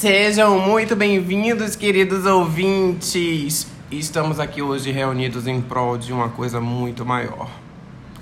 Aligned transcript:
Sejam 0.00 0.58
muito 0.58 0.96
bem-vindos, 0.96 1.76
queridos 1.76 2.24
ouvintes. 2.24 3.66
Estamos 3.90 4.40
aqui 4.40 4.62
hoje 4.62 4.90
reunidos 4.90 5.46
em 5.46 5.60
prol 5.60 5.98
de 5.98 6.10
uma 6.10 6.30
coisa 6.30 6.58
muito 6.58 7.04
maior. 7.04 7.50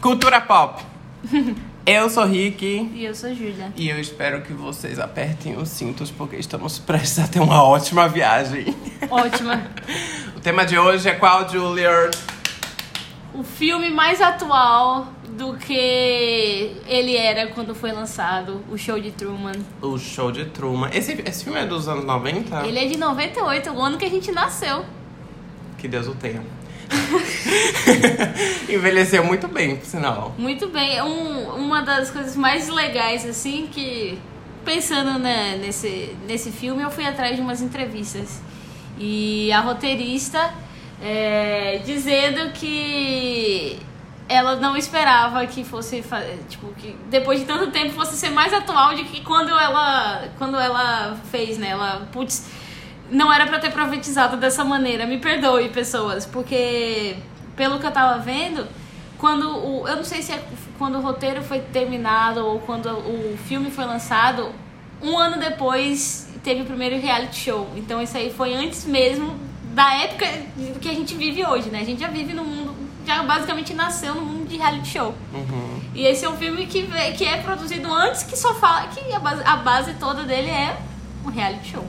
Cultura 0.01 0.41
pop. 0.41 0.83
Eu 1.87 2.11
sou 2.11 2.25
Rick. 2.25 2.91
E 2.93 3.04
eu 3.04 3.14
sou 3.14 3.33
Júlia. 3.33 3.72
E 3.77 3.88
eu 3.88 4.01
espero 4.01 4.43
que 4.43 4.53
vocês 4.53 4.99
apertem 4.99 5.56
os 5.56 5.69
cintos, 5.69 6.11
porque 6.11 6.35
estamos 6.35 6.80
prestes 6.80 7.21
a 7.21 7.29
ter 7.29 7.38
uma 7.38 7.62
ótima 7.62 8.09
viagem. 8.09 8.77
Ótima. 9.09 9.63
o 10.37 10.41
tema 10.41 10.67
de 10.67 10.77
hoje 10.77 11.09
é 11.09 11.15
qual, 11.15 11.49
Julia? 11.49 12.11
O 13.33 13.45
filme 13.45 13.89
mais 13.89 14.21
atual 14.21 15.07
do 15.39 15.55
que 15.57 16.77
ele 16.86 17.16
era 17.16 17.46
quando 17.46 17.73
foi 17.73 17.93
lançado, 17.93 18.61
o 18.68 18.77
Show 18.77 18.98
de 18.98 19.12
Truman. 19.12 19.54
O 19.80 19.96
Show 19.96 20.32
de 20.32 20.46
Truman. 20.46 20.91
Esse, 20.93 21.12
esse 21.25 21.45
filme 21.45 21.61
é 21.61 21.64
dos 21.64 21.86
anos 21.86 22.04
90? 22.04 22.66
Ele 22.66 22.79
é 22.79 22.86
de 22.86 22.98
98, 22.98 23.71
o 23.71 23.80
ano 23.80 23.96
que 23.96 24.04
a 24.04 24.11
gente 24.11 24.32
nasceu. 24.32 24.85
Que 25.79 25.86
Deus 25.86 26.08
o 26.08 26.14
tenha. 26.16 26.43
Envelheceu 28.68 29.25
muito 29.25 29.46
bem, 29.46 29.77
por 29.77 29.86
sinal. 29.86 30.35
Muito 30.36 30.66
bem. 30.68 31.00
Um, 31.03 31.55
uma 31.55 31.82
das 31.82 32.11
coisas 32.11 32.34
mais 32.34 32.69
legais, 32.69 33.25
assim, 33.25 33.69
que 33.70 34.19
pensando 34.64 35.20
né, 35.20 35.56
nesse, 35.56 36.16
nesse 36.27 36.50
filme, 36.50 36.83
eu 36.83 36.91
fui 36.91 37.06
atrás 37.06 37.36
de 37.36 37.41
umas 37.41 37.62
entrevistas. 37.62 38.41
E 38.98 39.52
a 39.52 39.61
roteirista 39.61 40.52
é, 41.00 41.80
dizendo 41.84 42.50
que 42.52 43.78
ela 44.28 44.56
não 44.56 44.77
esperava 44.77 45.45
que 45.47 45.64
fosse 45.64 46.05
tipo 46.48 46.69
que 46.75 46.95
depois 47.09 47.41
de 47.41 47.47
tanto 47.47 47.70
tempo 47.70 47.95
fosse 47.95 48.17
ser 48.17 48.31
mais 48.31 48.53
atual 48.53 48.95
de 48.95 49.05
que 49.05 49.23
quando 49.23 49.50
ela 49.50 50.28
quando 50.36 50.56
ela 50.59 51.17
fez 51.31 51.56
né? 51.56 51.69
Ela 51.70 52.06
putz 52.12 52.47
não 53.11 53.33
era 53.33 53.47
para 53.47 53.59
ter 53.59 53.72
profetizado 53.72 54.36
dessa 54.36 54.62
maneira. 54.64 55.06
Me 55.06 55.19
perdoe 55.19 55.70
pessoas 55.70 56.27
porque 56.27 57.17
pelo 57.56 57.78
que 57.78 57.86
eu 57.86 57.91
tava 57.91 58.19
vendo 58.19 58.67
quando 59.17 59.48
o 59.48 59.89
eu 59.89 59.97
não 59.97 60.05
sei 60.05 60.20
se 60.20 60.33
é 60.33 60.45
quando 60.77 60.98
o 60.98 61.00
roteiro 61.00 61.42
foi 61.42 61.61
terminado 61.61 62.45
ou 62.45 62.61
quando 62.61 62.86
o 62.86 63.36
filme 63.47 63.70
foi 63.70 63.86
lançado 63.86 64.52
um 65.02 65.17
ano 65.17 65.39
depois 65.39 66.28
teve 66.45 66.62
o 66.62 66.64
primeiro 66.67 67.00
reality 67.00 67.45
show. 67.47 67.67
Então 67.77 68.02
isso 68.02 68.17
aí 68.17 68.30
foi 68.30 68.52
antes 68.55 68.84
mesmo 68.84 69.34
da 69.72 69.95
época 69.95 70.27
que 70.80 70.89
a 70.89 70.95
gente 70.95 71.14
vive 71.14 71.47
hoje 71.47 71.70
né? 71.70 71.80
A 71.80 71.84
gente 71.84 72.00
já 72.00 72.08
vive 72.08 72.34
no 72.34 72.45
mundo 72.45 72.77
já 73.09 73.23
basicamente 73.23 73.73
nasceu 73.73 74.14
no 74.14 74.20
mundo 74.20 74.48
de 74.48 74.59
reality 74.59 74.89
show. 74.89 75.14
Uhum. 75.33 75.81
E 75.95 76.05
esse 76.06 76.25
é 76.25 76.28
um 76.28 76.37
filme 76.37 76.67
que, 76.67 76.87
que 77.17 77.25
é 77.25 77.39
produzido 77.39 77.92
antes, 77.92 78.23
que 78.23 78.37
só 78.37 78.55
fala 78.55 78.87
que 78.89 79.12
a 79.12 79.19
base, 79.19 79.42
a 79.45 79.56
base 79.56 79.95
toda 79.95 80.25
dele 80.25 80.51
é 80.51 80.77
um 81.25 81.31
reality 81.31 81.70
show. 81.70 81.84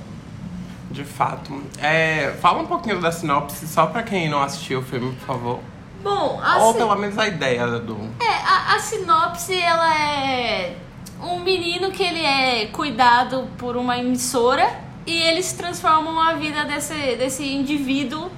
De 0.89 1.03
fato. 1.03 1.61
É, 1.79 2.35
fala 2.41 2.61
um 2.61 2.65
pouquinho 2.65 3.01
da 3.01 3.11
sinopse, 3.11 3.67
só 3.67 3.85
pra 3.85 4.01
quem 4.01 4.29
não 4.29 4.41
assistiu 4.41 4.79
o 4.79 4.81
filme, 4.81 5.13
por 5.15 5.25
favor. 5.25 5.59
Bom, 6.01 6.39
a 6.41 6.57
Ou 6.59 6.73
pelo 6.73 6.95
menos 6.95 7.17
a 7.17 7.27
ideia 7.27 7.67
do. 7.67 7.97
É, 8.21 8.33
a, 8.33 8.75
a 8.75 8.79
sinopse, 8.79 9.59
ela 9.59 9.93
é 9.93 10.77
um 11.21 11.41
menino 11.41 11.91
que 11.91 12.01
ele 12.01 12.23
é 12.23 12.67
cuidado 12.67 13.47
por 13.57 13.75
uma 13.75 13.97
emissora 13.97 14.79
e 15.05 15.21
eles 15.21 15.51
transformam 15.51 16.17
a 16.17 16.33
vida 16.33 16.63
desse, 16.63 16.93
desse 17.17 17.45
indivíduo 17.45 18.31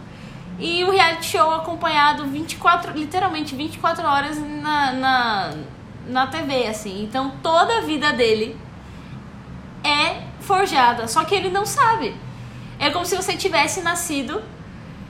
e 0.62 0.84
o 0.84 0.92
reality 0.92 1.26
show 1.26 1.52
acompanhado 1.52 2.24
24, 2.28 2.94
literalmente 2.94 3.56
24 3.56 4.06
horas 4.06 4.38
na, 4.38 4.92
na, 4.94 5.54
na 6.08 6.28
TV, 6.28 6.68
assim. 6.68 7.04
Então 7.04 7.34
toda 7.42 7.80
a 7.80 7.82
vida 7.82 8.14
dele 8.14 8.56
é 9.84 10.22
forjada, 10.40 11.08
só 11.08 11.24
que 11.24 11.34
ele 11.34 11.50
não 11.50 11.66
sabe. 11.66 12.16
É 12.78 12.92
como 12.92 13.06
se 13.06 13.16
você 13.16 13.36
tivesse 13.36 13.82
nascido 13.82 14.42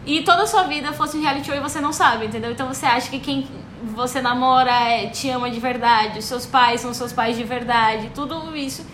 e 0.06 0.22
toda 0.22 0.44
a 0.44 0.48
sua 0.48 0.64
vida 0.64 0.94
fosse 0.94 1.18
um 1.18 1.22
reality 1.22 1.48
show 1.48 1.56
e 1.56 1.60
você 1.60 1.82
não 1.82 1.92
sabe, 1.92 2.28
entendeu? 2.28 2.52
Então 2.52 2.68
você 2.68 2.86
acha 2.86 3.10
que 3.10 3.20
quem 3.20 3.46
você 3.84 4.22
namora 4.22 4.72
é, 4.72 5.08
te 5.08 5.30
ama 5.30 5.52
de 5.52 5.60
verdade, 5.60 6.20
os 6.20 6.26
seus 6.26 6.46
pais 6.46 6.80
são 6.80 6.94
seus 6.94 7.12
pais 7.12 7.36
de 7.36 7.44
verdade, 7.44 8.10
tudo 8.16 8.56
isso. 8.56 8.86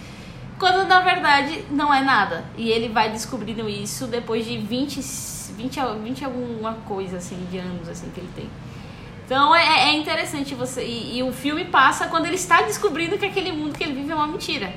Quando 0.58 0.88
na 0.88 1.02
verdade 1.02 1.66
não 1.70 1.94
é 1.94 2.02
nada. 2.02 2.46
E 2.58 2.72
ele 2.72 2.90
vai 2.90 3.12
descobrindo 3.12 3.70
isso 3.70 4.08
depois 4.08 4.44
de 4.44 4.58
25 4.58 5.37
20, 5.58 5.80
20 6.04 6.26
alguma 6.26 6.74
coisa, 6.88 7.18
assim, 7.18 7.38
de 7.52 7.58
anos, 7.58 7.90
assim, 7.90 8.10
que 8.14 8.20
ele 8.20 8.30
tem. 8.36 8.50
Então 9.26 9.54
é, 9.54 9.90
é 9.90 9.98
interessante 9.98 10.56
você. 10.56 10.86
E, 10.86 11.18
e, 11.18 11.24
o 11.24 11.34
filme 11.34 11.66
passa 11.66 12.08
quando 12.08 12.28
ele 12.28 12.36
está 12.36 12.62
descobrindo 12.62 13.18
que 13.18 13.26
aquele 13.26 13.52
mundo 13.52 13.78
que 13.78 13.84
ele 13.84 13.94
vive 13.94 14.12
é 14.12 14.16
uma 14.16 14.28
mentira. 14.28 14.74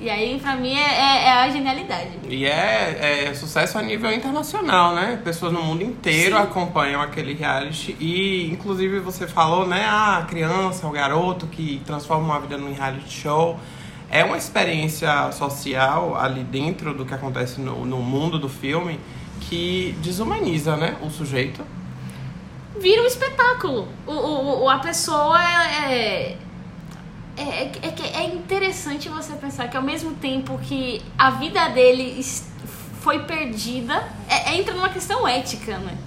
E 0.00 0.10
aí, 0.10 0.40
pra 0.40 0.56
mim, 0.56 0.74
é, 0.74 0.80
é, 0.80 1.24
é 1.26 1.32
a 1.32 1.48
genialidade. 1.48 2.10
E 2.28 2.44
é, 2.44 3.28
é, 3.28 3.34
sucesso 3.34 3.78
a 3.78 3.82
nível 3.82 4.10
internacional, 4.10 4.96
né? 4.96 5.20
Pessoas 5.22 5.52
no 5.52 5.62
mundo 5.62 5.84
inteiro 5.84 6.36
Sim. 6.36 6.42
acompanham 6.42 7.00
aquele 7.00 7.34
reality. 7.34 7.96
E, 8.00 8.50
inclusive, 8.50 8.98
você 8.98 9.28
falou, 9.28 9.64
né? 9.64 9.84
Ah, 9.86 10.18
a 10.18 10.22
criança, 10.22 10.88
o 10.88 10.90
garoto 10.90 11.46
que 11.46 11.80
transforma 11.86 12.24
uma 12.24 12.40
vida 12.40 12.58
num 12.58 12.74
reality 12.74 13.08
show. 13.08 13.60
É 14.10 14.24
uma 14.24 14.36
experiência 14.36 15.30
social 15.30 16.16
ali 16.16 16.42
dentro 16.42 16.92
do 16.92 17.06
que 17.06 17.14
acontece 17.14 17.60
no, 17.60 17.86
no 17.86 17.98
mundo 17.98 18.40
do 18.40 18.48
filme 18.48 18.98
que 19.52 19.94
desumaniza, 19.98 20.78
né, 20.78 20.96
o 21.02 21.10
sujeito. 21.10 21.62
Vira 22.80 23.02
um 23.02 23.04
espetáculo. 23.04 23.86
O, 24.06 24.62
o, 24.62 24.70
a 24.70 24.78
pessoa 24.78 25.38
é, 25.44 26.38
é, 27.36 27.42
é, 27.42 27.72
é, 27.82 28.22
é 28.22 28.24
interessante 28.34 29.10
você 29.10 29.34
pensar 29.34 29.68
que 29.68 29.76
ao 29.76 29.82
mesmo 29.82 30.14
tempo 30.14 30.58
que 30.62 31.02
a 31.18 31.28
vida 31.32 31.68
dele 31.68 32.24
foi 33.02 33.24
perdida, 33.24 34.02
é, 34.26 34.52
é, 34.52 34.58
entra 34.58 34.72
numa 34.72 34.88
questão 34.88 35.28
ética, 35.28 35.76
né? 35.76 35.98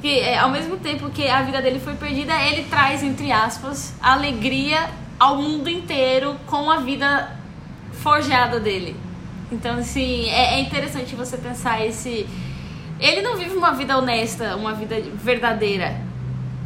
Que 0.00 0.20
é, 0.20 0.38
ao 0.38 0.48
mesmo 0.48 0.78
tempo 0.78 1.10
que 1.10 1.28
a 1.28 1.42
vida 1.42 1.60
dele 1.60 1.78
foi 1.78 1.96
perdida, 1.96 2.32
ele 2.44 2.64
traz, 2.64 3.02
entre 3.02 3.30
aspas, 3.30 3.92
alegria 4.00 4.88
ao 5.20 5.36
mundo 5.36 5.68
inteiro 5.68 6.34
com 6.46 6.70
a 6.70 6.78
vida 6.78 7.30
forjada 7.92 8.58
dele. 8.58 8.96
Então, 9.52 9.80
assim, 9.80 10.30
é, 10.30 10.54
é 10.54 10.60
interessante 10.60 11.14
você 11.14 11.36
pensar 11.36 11.84
esse 11.84 12.26
ele 12.98 13.22
não 13.22 13.36
vive 13.36 13.54
uma 13.56 13.72
vida 13.72 13.96
honesta, 13.96 14.56
uma 14.56 14.72
vida 14.72 14.96
verdadeira. 15.14 16.00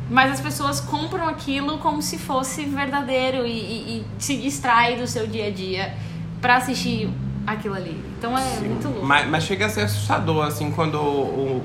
Mas 0.09 0.33
as 0.33 0.41
pessoas 0.41 0.81
compram 0.81 1.29
aquilo 1.29 1.79
como 1.79 2.03
se 2.03 2.19
fosse 2.19 2.65
verdadeiro 2.65 3.47
e, 3.47 3.51
e, 3.51 3.99
e 3.99 4.07
se 4.19 4.37
distrai 4.37 4.97
do 4.97 5.07
seu 5.07 5.27
dia 5.27 5.47
a 5.47 5.51
dia 5.51 5.95
para 6.41 6.57
assistir 6.57 7.09
aquilo 7.47 7.75
ali. 7.75 7.97
Então 8.19 8.37
é 8.37 8.41
Sim. 8.41 8.69
muito 8.69 8.89
louco. 8.89 9.07
Mas, 9.07 9.29
mas, 9.29 9.45
chega 9.45 9.67
a 9.67 9.69
ser 9.69 9.83
assustador, 9.83 10.47
assim, 10.47 10.71
quando 10.73 10.97
o, 10.97 11.65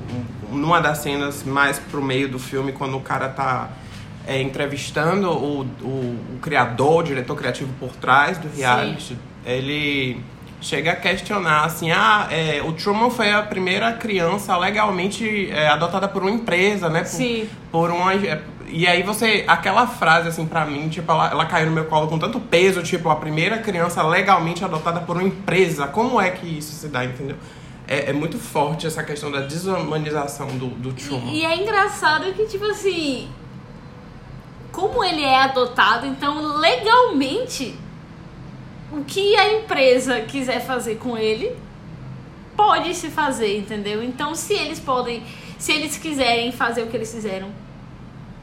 o, 0.52 0.54
numa 0.54 0.80
das 0.80 0.98
cenas 0.98 1.42
mais 1.44 1.78
pro 1.78 2.02
meio 2.02 2.28
do 2.28 2.38
filme, 2.38 2.72
quando 2.72 2.96
o 2.96 3.00
cara 3.00 3.28
tá 3.28 3.70
é, 4.26 4.40
entrevistando 4.40 5.30
o, 5.30 5.62
o, 5.62 6.34
o, 6.34 6.38
criador, 6.40 7.00
o 7.00 7.02
diretor 7.02 7.36
criativo 7.36 7.72
por 7.78 7.94
trás 7.96 8.38
do 8.38 8.48
reality, 8.48 9.14
Sim. 9.14 9.18
ele 9.44 10.20
chega 10.60 10.92
a 10.92 10.96
questionar 10.96 11.64
assim, 11.64 11.90
ah, 11.90 12.28
é, 12.30 12.62
o 12.62 12.72
Truman 12.72 13.10
foi 13.10 13.32
a 13.32 13.42
primeira 13.42 13.92
criança 13.92 14.56
legalmente 14.56 15.50
é, 15.50 15.68
adotada 15.68 16.08
por 16.08 16.22
uma 16.22 16.30
empresa, 16.30 16.88
né? 16.88 17.00
Por, 17.00 17.08
Sim. 17.08 17.48
Por 17.70 17.90
uma 17.90 18.14
é, 18.14 18.40
e 18.68 18.86
aí 18.86 19.02
você, 19.02 19.44
aquela 19.46 19.86
frase 19.86 20.28
assim 20.28 20.46
para 20.46 20.64
mim, 20.64 20.88
tipo, 20.88 21.10
ela, 21.10 21.30
ela 21.30 21.46
caiu 21.46 21.66
no 21.66 21.72
meu 21.72 21.84
colo 21.84 22.08
com 22.08 22.18
tanto 22.18 22.40
peso, 22.40 22.82
tipo, 22.82 23.08
a 23.08 23.16
primeira 23.16 23.58
criança 23.58 24.02
legalmente 24.02 24.64
adotada 24.64 25.00
por 25.00 25.16
uma 25.16 25.26
empresa. 25.26 25.86
Como 25.86 26.20
é 26.20 26.30
que 26.30 26.46
isso 26.46 26.72
se 26.72 26.88
dá, 26.88 27.04
entendeu? 27.04 27.36
É, 27.86 28.10
é 28.10 28.12
muito 28.12 28.38
forte 28.38 28.86
essa 28.86 29.02
questão 29.04 29.30
da 29.30 29.40
desumanização 29.40 30.48
do, 30.48 30.66
do 30.66 30.92
Truman. 30.92 31.30
E, 31.30 31.40
e 31.40 31.44
é 31.44 31.56
engraçado 31.56 32.32
que, 32.32 32.46
tipo 32.46 32.64
assim, 32.64 33.28
como 34.72 35.02
ele 35.04 35.22
é 35.22 35.44
adotado, 35.44 36.06
então 36.06 36.58
legalmente 36.58 37.78
o 38.96 39.04
que 39.04 39.36
a 39.36 39.52
empresa 39.52 40.22
quiser 40.22 40.60
fazer 40.60 40.96
com 40.96 41.18
ele, 41.18 41.54
pode 42.56 42.94
se 42.94 43.10
fazer, 43.10 43.58
entendeu? 43.58 44.02
Então, 44.02 44.34
se 44.34 44.54
eles 44.54 44.80
podem, 44.80 45.22
se 45.58 45.70
eles 45.70 45.98
quiserem 45.98 46.50
fazer 46.50 46.82
o 46.82 46.86
que 46.86 46.96
eles 46.96 47.12
fizeram, 47.12 47.50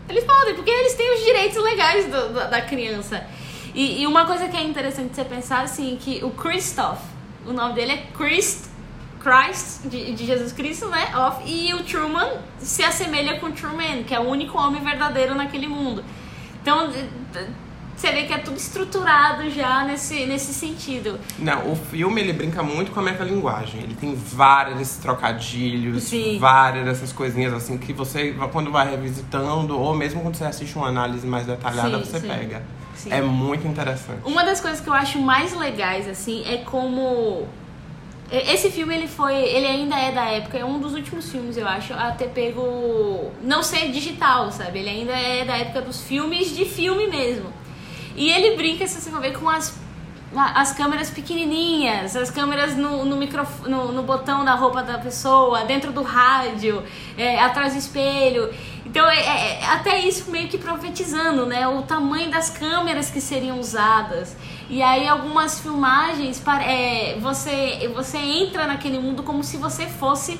eles 0.08 0.24
podem, 0.24 0.54
porque 0.54 0.70
eles 0.70 0.94
têm 0.94 1.12
os 1.16 1.26
direitos 1.26 1.58
legais 1.64 2.06
do, 2.06 2.34
da, 2.34 2.48
da, 2.48 2.62
criança. 2.62 3.26
E, 3.74 4.04
e, 4.04 4.08
uma 4.08 4.26
coisa 4.26 4.48
que 4.48 4.56
é 4.56 4.64
interessante 4.64 5.16
você 5.16 5.26
pensar, 5.26 5.64
assim, 5.64 5.98
que 6.00 6.24
o 6.24 6.30
Christoph, 6.30 7.02
o 7.48 7.52
nome 7.52 7.74
dele 7.74 7.94
é 7.94 7.98
Christ, 8.16 8.66
Christ, 9.20 9.88
de, 9.88 10.14
de 10.14 10.26
Jesus 10.26 10.52
Cristo, 10.52 10.88
né? 10.90 11.12
E 11.46 11.74
o 11.74 11.84
Truman 11.84 12.30
se 12.60 12.84
assemelha 12.84 13.40
com 13.40 13.48
o 13.48 13.52
Truman, 13.52 14.04
que 14.04 14.14
é 14.14 14.20
o 14.20 14.24
único 14.24 14.56
homem 14.58 14.84
verdadeiro 14.84 15.34
naquele 15.34 15.68
mundo. 15.68 16.04
Então, 16.62 16.92
você 18.04 18.12
vê 18.12 18.24
que 18.24 18.34
é 18.34 18.38
tudo 18.38 18.58
estruturado 18.58 19.50
já 19.50 19.86
nesse, 19.86 20.26
nesse 20.26 20.54
sentido. 20.54 21.18
Não, 21.40 21.72
o 21.72 21.76
filme 21.76 22.20
ele 22.20 22.34
brinca 22.34 22.62
muito 22.62 22.92
com 22.92 23.00
a 23.00 23.04
metalinguagem. 23.04 23.82
Ele 23.82 23.96
tem 23.96 24.14
vários 24.14 24.78
desses 24.78 24.98
trocadilhos, 24.98 26.04
Sim. 26.04 26.38
várias 26.38 26.84
dessas 26.84 27.14
coisinhas 27.14 27.54
assim 27.54 27.78
que 27.78 27.94
você, 27.94 28.36
quando 28.52 28.70
vai 28.72 28.90
revisitando, 28.90 29.80
ou 29.80 29.96
mesmo 29.96 30.22
quando 30.22 30.36
você 30.36 30.44
assiste 30.44 30.76
uma 30.76 30.88
análise 30.88 31.26
mais 31.26 31.46
detalhada, 31.46 31.98
sim, 31.98 32.04
você 32.04 32.20
sim. 32.20 32.28
pega. 32.28 32.64
Sim. 32.94 33.10
É 33.14 33.22
muito 33.22 33.66
interessante. 33.66 34.20
Uma 34.26 34.44
das 34.44 34.60
coisas 34.60 34.82
que 34.82 34.90
eu 34.90 34.94
acho 34.94 35.18
mais 35.20 35.58
legais, 35.58 36.06
assim, 36.08 36.44
é 36.46 36.58
como 36.58 37.48
Esse 38.30 38.70
filme, 38.70 38.96
ele 38.96 39.08
foi. 39.08 39.36
Ele 39.36 39.68
ainda 39.68 39.96
é 39.98 40.12
da 40.12 40.26
época, 40.26 40.58
é 40.58 40.66
um 40.66 40.80
dos 40.80 40.94
últimos 40.94 41.32
filmes, 41.32 41.56
eu 41.56 41.68
acho, 41.68 41.94
a 41.94 42.12
ter 42.12 42.30
pego. 42.30 43.32
Não 43.42 43.62
ser 43.64 43.92
digital, 43.92 44.52
sabe? 44.52 44.80
Ele 44.80 44.90
ainda 44.90 45.14
é 45.14 45.46
da 45.46 45.56
época 45.58 45.82
dos 45.82 46.02
filmes 46.02 46.56
de 46.56 46.66
filme 46.66 47.08
mesmo. 47.08 47.63
E 48.16 48.30
ele 48.30 48.56
brinca, 48.56 48.86
se 48.88 49.02
você 49.02 49.10
for 49.10 49.20
ver, 49.20 49.38
com 49.38 49.50
as, 49.50 49.74
as 50.36 50.72
câmeras 50.74 51.10
pequenininhas, 51.10 52.16
as 52.16 52.30
câmeras 52.30 52.76
no, 52.76 53.06
no, 53.06 53.16
microfone, 53.16 53.72
no, 53.72 53.92
no 53.92 54.04
botão 54.04 54.44
da 54.44 54.54
roupa 54.56 54.84
da 54.84 54.98
pessoa, 54.98 55.64
dentro 55.66 55.92
do 55.92 56.02
rádio, 56.04 56.84
é, 57.18 57.40
atrás 57.40 57.74
do 57.74 57.80
espelho. 57.80 58.54
Então, 58.86 59.08
é, 59.10 59.20
é, 59.20 59.60
é, 59.62 59.66
até 59.66 60.00
isso 60.00 60.30
meio 60.30 60.48
que 60.48 60.58
profetizando, 60.58 61.46
né? 61.46 61.68
O 61.68 61.82
tamanho 61.84 62.30
das 62.30 62.50
câmeras 62.50 63.10
que 63.10 63.22
seriam 63.22 63.60
usadas. 63.60 64.36
E 64.70 64.82
aí, 64.82 65.08
algumas 65.08 65.60
filmagens, 65.60 66.42
é, 66.66 67.18
você, 67.20 67.92
você 67.94 68.18
entra 68.18 68.68
naquele 68.68 69.00
mundo 69.00 69.24
como 69.24 69.44
se 69.44 69.58
você 69.58 69.88
fosse 69.88 70.40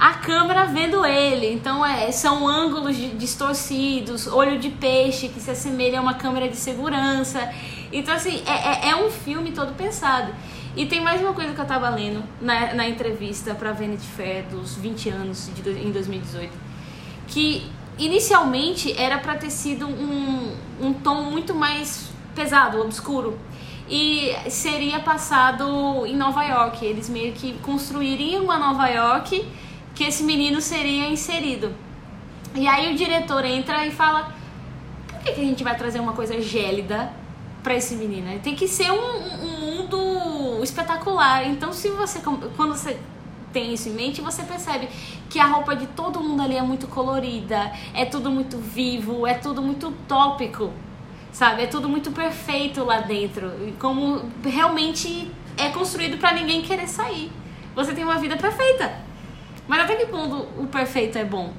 a 0.00 0.14
câmera 0.14 0.64
vendo 0.64 1.04
ele. 1.04 1.52
Então 1.52 1.84
é, 1.84 2.10
são 2.10 2.48
ângulos 2.48 2.96
distorcidos, 3.18 4.26
olho 4.26 4.58
de 4.58 4.70
peixe 4.70 5.28
que 5.28 5.38
se 5.38 5.50
assemelha 5.50 5.98
a 5.98 6.02
uma 6.02 6.14
câmera 6.14 6.48
de 6.48 6.56
segurança. 6.56 7.52
Então, 7.92 8.14
assim, 8.14 8.42
é, 8.46 8.88
é, 8.88 8.90
é 8.90 8.96
um 8.96 9.10
filme 9.10 9.52
todo 9.52 9.74
pensado. 9.74 10.32
E 10.74 10.86
tem 10.86 11.00
mais 11.00 11.20
uma 11.20 11.34
coisa 11.34 11.52
que 11.52 11.60
eu 11.60 11.66
tava 11.66 11.90
lendo 11.90 12.22
na, 12.40 12.72
na 12.72 12.88
entrevista 12.88 13.54
pra 13.54 13.72
Vanity 13.72 14.06
Fair 14.06 14.46
dos 14.46 14.74
20 14.76 15.10
anos 15.10 15.50
de, 15.54 15.68
em 15.68 15.90
2018. 15.90 16.50
Que 17.26 17.70
inicialmente 17.98 18.98
era 18.98 19.18
para 19.18 19.34
ter 19.34 19.50
sido 19.50 19.86
um, 19.86 20.56
um 20.80 20.94
tom 20.94 21.24
muito 21.24 21.54
mais 21.54 22.10
pesado, 22.34 22.80
obscuro. 22.80 23.38
E 23.88 24.32
seria 24.48 25.00
passado 25.00 26.06
em 26.06 26.16
Nova 26.16 26.42
York. 26.44 26.86
Eles 26.86 27.10
meio 27.10 27.32
que 27.32 27.54
construiriam 27.58 28.44
uma 28.44 28.56
Nova 28.56 28.86
York 28.88 29.44
que 30.00 30.04
esse 30.04 30.22
menino 30.22 30.62
seria 30.62 31.10
inserido. 31.10 31.74
E 32.54 32.66
aí 32.66 32.90
o 32.90 32.96
diretor 32.96 33.44
entra 33.44 33.86
e 33.86 33.90
fala: 33.90 34.32
por 35.06 35.18
que, 35.18 35.32
que 35.32 35.40
a 35.42 35.44
gente 35.44 35.62
vai 35.62 35.76
trazer 35.76 36.00
uma 36.00 36.14
coisa 36.14 36.40
gélida 36.40 37.12
para 37.62 37.74
esse 37.74 37.94
menino? 37.96 38.40
Tem 38.40 38.54
que 38.56 38.66
ser 38.66 38.90
um, 38.90 38.96
um, 38.96 39.60
mundo 39.60 40.64
espetacular. 40.64 41.46
Então, 41.46 41.70
se 41.70 41.90
você, 41.90 42.18
quando 42.56 42.74
você 42.74 42.98
tem 43.52 43.74
isso 43.74 43.90
em 43.90 43.92
mente, 43.92 44.22
você 44.22 44.42
percebe 44.42 44.88
que 45.28 45.38
a 45.38 45.44
roupa 45.44 45.76
de 45.76 45.86
todo 45.88 46.18
mundo 46.18 46.40
ali 46.40 46.56
é 46.56 46.62
muito 46.62 46.86
colorida, 46.86 47.70
é 47.92 48.06
tudo 48.06 48.30
muito 48.30 48.56
vivo, 48.56 49.26
é 49.26 49.34
tudo 49.34 49.60
muito 49.60 49.88
utópico, 49.88 50.72
sabe? 51.30 51.64
É 51.64 51.66
tudo 51.66 51.90
muito 51.90 52.10
perfeito 52.10 52.82
lá 52.84 53.00
dentro. 53.00 53.52
Como 53.78 54.22
realmente 54.42 55.30
é 55.58 55.68
construído 55.68 56.16
para 56.16 56.32
ninguém 56.32 56.62
querer 56.62 56.88
sair. 56.88 57.30
Você 57.74 57.92
tem 57.92 58.02
uma 58.02 58.16
vida 58.16 58.38
perfeita. 58.38 59.09
Mas 59.70 59.82
até 59.82 59.94
que 59.94 60.06
ponto 60.06 60.48
o 60.60 60.66
perfeito 60.66 61.16
é 61.16 61.24
bom? 61.24 61.52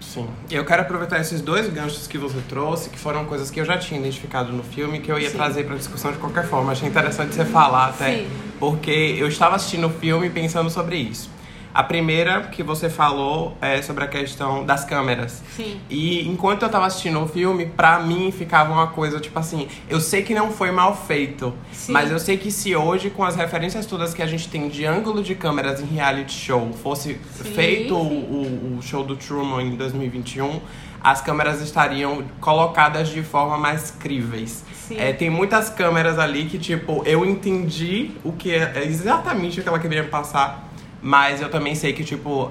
Sim. 0.00 0.28
Eu 0.48 0.64
quero 0.64 0.82
aproveitar 0.82 1.18
esses 1.18 1.40
dois 1.40 1.68
ganchos 1.68 2.06
que 2.06 2.16
você 2.16 2.38
trouxe, 2.48 2.88
que 2.88 2.96
foram 2.96 3.24
coisas 3.24 3.50
que 3.50 3.60
eu 3.60 3.64
já 3.64 3.76
tinha 3.76 3.98
identificado 3.98 4.52
no 4.52 4.62
filme, 4.62 5.00
que 5.00 5.10
eu 5.10 5.18
ia 5.18 5.28
Sim. 5.28 5.36
trazer 5.36 5.66
para 5.66 5.74
discussão 5.74 6.12
de 6.12 6.18
qualquer 6.18 6.46
forma. 6.46 6.70
Achei 6.70 6.88
interessante 6.88 7.34
você 7.34 7.44
falar 7.44 7.88
até, 7.88 8.18
Sim. 8.18 8.28
porque 8.60 9.16
eu 9.18 9.26
estava 9.26 9.56
assistindo 9.56 9.88
o 9.88 9.90
filme 9.90 10.30
pensando 10.30 10.70
sobre 10.70 10.94
isso. 10.94 11.28
A 11.76 11.82
primeira 11.82 12.40
que 12.40 12.62
você 12.62 12.88
falou 12.88 13.54
é 13.60 13.82
sobre 13.82 14.02
a 14.02 14.06
questão 14.06 14.64
das 14.64 14.82
câmeras. 14.82 15.42
Sim. 15.54 15.78
E 15.90 16.26
enquanto 16.26 16.62
eu 16.62 16.70
tava 16.70 16.86
assistindo 16.86 17.20
o 17.20 17.28
filme, 17.28 17.66
pra 17.66 18.00
mim 18.00 18.32
ficava 18.32 18.72
uma 18.72 18.86
coisa 18.86 19.20
tipo 19.20 19.38
assim: 19.38 19.68
eu 19.86 20.00
sei 20.00 20.22
que 20.22 20.34
não 20.34 20.50
foi 20.50 20.70
mal 20.70 20.96
feito, 20.96 21.52
Sim. 21.70 21.92
mas 21.92 22.10
eu 22.10 22.18
sei 22.18 22.38
que 22.38 22.50
se 22.50 22.74
hoje, 22.74 23.10
com 23.10 23.22
as 23.22 23.36
referências 23.36 23.84
todas 23.84 24.14
que 24.14 24.22
a 24.22 24.26
gente 24.26 24.48
tem 24.48 24.70
de 24.70 24.86
ângulo 24.86 25.22
de 25.22 25.34
câmeras 25.34 25.78
em 25.78 25.84
reality 25.84 26.32
show, 26.32 26.72
fosse 26.82 27.20
Sim. 27.42 27.52
feito 27.52 27.94
o, 27.94 28.78
o 28.78 28.80
show 28.80 29.04
do 29.04 29.14
Truman 29.14 29.62
em 29.62 29.76
2021, 29.76 30.62
as 31.04 31.20
câmeras 31.20 31.60
estariam 31.60 32.24
colocadas 32.40 33.10
de 33.10 33.22
forma 33.22 33.58
mais 33.58 33.90
críveis. 33.90 34.64
É, 34.90 35.12
tem 35.12 35.28
muitas 35.28 35.68
câmeras 35.68 36.18
ali 36.18 36.46
que, 36.46 36.58
tipo, 36.58 37.02
eu 37.04 37.24
entendi 37.26 38.12
o 38.24 38.32
que 38.32 38.54
é 38.54 38.84
exatamente 38.84 39.60
o 39.60 39.62
que 39.62 39.68
ela 39.68 39.78
queria 39.78 40.04
passar 40.04 40.65
mas 41.02 41.40
eu 41.40 41.50
também 41.50 41.74
sei 41.74 41.92
que, 41.92 42.04
tipo, 42.04 42.50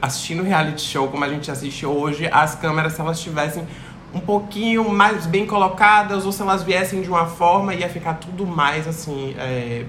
assistindo 0.00 0.42
reality 0.42 0.82
show 0.82 1.08
como 1.08 1.24
a 1.24 1.28
gente 1.28 1.50
assiste 1.50 1.84
hoje, 1.84 2.28
as 2.32 2.54
câmeras, 2.54 2.94
se 2.94 3.00
elas 3.00 3.18
estivessem 3.18 3.66
um 4.14 4.20
pouquinho 4.20 4.88
mais 4.88 5.26
bem 5.26 5.46
colocadas, 5.46 6.24
ou 6.24 6.32
se 6.32 6.40
elas 6.40 6.62
viessem 6.62 7.02
de 7.02 7.08
uma 7.08 7.26
forma, 7.26 7.74
ia 7.74 7.88
ficar 7.88 8.14
tudo 8.14 8.46
mais 8.46 8.86
assim. 8.86 9.34
É, 9.36 9.84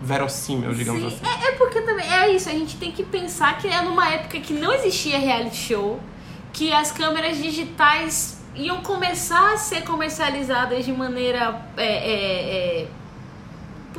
verossímil, 0.00 0.74
digamos 0.74 1.00
Sim, 1.00 1.06
assim. 1.08 1.44
É, 1.44 1.48
é 1.48 1.52
porque 1.52 1.80
também 1.80 2.06
é 2.12 2.30
isso, 2.30 2.48
a 2.48 2.52
gente 2.52 2.76
tem 2.76 2.92
que 2.92 3.02
pensar 3.02 3.56
que 3.58 3.66
é 3.66 3.80
numa 3.80 4.08
época 4.10 4.38
que 4.38 4.52
não 4.52 4.72
existia 4.72 5.18
reality 5.18 5.56
show, 5.56 5.98
que 6.52 6.72
as 6.72 6.92
câmeras 6.92 7.38
digitais 7.38 8.42
iam 8.54 8.82
começar 8.82 9.54
a 9.54 9.56
ser 9.56 9.82
comercializadas 9.82 10.84
de 10.84 10.92
maneira 10.92 11.60
é, 11.76 11.84
é, 11.84 12.82
é, 12.82 12.86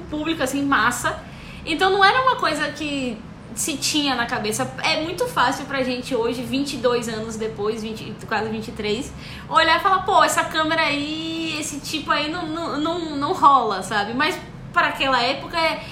pública, 0.09 0.43
assim, 0.43 0.63
massa. 0.63 1.19
Então 1.65 1.89
não 1.89 2.03
era 2.03 2.21
uma 2.21 2.35
coisa 2.35 2.69
que 2.71 3.17
se 3.55 3.77
tinha 3.77 4.15
na 4.15 4.25
cabeça. 4.25 4.69
É 4.83 5.01
muito 5.01 5.25
fácil 5.27 5.65
pra 5.65 5.81
gente 5.81 6.13
hoje, 6.13 6.41
22 6.41 7.07
anos 7.07 7.37
depois, 7.37 7.81
20, 7.81 8.15
quase 8.27 8.49
23, 8.49 9.11
olhar 9.49 9.77
e 9.77 9.79
falar, 9.79 9.99
pô, 9.99 10.23
essa 10.23 10.43
câmera 10.43 10.83
aí, 10.83 11.57
esse 11.59 11.79
tipo 11.79 12.11
aí 12.11 12.29
não, 12.29 12.45
não, 12.45 12.79
não, 12.79 13.15
não 13.15 13.33
rola, 13.33 13.81
sabe? 13.81 14.13
Mas 14.13 14.37
para 14.73 14.87
aquela 14.87 15.21
época 15.21 15.57
é. 15.57 15.83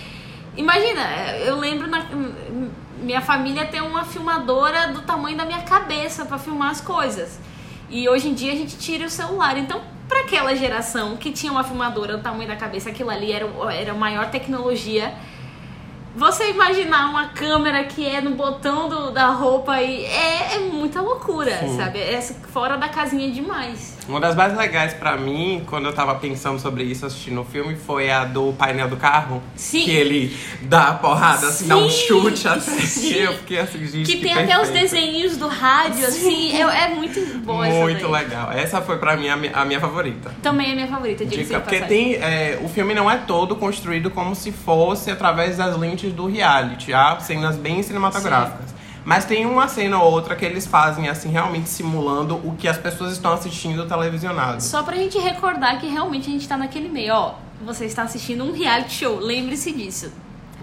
Imagina, 0.55 1.01
eu 1.37 1.57
lembro 1.57 1.87
na, 1.87 2.05
minha 3.03 3.21
família 3.21 3.65
tem 3.65 3.81
uma 3.81 4.05
filmadora 4.05 4.89
do 4.89 5.01
tamanho 5.01 5.35
da 5.35 5.45
minha 5.45 5.61
cabeça 5.61 6.25
para 6.25 6.37
filmar 6.37 6.69
as 6.69 6.81
coisas. 6.81 7.39
E 7.89 8.07
hoje 8.07 8.29
em 8.29 8.33
dia 8.33 8.51
a 8.53 8.55
gente 8.55 8.77
tira 8.77 9.05
o 9.05 9.09
celular. 9.09 9.57
Então, 9.57 9.81
para 10.07 10.21
aquela 10.21 10.55
geração 10.55 11.17
que 11.17 11.31
tinha 11.31 11.51
uma 11.51 11.63
filmadora 11.63 12.17
do 12.17 12.23
tamanho 12.23 12.47
da 12.47 12.55
cabeça, 12.55 12.89
aquilo 12.89 13.09
ali 13.09 13.31
era, 13.31 13.47
era 13.73 13.91
a 13.91 13.95
maior 13.95 14.29
tecnologia 14.29 15.13
você 16.15 16.51
imaginar 16.51 17.09
uma 17.09 17.29
câmera 17.29 17.83
que 17.83 18.05
é 18.05 18.21
no 18.21 18.31
botão 18.31 18.87
do, 18.87 19.11
da 19.11 19.27
roupa 19.27 19.81
e 19.81 20.05
é, 20.05 20.55
é 20.55 20.59
muita 20.59 21.01
loucura, 21.01 21.57
Sim. 21.59 21.77
sabe? 21.77 21.99
É 21.99 22.21
fora 22.21 22.77
da 22.77 22.87
casinha 22.87 23.31
demais. 23.31 23.93
Uma 24.07 24.19
das 24.19 24.35
mais 24.35 24.55
legais 24.55 24.93
para 24.93 25.15
mim, 25.15 25.63
quando 25.65 25.85
eu 25.85 25.93
tava 25.93 26.15
pensando 26.15 26.59
sobre 26.59 26.83
isso 26.83 27.05
assistindo 27.05 27.39
o 27.39 27.45
filme, 27.45 27.75
foi 27.75 28.11
a 28.11 28.25
do 28.25 28.51
painel 28.53 28.89
do 28.89 28.97
carro. 28.97 29.41
Sim. 29.55 29.85
Que 29.85 29.91
ele 29.91 30.37
dá 30.61 30.89
a 30.89 30.93
porrada, 30.95 31.47
assim, 31.47 31.63
Sim. 31.63 31.69
dá 31.69 31.77
um 31.77 31.89
chute 31.89 32.47
até 32.47 32.59
assim. 32.59 33.13
Eu 33.23 33.33
fiquei 33.37 33.59
assim, 33.59 33.85
gente. 33.85 34.05
Que, 34.05 34.17
que 34.17 34.21
tem 34.21 34.33
perfeito. 34.33 34.51
até 34.51 34.61
os 34.61 34.69
desenhos 34.69 35.37
do 35.37 35.47
rádio, 35.47 36.05
Sim. 36.11 36.51
assim. 36.51 36.61
É, 36.61 36.83
é 36.83 36.89
muito 36.89 37.39
boa 37.39 37.65
Muito 37.65 38.07
legal. 38.09 38.51
Essa 38.51 38.81
foi 38.81 38.97
pra 38.97 39.15
mim 39.15 39.29
a, 39.29 39.37
minha, 39.37 39.53
a 39.53 39.63
minha 39.63 39.79
favorita. 39.79 40.33
Também 40.41 40.69
é 40.69 40.71
a 40.73 40.75
minha 40.75 40.87
favorita, 40.87 41.25
de 41.25 41.37
Dica, 41.37 41.59
Porque 41.61 41.79
tem. 41.81 42.15
É, 42.15 42.59
o 42.61 42.67
filme 42.67 42.93
não 42.93 43.09
é 43.09 43.17
todo 43.17 43.55
construído 43.55 44.09
como 44.09 44.35
se 44.35 44.51
fosse 44.51 45.11
através 45.11 45.57
das 45.57 45.77
lentes 45.77 46.02
do 46.09 46.27
reality. 46.27 46.93
Há 46.93 47.19
cenas 47.19 47.55
bem 47.55 47.81
cinematográficas. 47.83 48.69
Sim. 48.69 48.75
Mas 49.05 49.25
tem 49.25 49.45
uma 49.45 49.67
cena 49.67 49.99
ou 49.99 50.11
outra 50.11 50.35
que 50.35 50.45
eles 50.45 50.65
fazem, 50.65 51.09
assim, 51.09 51.29
realmente 51.29 51.67
simulando 51.67 52.35
o 52.35 52.55
que 52.57 52.67
as 52.67 52.77
pessoas 52.77 53.11
estão 53.11 53.33
assistindo 53.33 53.85
televisionado. 53.85 54.63
Só 54.63 54.81
pra 54.81 54.95
gente 54.95 55.17
recordar 55.17 55.79
que 55.79 55.87
realmente 55.87 56.29
a 56.29 56.31
gente 56.31 56.47
tá 56.47 56.55
naquele 56.55 56.87
meio, 56.87 57.13
ó. 57.13 57.35
Você 57.65 57.85
está 57.85 58.03
assistindo 58.03 58.43
um 58.43 58.53
reality 58.53 58.93
show, 58.93 59.19
lembre-se 59.19 59.71
disso. 59.73 60.11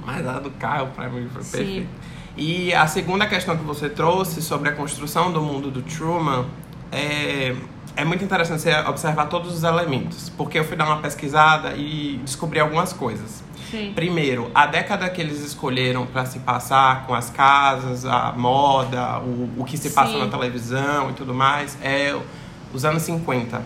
Mas 0.05 0.27
a 0.27 0.39
do 0.39 0.51
carro, 0.53 0.89
pra 0.95 1.09
mim, 1.09 1.29
foi 1.31 1.43
Sim. 1.43 1.51
perfeito. 1.51 1.89
E 2.37 2.73
a 2.73 2.87
segunda 2.87 3.27
questão 3.27 3.57
que 3.57 3.65
você 3.65 3.91
trouxe 3.91 4.41
sobre 4.41 4.71
a 4.71 4.73
construção 4.73 5.31
do 5.31 5.43
mundo 5.43 5.71
do 5.71 5.83
Truman 5.83 6.47
é, 6.91 7.55
é 8.01 8.05
muito 8.05 8.25
interessante 8.25 8.63
você 8.63 8.75
observar 8.89 9.27
todos 9.27 9.55
os 9.55 9.63
elementos. 9.63 10.31
Porque 10.31 10.59
eu 10.59 10.65
fui 10.65 10.77
dar 10.77 10.87
uma 10.87 10.99
pesquisada 10.99 11.75
e 11.77 12.19
descobri 12.25 12.59
algumas 12.59 12.93
coisas. 12.93 13.45
Sim. 13.71 13.93
Primeiro, 13.95 14.51
a 14.55 14.67
década 14.67 15.09
que 15.11 15.21
eles 15.21 15.41
escolheram 15.41 16.07
para 16.07 16.25
se 16.25 16.41
passar 16.41 17.07
com 17.07 17.15
as 17.15 17.31
casas, 17.31 18.05
a 18.07 18.33
moda, 18.33 19.21
o, 19.21 19.51
o 19.59 19.65
que 19.65 19.77
se 19.77 19.91
passa 19.91 20.13
Sim. 20.13 20.21
na 20.21 20.29
televisão 20.29 21.11
e 21.11 21.13
tudo 21.13 21.35
mais, 21.35 21.79
é 21.83 22.17
os 22.73 22.85
anos 22.85 23.03
50. 23.03 23.63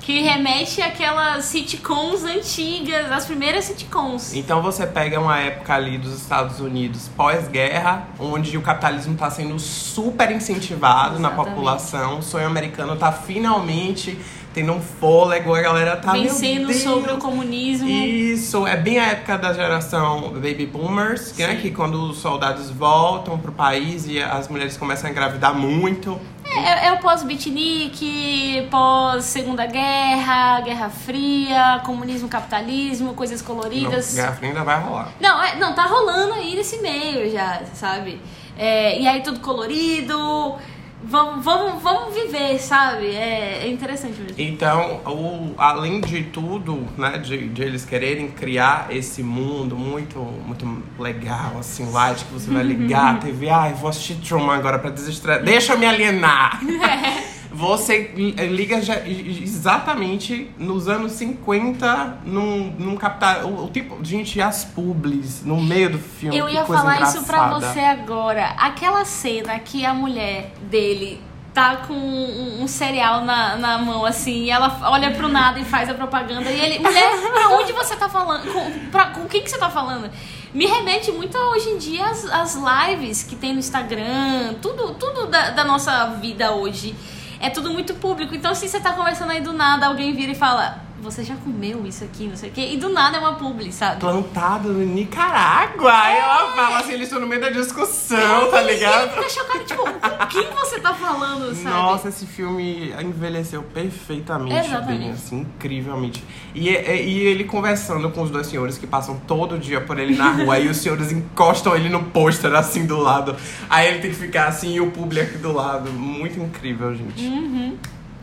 Que 0.00 0.22
remete 0.22 0.80
àquelas 0.80 1.44
sitcoms 1.46 2.24
antigas, 2.24 3.10
as 3.12 3.26
primeiras 3.26 3.64
sitcoms. 3.64 4.34
Então 4.34 4.62
você 4.62 4.86
pega 4.86 5.20
uma 5.20 5.38
época 5.38 5.74
ali 5.74 5.98
dos 5.98 6.14
Estados 6.14 6.60
Unidos 6.60 7.08
pós-guerra, 7.16 8.08
onde 8.18 8.56
o 8.56 8.62
capitalismo 8.62 9.14
está 9.14 9.30
sendo 9.30 9.58
super 9.58 10.30
incentivado 10.30 11.18
Exatamente. 11.18 11.22
na 11.22 11.44
população, 11.44 12.18
o 12.18 12.22
sonho 12.22 12.46
americano 12.46 12.94
está 12.94 13.12
finalmente 13.12 14.18
tendo 14.58 14.72
um 14.72 14.80
fôlego, 14.80 15.54
a 15.54 15.60
galera 15.60 15.96
tá 15.96 16.12
vencendo 16.12 16.72
sobre 16.72 17.12
o 17.12 17.18
comunismo. 17.18 17.88
Isso, 17.88 18.66
é 18.66 18.76
bem 18.76 18.98
a 18.98 19.08
época 19.08 19.38
da 19.38 19.52
geração 19.52 20.32
baby 20.32 20.66
boomers, 20.66 21.36
né, 21.36 21.56
que 21.56 21.70
quando 21.70 22.10
os 22.10 22.18
soldados 22.18 22.70
voltam 22.70 23.38
pro 23.38 23.52
país 23.52 24.06
e 24.08 24.20
as 24.20 24.48
mulheres 24.48 24.76
começam 24.76 25.08
a 25.08 25.12
engravidar 25.12 25.54
muito. 25.54 26.18
É, 26.64 26.68
É, 26.68 26.86
é 26.88 26.92
o 26.92 26.98
pós-beatnik, 26.98 28.68
pós-segunda 28.70 29.66
guerra, 29.66 30.60
Guerra 30.60 30.90
Fria, 30.90 31.80
comunismo, 31.84 32.28
capitalismo, 32.28 33.14
coisas 33.14 33.40
coloridas. 33.42 34.14
Não, 34.14 34.22
Guerra 34.22 34.36
Fria 34.36 34.48
ainda 34.50 34.64
vai 34.64 34.80
rolar. 34.80 35.12
Não, 35.20 35.42
é, 35.42 35.56
não, 35.56 35.74
tá 35.74 35.84
rolando 35.86 36.34
aí 36.34 36.54
nesse 36.54 36.78
meio 36.80 37.30
já, 37.30 37.62
sabe? 37.74 38.20
É, 38.56 39.00
e 39.00 39.06
aí 39.06 39.22
tudo 39.22 39.40
colorido. 39.40 40.56
Vamos, 41.02 41.44
vamos, 41.44 41.82
vamos 41.82 42.14
viver, 42.14 42.58
sabe? 42.58 43.06
É, 43.06 43.60
é 43.62 43.68
interessante 43.68 44.20
mesmo. 44.20 44.34
Então, 44.36 45.00
o, 45.06 45.54
além 45.56 46.00
de 46.00 46.24
tudo, 46.24 46.86
né, 46.96 47.18
de, 47.18 47.48
de 47.48 47.62
eles 47.62 47.84
quererem 47.84 48.28
criar 48.28 48.88
esse 48.90 49.22
mundo 49.22 49.76
muito, 49.76 50.18
muito 50.18 50.82
legal, 50.98 51.56
assim, 51.58 51.90
light, 51.92 52.24
que 52.24 52.32
você 52.32 52.50
vai 52.50 52.64
ligar 52.64 53.14
a 53.14 53.18
TV, 53.22 53.48
ai, 53.48 53.74
vou 53.74 53.88
assistir 53.88 54.16
Truman 54.16 54.56
agora 54.56 54.78
pra 54.78 54.90
desestressar. 54.90 55.44
Deixa 55.44 55.74
eu 55.74 55.78
me 55.78 55.86
alienar! 55.86 56.60
Você 57.58 58.12
liga 58.50 58.80
já, 58.80 59.04
exatamente 59.04 60.48
nos 60.56 60.86
anos 60.86 61.10
50, 61.12 62.20
num, 62.24 62.70
num 62.78 62.96
capital. 62.96 63.46
O, 63.46 63.64
o 63.64 63.68
tipo, 63.68 63.98
gente, 64.04 64.40
as 64.40 64.64
publis 64.64 65.44
no 65.44 65.60
meio 65.60 65.90
do 65.90 65.98
filme. 65.98 66.38
Eu 66.38 66.48
ia 66.48 66.64
falar 66.64 66.94
engraçada. 66.94 67.18
isso 67.18 67.26
pra 67.26 67.48
você 67.48 67.80
agora. 67.80 68.54
Aquela 68.58 69.04
cena 69.04 69.58
que 69.58 69.84
a 69.84 69.92
mulher 69.92 70.52
dele 70.70 71.20
tá 71.52 71.78
com 71.78 71.94
um, 71.94 72.62
um 72.62 72.68
cereal 72.68 73.24
na, 73.24 73.56
na 73.56 73.78
mão, 73.78 74.04
assim, 74.04 74.44
e 74.44 74.50
ela 74.50 74.78
olha 74.84 75.10
pro 75.10 75.26
nada 75.26 75.58
e 75.58 75.64
faz 75.64 75.88
a 75.88 75.94
propaganda. 75.94 76.48
E 76.48 76.60
ele, 76.60 76.78
mulher, 76.78 77.10
pra 77.32 77.48
onde 77.48 77.72
você 77.72 77.96
tá 77.96 78.08
falando? 78.08 78.52
Com, 78.52 78.90
pra, 78.90 79.06
com 79.06 79.26
quem 79.26 79.42
que 79.42 79.50
você 79.50 79.58
tá 79.58 79.68
falando? 79.68 80.08
Me 80.54 80.66
remete 80.66 81.10
muito 81.10 81.36
hoje 81.36 81.70
em 81.70 81.78
dia 81.78 82.06
às, 82.06 82.24
às 82.24 82.54
lives 82.54 83.24
que 83.24 83.34
tem 83.34 83.52
no 83.52 83.58
Instagram, 83.58 84.54
tudo, 84.62 84.94
tudo 84.94 85.26
da, 85.26 85.50
da 85.50 85.64
nossa 85.64 86.06
vida 86.20 86.52
hoje. 86.52 86.94
É 87.40 87.50
tudo 87.50 87.70
muito 87.70 87.94
público. 87.94 88.34
Então, 88.34 88.54
se 88.54 88.68
você 88.68 88.80
tá 88.80 88.92
conversando 88.92 89.30
aí 89.30 89.40
do 89.40 89.52
nada, 89.52 89.86
alguém 89.86 90.12
vira 90.14 90.32
e 90.32 90.34
fala: 90.34 90.87
Você 91.00 91.22
já 91.22 91.36
comeu 91.36 91.86
isso 91.86 92.02
aqui, 92.02 92.26
não 92.26 92.36
sei 92.36 92.50
o 92.50 92.52
quê? 92.52 92.70
E 92.72 92.76
do 92.76 92.88
nada 92.88 93.16
é 93.18 93.20
uma 93.20 93.34
publi, 93.34 93.70
sabe? 93.72 94.00
Plantado 94.00 94.72
no 94.72 94.84
Nicarágua. 94.84 95.92
Aí 95.92 96.16
ela 96.18 96.52
fala 96.56 96.78
assim, 96.80 96.92
eles 96.92 97.04
estão 97.06 97.20
no 97.20 97.26
meio 97.26 97.40
da 97.40 97.50
discussão, 97.50 98.50
tá 98.50 98.60
E 98.60 98.64
ele 98.64 98.74
ligado? 98.74 99.10
fica 99.10 99.28
chocado, 99.28 99.64
tipo, 99.64 99.82
com 99.84 100.26
quem 100.26 100.50
você 100.50 100.80
tá 100.80 100.92
falando, 100.94 101.54
sabe? 101.54 101.64
Nossa, 101.74 102.08
esse 102.08 102.26
filme 102.26 102.92
envelheceu 103.00 103.62
perfeitamente 103.62 104.54
Exatamente. 104.54 104.98
bem, 105.00 105.10
assim, 105.10 105.40
incrivelmente. 105.40 106.24
E, 106.54 106.68
e- 106.68 107.08
e 107.08 107.18
ele 107.26 107.44
conversando 107.44 108.10
com 108.10 108.22
os 108.22 108.30
dois 108.30 108.48
senhores 108.48 108.76
que 108.76 108.86
passam 108.86 109.20
todo 109.26 109.56
dia 109.56 109.80
por 109.80 109.98
ele 109.98 110.16
na 110.16 110.30
rua, 110.32 110.58
e 110.58 110.68
os 110.68 110.78
senhores 110.78 111.12
encostam 111.12 111.76
ele 111.76 111.88
no 111.88 112.02
pôster, 112.04 112.52
assim, 112.54 112.84
do 112.86 112.98
lado. 112.98 113.36
Aí 113.70 113.86
ele 113.88 114.00
tem 114.00 114.10
que 114.10 114.16
ficar 114.16 114.48
assim, 114.48 114.74
e 114.74 114.80
o 114.80 114.90
público 114.90 115.26
aqui 115.28 115.38
do 115.38 115.52
lado. 115.52 115.90
Muito 115.92 116.40
incrível, 116.40 116.94
gente. 116.94 117.24
Uhum. 117.24 117.76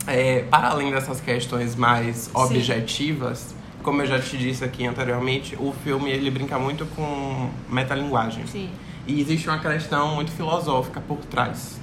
É, 0.06 0.42
para 0.50 0.68
além 0.68 0.90
dessas 0.90 1.20
questões 1.20 1.74
mais 1.74 2.30
objetivas, 2.32 3.54
como 3.82 4.02
eu 4.02 4.06
já 4.06 4.20
te 4.20 4.36
disse 4.36 4.64
aqui 4.64 4.86
anteriormente, 4.86 5.56
o 5.58 5.72
filme 5.84 6.10
ele 6.10 6.30
brinca 6.30 6.58
muito 6.58 6.86
com 6.94 7.50
metalinguagem. 7.68 8.46
Sim. 8.46 8.70
E 9.06 9.20
existe 9.20 9.48
uma 9.48 9.58
questão 9.58 10.14
muito 10.14 10.30
filosófica 10.32 11.00
por 11.00 11.18
trás. 11.18 11.78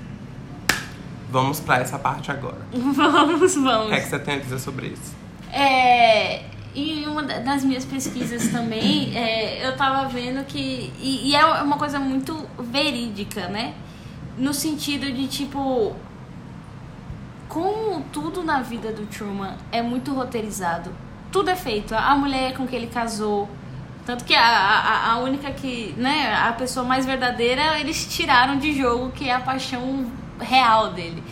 Vamos 1.31 1.59
para 1.59 1.77
essa 1.81 1.97
parte 1.97 2.31
agora. 2.31 2.59
Vamos, 2.71 3.55
O 3.55 3.63
vamos. 3.63 3.87
que 3.89 3.95
é 3.95 3.99
que 4.01 4.07
você 4.07 4.19
tem 4.19 4.35
a 4.35 4.39
dizer 4.39 4.59
sobre 4.59 4.87
isso? 4.87 5.15
É, 5.51 6.43
e 6.75 7.05
uma 7.07 7.23
da- 7.23 7.39
das 7.39 7.63
minhas 7.63 7.85
pesquisas 7.85 8.49
também, 8.49 9.11
é, 9.17 9.65
eu 9.67 9.75
tava 9.75 10.07
vendo 10.09 10.43
que. 10.45 10.91
E, 10.99 11.29
e 11.29 11.35
é 11.35 11.43
uma 11.45 11.77
coisa 11.77 11.99
muito 11.99 12.37
verídica, 12.59 13.47
né? 13.47 13.73
No 14.37 14.53
sentido 14.53 15.11
de 15.11 15.27
tipo. 15.27 15.95
Como 17.53 18.01
tudo 18.11 18.43
na 18.43 18.63
vida 18.63 18.91
do 18.91 19.05
Truman 19.05 19.55
é 19.71 19.79
muito 19.79 20.11
roteirizado. 20.11 20.91
Tudo 21.31 21.51
é 21.51 21.55
feito. 21.55 21.93
A 21.93 22.15
mulher 22.15 22.57
com 22.57 22.65
que 22.65 22.75
ele 22.75 22.87
casou. 22.87 23.47
Tanto 24.07 24.25
que 24.25 24.33
a, 24.33 24.43
a, 24.43 25.11
a 25.11 25.17
única 25.19 25.51
que. 25.51 25.93
né, 25.95 26.35
a 26.35 26.51
pessoa 26.53 26.83
mais 26.83 27.05
verdadeira, 27.05 27.79
eles 27.79 28.07
tiraram 28.07 28.57
de 28.57 28.73
jogo, 28.73 29.11
que 29.11 29.29
é 29.29 29.35
a 29.35 29.39
paixão 29.39 30.11
real 30.39 30.93
dele. 30.93 31.23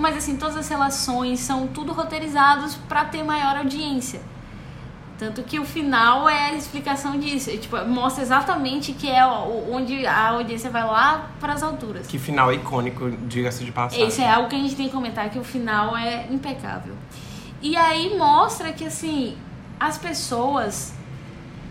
Mas 0.00 0.16
assim, 0.16 0.36
todas 0.36 0.56
as 0.56 0.68
relações 0.68 1.38
são 1.38 1.68
tudo 1.68 1.92
roteirizados 1.92 2.74
pra 2.88 3.04
ter 3.04 3.22
maior 3.22 3.56
audiência. 3.58 4.20
Tanto 5.18 5.42
que 5.42 5.58
o 5.58 5.64
final 5.64 6.28
é 6.28 6.50
a 6.50 6.52
explicação 6.54 7.18
disso. 7.18 7.48
E, 7.50 7.56
tipo, 7.56 7.76
mostra 7.86 8.22
exatamente 8.22 8.92
que 8.92 9.08
é 9.10 9.24
o- 9.26 9.72
onde 9.72 10.06
a 10.06 10.28
audiência 10.28 10.68
vai 10.70 10.84
lá 10.84 11.30
pras 11.40 11.62
alturas. 11.62 12.06
Que 12.06 12.18
final 12.18 12.52
icônico, 12.52 13.10
diga-se 13.26 13.64
de 13.64 13.72
passagem. 13.72 14.06
Isso 14.08 14.20
é 14.20 14.28
algo 14.30 14.48
que 14.48 14.56
a 14.56 14.58
gente 14.58 14.74
tem 14.76 14.86
que 14.86 14.92
comentar, 14.92 15.30
que 15.30 15.38
o 15.38 15.44
final 15.44 15.96
é 15.96 16.26
impecável. 16.30 16.94
E 17.62 17.74
aí 17.76 18.16
mostra 18.18 18.72
que, 18.72 18.84
assim, 18.84 19.36
as 19.80 19.96
pessoas, 19.96 20.92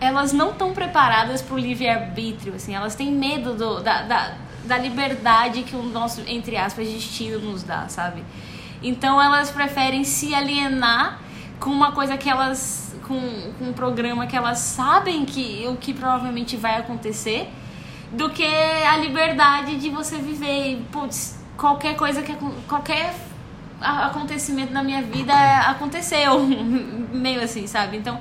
elas 0.00 0.32
não 0.32 0.50
estão 0.50 0.72
preparadas 0.72 1.40
pro 1.40 1.56
livre-arbítrio, 1.56 2.54
assim, 2.54 2.74
elas 2.74 2.96
têm 2.96 3.12
medo 3.12 3.54
do- 3.54 3.80
da, 3.80 4.02
da, 4.02 4.32
da 4.64 4.76
liberdade 4.78 5.62
que 5.62 5.76
o 5.76 5.82
nosso, 5.84 6.20
entre 6.26 6.56
aspas, 6.56 6.88
destino 6.88 7.38
nos 7.38 7.62
dá, 7.62 7.88
sabe? 7.88 8.24
Então 8.82 9.22
elas 9.22 9.50
preferem 9.52 10.02
se 10.02 10.34
alienar 10.34 11.20
com 11.60 11.70
uma 11.70 11.92
coisa 11.92 12.16
que 12.18 12.28
elas. 12.28 12.85
Com, 13.06 13.20
com 13.58 13.64
um 13.66 13.72
programa 13.72 14.26
que 14.26 14.36
elas 14.36 14.58
sabem 14.58 15.24
que 15.24 15.64
o 15.68 15.76
que 15.76 15.92
provavelmente 15.94 16.56
vai 16.56 16.76
acontecer 16.76 17.48
do 18.12 18.30
que 18.30 18.44
a 18.46 18.96
liberdade 18.98 19.76
de 19.76 19.90
você 19.90 20.16
viver. 20.16 20.72
E, 20.72 20.76
Putz, 20.92 21.38
qualquer 21.56 21.96
coisa 21.96 22.22
que 22.22 22.34
qualquer 22.68 23.14
acontecimento 23.80 24.72
na 24.72 24.82
minha 24.82 25.02
vida 25.02 25.32
aconteceu, 25.68 26.40
meio 27.12 27.42
assim, 27.42 27.66
sabe? 27.66 27.96
Então 27.96 28.18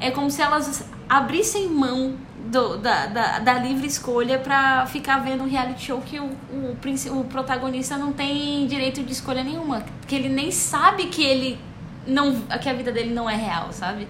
é 0.00 0.10
como 0.10 0.30
se 0.30 0.42
elas 0.42 0.88
abrissem 1.08 1.68
mão 1.68 2.14
do- 2.50 2.76
da, 2.78 3.06
da, 3.06 3.38
da 3.38 3.54
livre 3.54 3.86
escolha 3.86 4.38
pra 4.38 4.86
ficar 4.86 5.18
vendo 5.18 5.44
um 5.44 5.48
reality 5.48 5.86
show 5.86 6.00
que 6.00 6.18
o, 6.18 6.24
o, 6.52 6.76
o 7.20 7.24
protagonista 7.24 7.96
não 7.96 8.12
tem 8.12 8.66
direito 8.66 9.02
de 9.02 9.12
escolha 9.12 9.42
nenhuma, 9.44 9.84
que 10.06 10.14
ele 10.14 10.28
nem 10.28 10.50
sabe 10.50 11.06
que 11.06 11.22
ele 11.24 11.58
não 12.06 12.40
que 12.60 12.68
a 12.68 12.72
vida 12.72 12.90
dele 12.90 13.14
não 13.14 13.30
é 13.30 13.36
real, 13.36 13.72
sabe? 13.72 14.08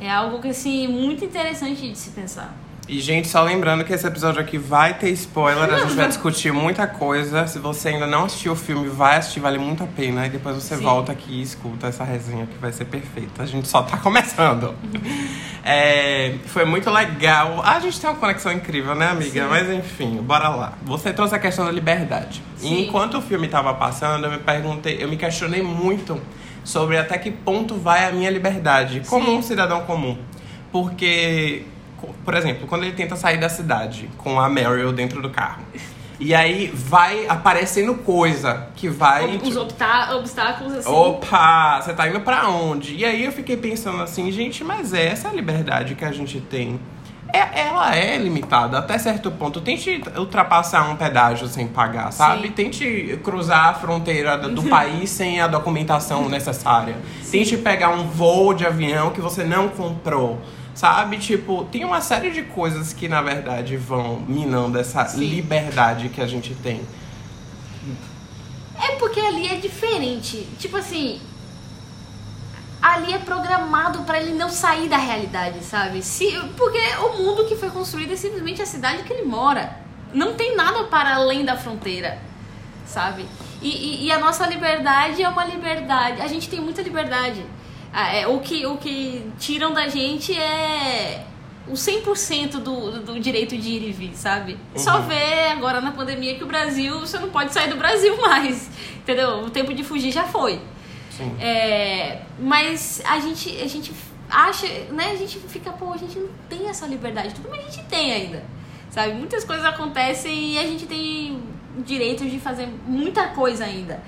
É 0.00 0.10
algo 0.10 0.40
que 0.40 0.48
assim 0.48 0.86
muito 0.88 1.24
interessante 1.24 1.90
de 1.90 1.96
se 1.96 2.10
pensar. 2.10 2.54
E, 2.88 3.00
gente, 3.00 3.26
só 3.26 3.42
lembrando 3.42 3.84
que 3.84 3.92
esse 3.92 4.06
episódio 4.06 4.40
aqui 4.40 4.56
vai 4.56 4.94
ter 4.94 5.10
spoiler, 5.10 5.64
a 5.74 5.78
gente 5.78 5.94
vai 5.94 6.06
discutir 6.08 6.52
muita 6.52 6.86
coisa. 6.86 7.44
Se 7.48 7.58
você 7.58 7.88
ainda 7.88 8.06
não 8.06 8.26
assistiu 8.26 8.52
o 8.52 8.56
filme, 8.56 8.88
vai 8.88 9.16
assistir, 9.16 9.40
vale 9.40 9.58
muito 9.58 9.82
a 9.82 9.88
pena. 9.88 10.24
E 10.24 10.30
depois 10.30 10.54
você 10.54 10.76
Sim. 10.76 10.84
volta 10.84 11.10
aqui 11.10 11.32
e 11.32 11.42
escuta 11.42 11.88
essa 11.88 12.04
resenha 12.04 12.46
que 12.46 12.56
vai 12.58 12.72
ser 12.72 12.84
perfeita. 12.84 13.42
A 13.42 13.46
gente 13.46 13.66
só 13.66 13.82
tá 13.82 13.96
começando. 13.96 14.74
É, 15.68 16.36
foi 16.46 16.64
muito 16.64 16.88
legal. 16.88 17.60
Ah, 17.64 17.74
a 17.74 17.80
gente 17.80 18.00
tem 18.00 18.08
uma 18.08 18.14
conexão 18.14 18.52
incrível, 18.52 18.94
né, 18.94 19.08
amiga? 19.08 19.42
Sim. 19.42 19.48
Mas 19.50 19.68
enfim, 19.68 20.16
bora 20.22 20.48
lá. 20.48 20.74
Você 20.84 21.12
trouxe 21.12 21.34
a 21.34 21.40
questão 21.40 21.64
da 21.64 21.72
liberdade. 21.72 22.40
E 22.58 22.68
Sim. 22.68 22.82
enquanto 22.82 23.18
o 23.18 23.20
filme 23.20 23.48
tava 23.48 23.74
passando, 23.74 24.26
eu 24.26 24.30
me 24.30 24.38
perguntei, 24.38 25.02
eu 25.02 25.08
me 25.08 25.16
questionei 25.16 25.64
muito 25.64 26.20
sobre 26.66 26.98
até 26.98 27.16
que 27.16 27.30
ponto 27.30 27.76
vai 27.76 28.08
a 28.08 28.12
minha 28.12 28.28
liberdade, 28.28 29.00
como 29.08 29.26
Sim. 29.26 29.38
um 29.38 29.42
cidadão 29.42 29.82
comum. 29.82 30.18
Porque, 30.72 31.62
por 32.24 32.34
exemplo, 32.34 32.66
quando 32.66 32.82
ele 32.82 32.92
tenta 32.92 33.14
sair 33.14 33.38
da 33.38 33.48
cidade 33.48 34.10
com 34.18 34.40
a 34.40 34.48
Meryl 34.48 34.92
dentro 34.92 35.22
do 35.22 35.30
carro. 35.30 35.62
E 36.18 36.34
aí 36.34 36.66
vai 36.74 37.26
aparecendo 37.28 37.94
coisa 37.94 38.68
que 38.74 38.88
vai. 38.88 39.36
Os 39.36 39.56
obstáculos 40.14 40.72
assim. 40.72 40.90
Opa, 40.90 41.80
você 41.80 41.94
tá 41.94 42.08
indo 42.08 42.20
pra 42.20 42.48
onde? 42.48 42.96
E 42.96 43.04
aí 43.04 43.24
eu 43.24 43.32
fiquei 43.32 43.56
pensando 43.56 44.02
assim, 44.02 44.32
gente, 44.32 44.64
mas 44.64 44.92
é 44.92 45.06
essa 45.06 45.28
liberdade 45.28 45.94
que 45.94 46.04
a 46.04 46.10
gente 46.10 46.40
tem. 46.40 46.80
É, 47.36 47.60
ela 47.68 47.94
é 47.94 48.16
limitada 48.16 48.78
até 48.78 48.98
certo 48.98 49.30
ponto. 49.30 49.60
Tente 49.60 50.02
ultrapassar 50.16 50.88
um 50.88 50.96
pedágio 50.96 51.46
sem 51.48 51.66
pagar, 51.68 52.10
sabe? 52.12 52.48
Sim. 52.48 52.52
Tente 52.52 53.20
cruzar 53.22 53.66
a 53.66 53.74
fronteira 53.74 54.38
do 54.38 54.62
país 54.68 55.10
sem 55.10 55.40
a 55.40 55.46
documentação 55.46 56.28
necessária. 56.28 56.96
Tente 57.30 57.56
pegar 57.58 57.90
um 57.90 58.08
voo 58.08 58.54
de 58.54 58.64
avião 58.64 59.10
que 59.10 59.20
você 59.20 59.44
não 59.44 59.68
comprou. 59.68 60.40
Sabe? 60.74 61.16
Tipo, 61.16 61.64
tem 61.64 61.84
uma 61.84 62.02
série 62.02 62.30
de 62.30 62.42
coisas 62.42 62.92
que, 62.92 63.08
na 63.08 63.22
verdade, 63.22 63.78
vão 63.78 64.20
minando 64.28 64.78
essa 64.78 65.06
Sim. 65.06 65.20
liberdade 65.20 66.10
que 66.10 66.20
a 66.20 66.26
gente 66.26 66.54
tem. 66.54 66.82
É 68.78 68.94
porque 68.96 69.18
ali 69.18 69.46
é 69.48 69.54
diferente. 69.56 70.46
Tipo 70.58 70.76
assim. 70.76 71.18
Ali 72.94 73.12
é 73.14 73.18
programado 73.18 74.00
pra 74.04 74.20
ele 74.20 74.32
não 74.32 74.48
sair 74.48 74.88
da 74.88 74.96
realidade, 74.96 75.64
sabe? 75.64 76.02
Se, 76.02 76.30
porque 76.56 76.78
o 76.78 77.18
mundo 77.22 77.44
que 77.46 77.56
foi 77.56 77.68
construído 77.70 78.12
é 78.12 78.16
simplesmente 78.16 78.62
a 78.62 78.66
cidade 78.66 79.02
que 79.02 79.12
ele 79.12 79.24
mora. 79.24 79.76
Não 80.14 80.34
tem 80.34 80.54
nada 80.54 80.84
para 80.84 81.14
além 81.16 81.44
da 81.44 81.56
fronteira, 81.56 82.18
sabe? 82.86 83.26
E, 83.60 83.68
e- 83.68 84.06
e 84.06 84.12
a 84.12 84.18
nossa 84.18 84.46
liberdade 84.46 85.22
é 85.22 85.28
uma 85.28 85.44
liberdade. 85.44 86.20
A 86.22 86.28
gente 86.28 86.48
tem 86.48 86.60
muita 86.60 86.80
liberdade. 86.82 87.44
Ah, 87.92 88.14
é, 88.14 88.26
o, 88.28 88.38
que, 88.40 88.64
o 88.66 88.76
que 88.76 89.30
tiram 89.38 89.72
da 89.72 89.88
gente 89.88 90.32
é 90.38 91.24
o 91.66 91.72
100% 91.72 92.58
do, 92.60 93.00
do 93.02 93.18
direito 93.18 93.56
de 93.58 93.68
ir 93.70 93.88
e 93.88 93.92
vir, 93.92 94.14
sabe? 94.14 94.56
Só 94.76 95.00
ver 95.00 95.48
agora 95.50 95.80
na 95.80 95.90
pandemia 95.90 96.36
que 96.36 96.44
o 96.44 96.46
Brasil, 96.46 97.00
você 97.00 97.18
não 97.18 97.30
pode 97.30 97.52
sair 97.52 97.68
do 97.68 97.76
Brasil 97.76 98.16
mais, 98.22 98.70
entendeu? 98.98 99.40
O 99.40 99.50
tempo 99.50 99.74
de 99.74 99.82
fugir 99.82 100.12
já 100.12 100.24
foi. 100.24 100.60
Sim. 101.16 101.34
É, 101.40 102.22
mas 102.38 103.00
a 103.04 103.18
gente, 103.18 103.48
a 103.60 103.66
gente 103.66 103.92
acha, 104.28 104.66
né? 104.90 105.12
A 105.12 105.16
gente 105.16 105.38
fica, 105.38 105.72
pô, 105.72 105.92
a 105.92 105.96
gente 105.96 106.18
não 106.18 106.28
tem 106.48 106.68
essa 106.68 106.86
liberdade. 106.86 107.34
Tudo 107.34 107.48
mas 107.48 107.60
a 107.60 107.70
gente 107.70 107.84
tem 107.84 108.12
ainda, 108.12 108.44
sabe? 108.90 109.14
Muitas 109.14 109.44
coisas 109.44 109.64
acontecem 109.64 110.54
e 110.54 110.58
a 110.58 110.66
gente 110.66 110.86
tem 110.86 111.42
direito 111.84 112.24
de 112.24 112.38
fazer 112.38 112.68
muita 112.86 113.28
coisa 113.28 113.64
ainda. 113.64 114.02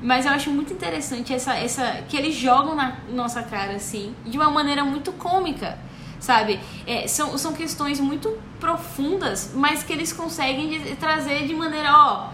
Mas 0.00 0.26
eu 0.26 0.32
acho 0.32 0.50
muito 0.50 0.72
interessante 0.72 1.32
essa, 1.32 1.54
essa 1.54 2.02
que 2.08 2.16
eles 2.16 2.34
jogam 2.34 2.74
na 2.74 2.98
nossa 3.08 3.42
cara 3.42 3.72
assim, 3.72 4.14
de 4.24 4.36
uma 4.36 4.50
maneira 4.50 4.84
muito 4.84 5.12
cômica, 5.12 5.78
sabe? 6.20 6.60
É, 6.86 7.06
são, 7.06 7.36
são 7.38 7.54
questões 7.54 7.98
muito 7.98 8.38
profundas, 8.60 9.52
mas 9.54 9.82
que 9.82 9.92
eles 9.92 10.12
conseguem 10.12 10.96
trazer 10.96 11.46
de 11.46 11.54
maneira, 11.54 11.92
ó, 11.92 12.28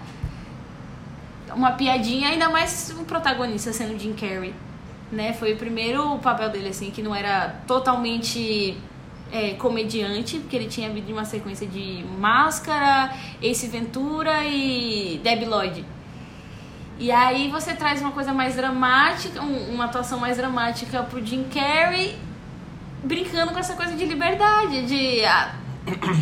uma 1.54 1.72
piadinha, 1.72 2.28
ainda 2.28 2.48
mais 2.48 2.94
o 2.98 3.04
protagonista 3.04 3.72
sendo 3.72 3.98
Jim 3.98 4.12
Carrey, 4.14 4.54
né? 5.10 5.32
Foi 5.32 5.52
o 5.52 5.56
primeiro 5.56 6.18
papel 6.18 6.48
dele, 6.50 6.68
assim, 6.68 6.90
que 6.90 7.02
não 7.02 7.14
era 7.14 7.48
totalmente 7.66 8.76
é, 9.30 9.54
comediante, 9.54 10.38
porque 10.38 10.56
ele 10.56 10.66
tinha 10.66 10.88
vindo 10.90 11.06
de 11.06 11.12
uma 11.12 11.24
sequência 11.24 11.66
de 11.66 12.04
Máscara, 12.18 13.12
Ace 13.42 13.66
Ventura 13.66 14.44
e 14.44 15.20
Debbie 15.22 15.46
Lloyd. 15.46 15.84
E 16.98 17.10
aí 17.10 17.48
você 17.48 17.74
traz 17.74 18.00
uma 18.00 18.12
coisa 18.12 18.32
mais 18.32 18.54
dramática, 18.56 19.40
um- 19.42 19.74
uma 19.74 19.86
atuação 19.86 20.18
mais 20.20 20.36
dramática 20.36 21.02
pro 21.02 21.24
Jim 21.24 21.44
Carrey, 21.44 22.16
brincando 23.02 23.52
com 23.52 23.58
essa 23.58 23.74
coisa 23.74 23.94
de 23.96 24.04
liberdade, 24.04 24.86
de... 24.86 25.24
ah, 25.24 25.54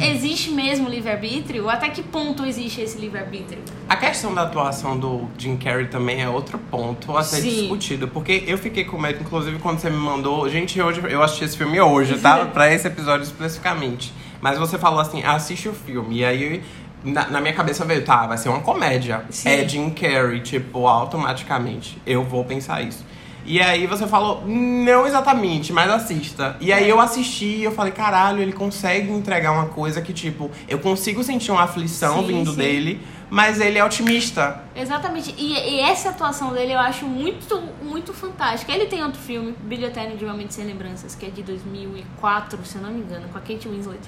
existe 0.02 0.50
mesmo 0.50 0.88
livre-arbítrio? 0.88 1.69
Até 1.69 1.88
que 1.90 2.02
ponto 2.02 2.45
existe 2.45 2.81
esse 2.81 2.99
livre-arbítrio? 2.99 3.61
A 3.88 3.97
questão 3.97 4.35
da 4.35 4.43
atuação 4.43 4.99
do 4.99 5.29
Jim 5.37 5.57
Carrey 5.57 5.88
também 5.88 6.23
é 6.23 6.29
outro 6.29 6.59
ponto 6.59 7.17
a 7.17 7.23
ser 7.23 7.43
Sim. 7.43 7.61
discutido. 7.61 8.09
Porque 8.09 8.45
eu 8.47 8.57
fiquei 8.57 8.85
com 8.85 8.99
medo, 8.99 9.21
inclusive, 9.21 9.59
quando 9.59 9.79
você 9.79 9.90
me 9.90 9.97
mandou. 9.97 10.49
Gente, 10.49 10.81
hoje 10.81 11.00
eu 11.09 11.23
assisti 11.23 11.45
esse 11.45 11.57
filme 11.57 11.81
hoje, 11.81 12.19
tá? 12.19 12.47
pra 12.52 12.73
esse 12.73 12.87
episódio 12.87 13.25
especificamente. 13.25 14.12
Mas 14.40 14.59
você 14.59 14.79
falou 14.79 15.00
assim: 15.00 15.23
assiste 15.23 15.69
o 15.69 15.75
filme. 15.75 16.19
E 16.19 16.25
aí. 16.25 16.62
Na, 17.02 17.31
na 17.31 17.40
minha 17.40 17.55
cabeça 17.55 17.83
veio, 17.83 18.05
tá, 18.05 18.26
vai 18.26 18.37
ser 18.37 18.50
uma 18.50 18.61
comédia. 18.61 19.25
Sim. 19.31 19.49
É 19.49 19.67
Jim 19.67 19.88
Carrey, 19.88 20.40
tipo, 20.40 20.87
automaticamente. 20.87 21.97
Eu 22.07 22.23
vou 22.23 22.45
pensar 22.45 22.83
isso. 22.83 23.02
E 23.45 23.61
aí 23.61 23.87
você 23.87 24.07
falou, 24.07 24.45
não 24.47 25.07
exatamente, 25.07 25.73
mas 25.73 25.91
assista. 25.91 26.57
E 26.61 26.73
aí 26.73 26.89
eu 26.89 27.01
assisti 27.01 27.47
e 27.47 27.65
eu 27.65 27.73
falei, 27.73 27.93
caralho, 27.93 28.41
ele 28.41 28.53
consegue 28.53 29.11
entregar 29.11 29.53
uma 29.53 29.67
coisa 29.67 30.01
que, 30.01 30.13
tipo, 30.13 30.51
eu 30.69 30.79
consigo 30.79 31.23
sentir 31.25 31.51
uma 31.51 31.63
aflição 31.63 32.21
Sim, 32.21 32.27
vindo 32.27 32.51
sim. 32.51 32.57
dele, 32.57 33.01
mas 33.31 33.61
ele 33.61 33.79
é 33.79 33.85
otimista. 33.85 34.63
Exatamente. 34.75 35.35
E, 35.39 35.53
e 35.53 35.81
essa 35.81 36.11
atuação 36.11 36.53
dele 36.53 36.73
eu 36.73 36.79
acho 36.79 37.07
muito, 37.07 37.61
muito 37.83 38.13
fantástica. 38.13 38.73
Ele 38.73 38.87
tem 38.87 39.03
outro 39.03 39.21
filme, 39.21 39.55
Brilho 39.63 39.87
Eterno 39.87 40.17
de 40.17 40.25
Uma 40.25 40.35
Mente 40.35 40.55
Sem 40.55 40.67
Lembranças, 40.67 41.15
que 41.15 41.25
é 41.25 41.31
de 41.31 41.43
2004, 41.43 42.59
se 42.65 42.77
eu 42.77 42.83
não 42.83 42.91
me 42.91 43.01
engano, 43.01 43.29
com 43.29 43.39
a 43.39 43.41
Kate 43.41 43.69
Winslet. 43.69 44.01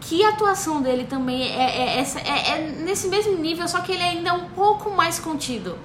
Que 0.00 0.22
a 0.22 0.28
atuação 0.28 0.80
dele 0.80 1.04
também 1.04 1.42
é, 1.42 1.98
é, 1.98 2.00
é, 2.00 2.50
é 2.50 2.74
nesse 2.84 3.08
mesmo 3.08 3.36
nível, 3.38 3.66
só 3.66 3.80
que 3.80 3.90
ele 3.90 4.02
ainda 4.02 4.30
é 4.30 4.32
um 4.32 4.50
pouco 4.50 4.90
mais 4.90 5.18
contido. 5.18 5.76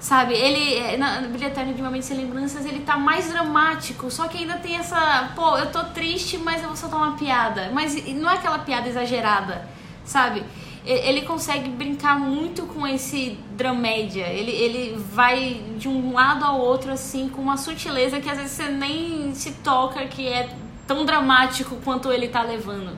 Sabe, 0.00 0.32
ele, 0.32 0.74
é, 0.76 0.96
na 0.96 1.22
Eterno 1.22 1.74
de 1.74 1.80
Uma 1.80 1.90
Mente 1.90 2.06
Sem 2.06 2.16
Lembranças, 2.18 2.64
ele 2.64 2.80
tá 2.80 2.96
mais 2.96 3.28
dramático, 3.32 4.08
só 4.10 4.28
que 4.28 4.38
ainda 4.38 4.54
tem 4.58 4.76
essa, 4.76 5.32
pô, 5.34 5.58
eu 5.58 5.72
tô 5.72 5.82
triste, 5.86 6.38
mas 6.38 6.60
eu 6.62 6.68
vou 6.68 6.76
soltar 6.76 7.00
uma 7.00 7.16
piada. 7.16 7.70
Mas 7.72 7.96
não 8.14 8.30
é 8.30 8.34
aquela 8.34 8.60
piada 8.60 8.88
exagerada, 8.88 9.68
sabe? 10.04 10.44
E- 10.86 10.92
Ele 10.92 11.22
consegue 11.22 11.68
brincar 11.68 12.16
muito 12.18 12.62
com 12.66 12.86
esse 12.86 13.36
dramédia. 13.56 14.26
Ele, 14.28 14.52
ele 14.52 14.96
vai 15.12 15.60
de 15.76 15.88
um 15.88 16.12
lado 16.12 16.44
ao 16.44 16.60
outro, 16.60 16.92
assim, 16.92 17.28
com 17.28 17.42
uma 17.42 17.56
sutileza 17.56 18.20
que 18.20 18.30
às 18.30 18.38
vezes 18.38 18.52
você 18.52 18.68
nem 18.68 19.34
se 19.34 19.50
toca 19.64 20.06
que 20.06 20.28
é 20.28 20.48
tão 20.86 21.04
dramático 21.04 21.74
quanto 21.84 22.12
ele 22.12 22.28
tá 22.28 22.42
levando. 22.42 22.96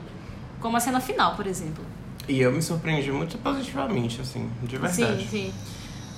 Como 0.59 0.77
a 0.77 0.79
cena 0.79 0.99
final, 0.99 1.35
por 1.35 1.47
exemplo. 1.47 1.83
E 2.27 2.39
eu 2.39 2.51
me 2.51 2.61
surpreendi 2.61 3.11
muito 3.11 3.39
positivamente, 3.39 4.21
assim, 4.21 4.47
de 4.61 4.77
verdade. 4.77 5.23
Sim, 5.23 5.27
sim. 5.27 5.53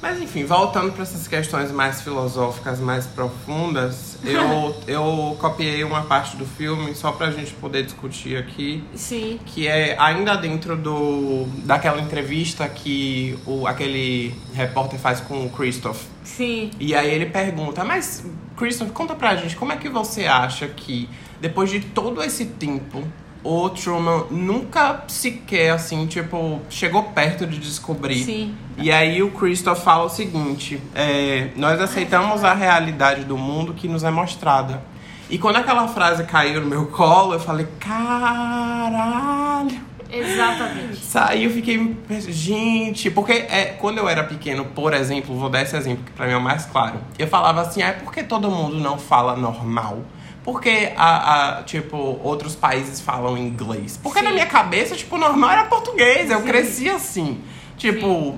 Mas 0.04 0.22
enfim, 0.22 0.44
voltando 0.44 0.92
para 0.92 1.04
essas 1.04 1.30
questões 1.30 1.72
mais 1.72 2.02
filosóficas, 2.02 2.78
mais 2.78 3.08
profundas, 3.08 4.18
eu, 4.22 4.76
eu 4.86 5.38
copiei 5.40 5.82
uma 5.86 6.02
parte 6.02 6.36
do 6.36 6.46
filme 6.46 6.94
só 6.94 7.14
pra 7.14 7.32
gente 7.32 7.54
poder 7.54 7.86
discutir 7.86 8.36
aqui. 8.36 8.84
Sim. 8.94 9.40
que 9.46 9.66
é 9.66 9.96
ainda 9.98 10.36
dentro 10.36 10.76
do 10.76 11.46
daquela 11.64 12.02
entrevista 12.02 12.68
que 12.68 13.40
o, 13.46 13.66
aquele 13.66 14.36
repórter 14.54 15.00
faz 15.00 15.22
com 15.22 15.46
o 15.46 15.50
Christoph. 15.50 16.02
Sim. 16.22 16.70
E 16.78 16.94
aí 16.94 17.10
ele 17.10 17.28
pergunta, 17.28 17.86
mas 17.86 18.26
Christoph, 18.58 18.92
conta 18.92 19.16
pra 19.16 19.38
gente, 19.38 19.56
como 19.56 19.72
é 19.72 19.78
que 19.78 19.88
você 19.88 20.26
acha 20.26 20.68
que 20.68 21.10
depois 21.40 21.72
de 21.72 21.80
todo 21.80 22.22
esse 22.22 22.44
tempo 22.44 23.08
o 23.44 23.70
Truman 23.70 24.26
nunca 24.32 25.04
sequer 25.08 25.72
assim, 25.72 26.08
tipo, 26.08 26.62
chegou 26.70 27.04
perto 27.04 27.46
de 27.46 27.60
descobrir 27.60 28.24
Sim. 28.24 28.56
e 28.78 28.92
aí 28.92 29.22
o 29.22 29.32
Christoph 29.32 29.84
fala 29.84 30.06
o 30.06 30.10
seguinte: 30.10 30.82
é, 30.96 31.50
nós 31.56 31.80
aceitamos 31.82 32.44
a 32.44 32.54
realidade 32.54 33.26
do 33.26 33.38
mundo 33.38 33.74
que 33.74 33.88
nos 33.88 34.04
é 34.04 34.12
mostrada. 34.12 34.82
E 35.30 35.38
quando 35.38 35.58
aquela 35.58 35.88
frase 35.88 36.24
caiu 36.26 36.62
no 36.62 36.68
meu 36.68 36.88
colo, 36.88 37.34
eu 37.34 37.40
falei, 37.40 37.68
caralho. 37.80 39.82
Exatamente. 40.12 40.98
Saí, 40.98 41.46
eu 41.46 41.50
fiquei, 41.50 41.98
gente, 42.30 43.10
porque 43.10 43.32
é, 43.32 43.76
quando 43.80 43.98
eu 43.98 44.08
era 44.08 44.24
pequeno, 44.24 44.66
por 44.66 44.94
exemplo, 44.94 45.36
vou 45.36 45.50
dar 45.50 45.64
esse 45.64 45.76
exemplo 45.76 46.04
que 46.04 46.12
pra 46.12 46.28
mim 46.28 46.34
é 46.34 46.38
o 46.38 46.42
mais 46.42 46.66
claro. 46.66 47.00
Eu 47.18 47.28
falava 47.28 47.62
assim, 47.62 47.82
ah, 47.82 47.94
por 47.94 48.14
que 48.14 48.22
todo 48.22 48.52
mundo 48.52 48.78
não 48.78 49.00
fala 49.00 49.36
normal? 49.36 50.04
Porque, 50.44 50.92
a, 50.98 51.60
a, 51.60 51.64
tipo, 51.64 51.96
outros 52.22 52.54
países 52.56 53.00
falam 53.00 53.38
inglês? 53.38 53.98
Porque 54.04 54.20
Sim. 54.20 54.26
na 54.26 54.32
minha 54.32 54.46
cabeça, 54.46 54.96
tipo, 54.96 55.18
normal 55.18 55.52
era 55.52 55.64
português. 55.66 56.30
Eu 56.30 56.40
Sim. 56.42 56.46
cresci 56.46 56.90
assim. 56.90 57.42
Tipo, 57.78 58.38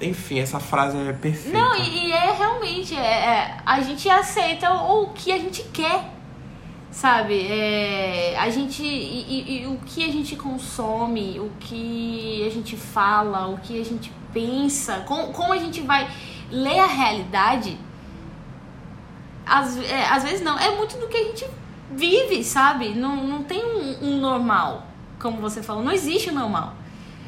enfim, 0.00 0.38
essa 0.38 0.58
frase 0.58 0.96
é 0.96 1.12
perfeita. 1.12 1.58
Não, 1.58 1.76
e, 1.76 2.06
e 2.08 2.12
é 2.12 2.32
realmente, 2.32 2.96
é, 2.96 2.98
é, 2.98 3.56
a 3.66 3.80
gente 3.82 4.08
aceita 4.08 4.72
o 4.72 5.08
que 5.14 5.30
a 5.30 5.38
gente 5.38 5.62
quer, 5.64 6.04
sabe? 6.90 7.46
É, 7.46 8.34
a 8.38 8.48
gente, 8.48 8.82
e, 8.82 8.86
e- 9.28 9.62
e 9.62 9.66
o 9.66 9.76
que 9.84 10.02
a 10.02 10.10
gente 10.10 10.34
consome, 10.36 11.38
o 11.38 11.50
que 11.60 12.42
a 12.46 12.50
gente 12.50 12.74
fala, 12.76 13.48
o 13.48 13.58
que 13.58 13.78
a 13.78 13.84
gente 13.84 14.10
pensa, 14.32 15.00
com, 15.06 15.26
como 15.32 15.52
a 15.52 15.58
gente 15.58 15.82
vai 15.82 16.08
ler 16.50 16.78
a 16.78 16.86
realidade, 16.86 17.76
às, 19.50 19.76
é, 19.78 20.06
às 20.08 20.22
vezes 20.22 20.40
não, 20.42 20.58
é 20.58 20.74
muito 20.76 20.96
do 20.98 21.08
que 21.08 21.16
a 21.16 21.24
gente 21.24 21.46
vive, 21.92 22.44
sabe? 22.44 22.90
Não, 22.90 23.16
não 23.16 23.42
tem 23.42 23.64
um, 23.64 23.96
um 24.08 24.20
normal, 24.20 24.86
como 25.20 25.38
você 25.40 25.62
falou, 25.62 25.82
não 25.82 25.92
existe 25.92 26.30
o 26.30 26.34
normal. 26.34 26.74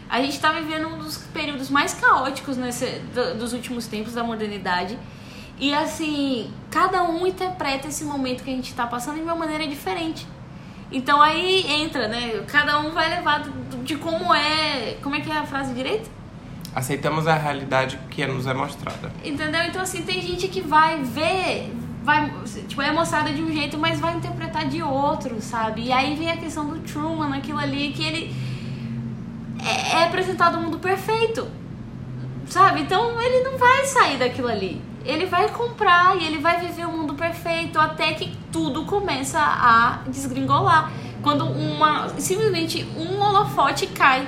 A 0.08 0.20
gente 0.22 0.38
tá 0.38 0.52
vivendo 0.52 0.88
um 0.88 0.98
dos 0.98 1.18
períodos 1.32 1.68
mais 1.70 1.94
caóticos 1.94 2.56
nesse, 2.56 2.86
do- 3.14 3.38
dos 3.38 3.52
últimos 3.52 3.86
tempos 3.86 4.12
da 4.14 4.22
modernidade. 4.22 4.98
E 5.58 5.72
assim, 5.74 6.50
cada 6.70 7.02
um 7.02 7.26
interpreta 7.26 7.88
esse 7.88 8.04
momento 8.04 8.42
que 8.44 8.50
a 8.50 8.54
gente 8.54 8.74
tá 8.74 8.86
passando 8.86 9.16
de 9.16 9.22
uma 9.22 9.34
maneira 9.34 9.66
diferente. 9.66 10.26
Então 10.90 11.22
aí 11.22 11.64
entra, 11.66 12.08
né? 12.08 12.44
Cada 12.46 12.78
um 12.80 12.90
vai 12.90 13.08
levar 13.08 13.42
de 13.82 13.96
como 13.96 14.34
é. 14.34 14.98
Como 15.02 15.14
é 15.14 15.20
que 15.20 15.30
é 15.30 15.36
a 15.38 15.46
frase 15.46 15.72
direito? 15.72 16.10
Aceitamos 16.74 17.26
a 17.26 17.34
realidade 17.34 17.98
que 18.10 18.26
nos 18.26 18.46
é 18.46 18.52
mostrada. 18.54 19.10
Entendeu? 19.24 19.62
Então, 19.64 19.80
assim, 19.82 20.02
tem 20.02 20.20
gente 20.20 20.48
que 20.48 20.60
vai 20.60 21.02
ver, 21.02 21.70
vai, 22.02 22.30
tipo, 22.68 22.82
é 22.82 22.92
mostrada 22.92 23.32
de 23.32 23.42
um 23.42 23.52
jeito, 23.52 23.78
mas 23.78 24.00
vai 24.00 24.16
interpretar 24.16 24.66
de 24.66 24.82
outro, 24.82 25.40
sabe? 25.40 25.84
E 25.84 25.92
aí 25.92 26.14
vem 26.16 26.30
a 26.30 26.36
questão 26.36 26.66
do 26.66 26.80
Truman, 26.80 27.28
naquilo 27.28 27.58
ali, 27.58 27.92
que 27.92 28.04
ele 28.04 28.34
é, 29.62 30.00
é 30.00 30.04
apresentado 30.04 30.58
o 30.58 30.60
mundo 30.60 30.78
perfeito, 30.78 31.46
sabe? 32.46 32.82
Então, 32.82 33.20
ele 33.20 33.44
não 33.44 33.56
vai 33.56 33.84
sair 33.84 34.18
daquilo 34.18 34.48
ali. 34.48 34.82
Ele 35.04 35.26
vai 35.26 35.48
comprar 35.48 36.16
e 36.20 36.24
ele 36.24 36.38
vai 36.38 36.60
viver 36.60 36.86
o 36.86 36.92
mundo 36.92 37.14
perfeito 37.14 37.78
até 37.78 38.12
que 38.14 38.36
tudo 38.52 38.84
começa 38.84 39.38
a 39.40 40.00
desgringolar. 40.06 40.92
Quando 41.22 41.44
uma, 41.44 42.08
simplesmente 42.18 42.84
um 42.96 43.20
holofote 43.20 43.86
cai. 43.88 44.26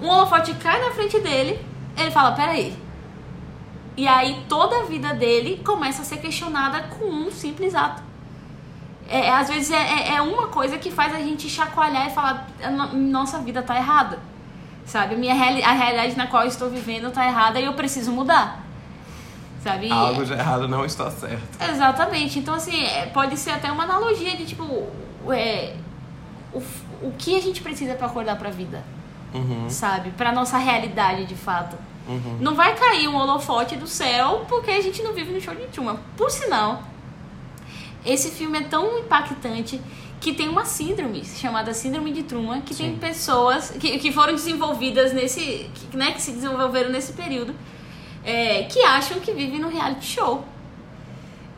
Um 0.00 0.08
holofote 0.08 0.54
cai 0.54 0.80
na 0.80 0.90
frente 0.92 1.18
dele, 1.20 1.58
ele 1.96 2.10
fala, 2.10 2.32
peraí, 2.32 2.74
e 4.02 4.06
aí 4.06 4.44
toda 4.48 4.74
a 4.80 4.84
vida 4.84 5.12
dele 5.14 5.60
começa 5.64 6.02
a 6.02 6.04
ser 6.04 6.18
questionada 6.18 6.82
com 6.94 7.04
um 7.06 7.30
simples 7.30 7.74
ato. 7.74 8.02
É, 9.08 9.30
às 9.30 9.48
vezes 9.48 9.70
é, 9.70 9.76
é- 9.76 10.14
é 10.16 10.20
uma 10.22 10.48
coisa 10.48 10.76
que 10.78 10.90
faz 10.90 11.14
a 11.14 11.18
gente 11.18 11.48
chacoalhar 11.48 12.06
e 12.06 12.10
falar, 12.10 12.46
"No- 12.70 12.92
nossa 12.94 13.38
vida 13.38 13.62
tá 13.62 13.74
errada. 13.76 14.18
Sabe? 14.84 15.14
A, 15.14 15.18
minha 15.18 15.34
reali- 15.34 15.62
a 15.62 15.72
realidade 15.72 16.16
na 16.16 16.26
qual 16.26 16.42
eu 16.44 16.48
estou 16.48 16.70
vivendo 16.70 17.10
tá 17.10 17.26
errada 17.26 17.60
e 17.60 17.64
eu 17.64 17.72
preciso 17.74 18.10
mudar. 18.12 18.62
Sabe? 19.62 19.90
Algo 19.90 20.24
de 20.24 20.32
errado 20.32 20.68
não 20.68 20.84
está 20.84 21.10
certo. 21.10 21.58
Exatamente. 21.70 22.38
Então, 22.38 22.54
assim, 22.54 22.84
é, 22.84 23.06
pode 23.06 23.36
ser 23.36 23.50
até 23.50 23.70
uma 23.72 23.82
analogia 23.84 24.36
de, 24.36 24.46
tipo, 24.46 24.64
é, 25.32 25.74
o, 26.54 26.58
o 27.02 27.12
que 27.18 27.36
a 27.36 27.40
gente 27.42 27.60
precisa 27.62 27.94
para 27.94 28.06
acordar 28.06 28.36
pra 28.36 28.50
vida, 28.50 28.82
Uhum, 29.34 29.68
sabe? 29.68 30.10
Pra 30.12 30.32
nossa 30.32 30.56
realidade 30.58 31.24
de 31.26 31.34
fato. 31.34 31.76
Uhum. 32.08 32.38
Não 32.40 32.54
vai 32.54 32.74
cair 32.74 33.06
um 33.08 33.16
holofote 33.16 33.76
do 33.76 33.86
céu 33.86 34.44
porque 34.48 34.70
a 34.70 34.80
gente 34.80 35.02
não 35.02 35.12
vive 35.12 35.32
no 35.32 35.40
show 35.40 35.54
de 35.54 35.66
Truman. 35.66 35.96
Por 36.16 36.30
sinal, 36.30 36.82
esse 38.04 38.30
filme 38.30 38.58
é 38.58 38.62
tão 38.62 38.98
impactante 38.98 39.80
que 40.20 40.32
tem 40.32 40.48
uma 40.48 40.64
síndrome 40.64 41.24
chamada 41.24 41.72
Síndrome 41.72 42.10
de 42.12 42.24
Truman, 42.24 42.60
que 42.60 42.74
tem 42.74 42.92
Sim. 42.92 42.98
pessoas 42.98 43.70
que, 43.70 43.98
que 43.98 44.10
foram 44.10 44.34
desenvolvidas 44.34 45.12
nesse. 45.12 45.70
Que, 45.90 45.96
né, 45.96 46.10
que 46.12 46.20
se 46.20 46.32
desenvolveram 46.32 46.90
nesse 46.90 47.12
período, 47.12 47.54
é, 48.24 48.64
que 48.64 48.82
acham 48.82 49.20
que 49.20 49.32
vivem 49.32 49.60
no 49.60 49.68
reality 49.68 50.06
show. 50.06 50.44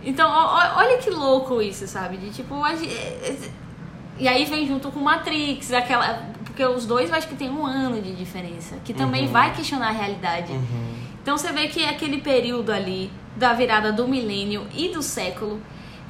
Então, 0.04 0.28
ó- 0.30 0.78
olha 0.78 0.98
que 0.98 1.08
louco 1.10 1.62
isso, 1.62 1.86
sabe? 1.86 2.16
De 2.18 2.30
tipo. 2.30 2.62
a 2.62 2.74
ge- 2.74 3.50
E 4.18 4.28
aí 4.28 4.44
vem 4.44 4.66
junto 4.66 4.90
com 4.90 5.00
Matrix, 5.00 5.72
aquela. 5.72 6.28
Porque 6.60 6.74
os 6.76 6.84
dois 6.84 7.08
eu 7.08 7.16
acho 7.16 7.26
que 7.26 7.34
tem 7.36 7.48
um 7.48 7.64
ano 7.64 8.02
de 8.02 8.12
diferença, 8.14 8.76
que 8.84 8.92
também 8.92 9.24
Uhum. 9.24 9.32
vai 9.32 9.54
questionar 9.54 9.88
a 9.88 9.92
realidade. 9.92 10.52
Uhum. 10.52 10.92
Então 11.22 11.38
você 11.38 11.50
vê 11.52 11.68
que 11.68 11.82
aquele 11.86 12.20
período 12.20 12.70
ali 12.70 13.10
da 13.34 13.54
virada 13.54 13.90
do 13.90 14.06
milênio 14.06 14.66
e 14.74 14.90
do 14.90 15.02
século 15.02 15.58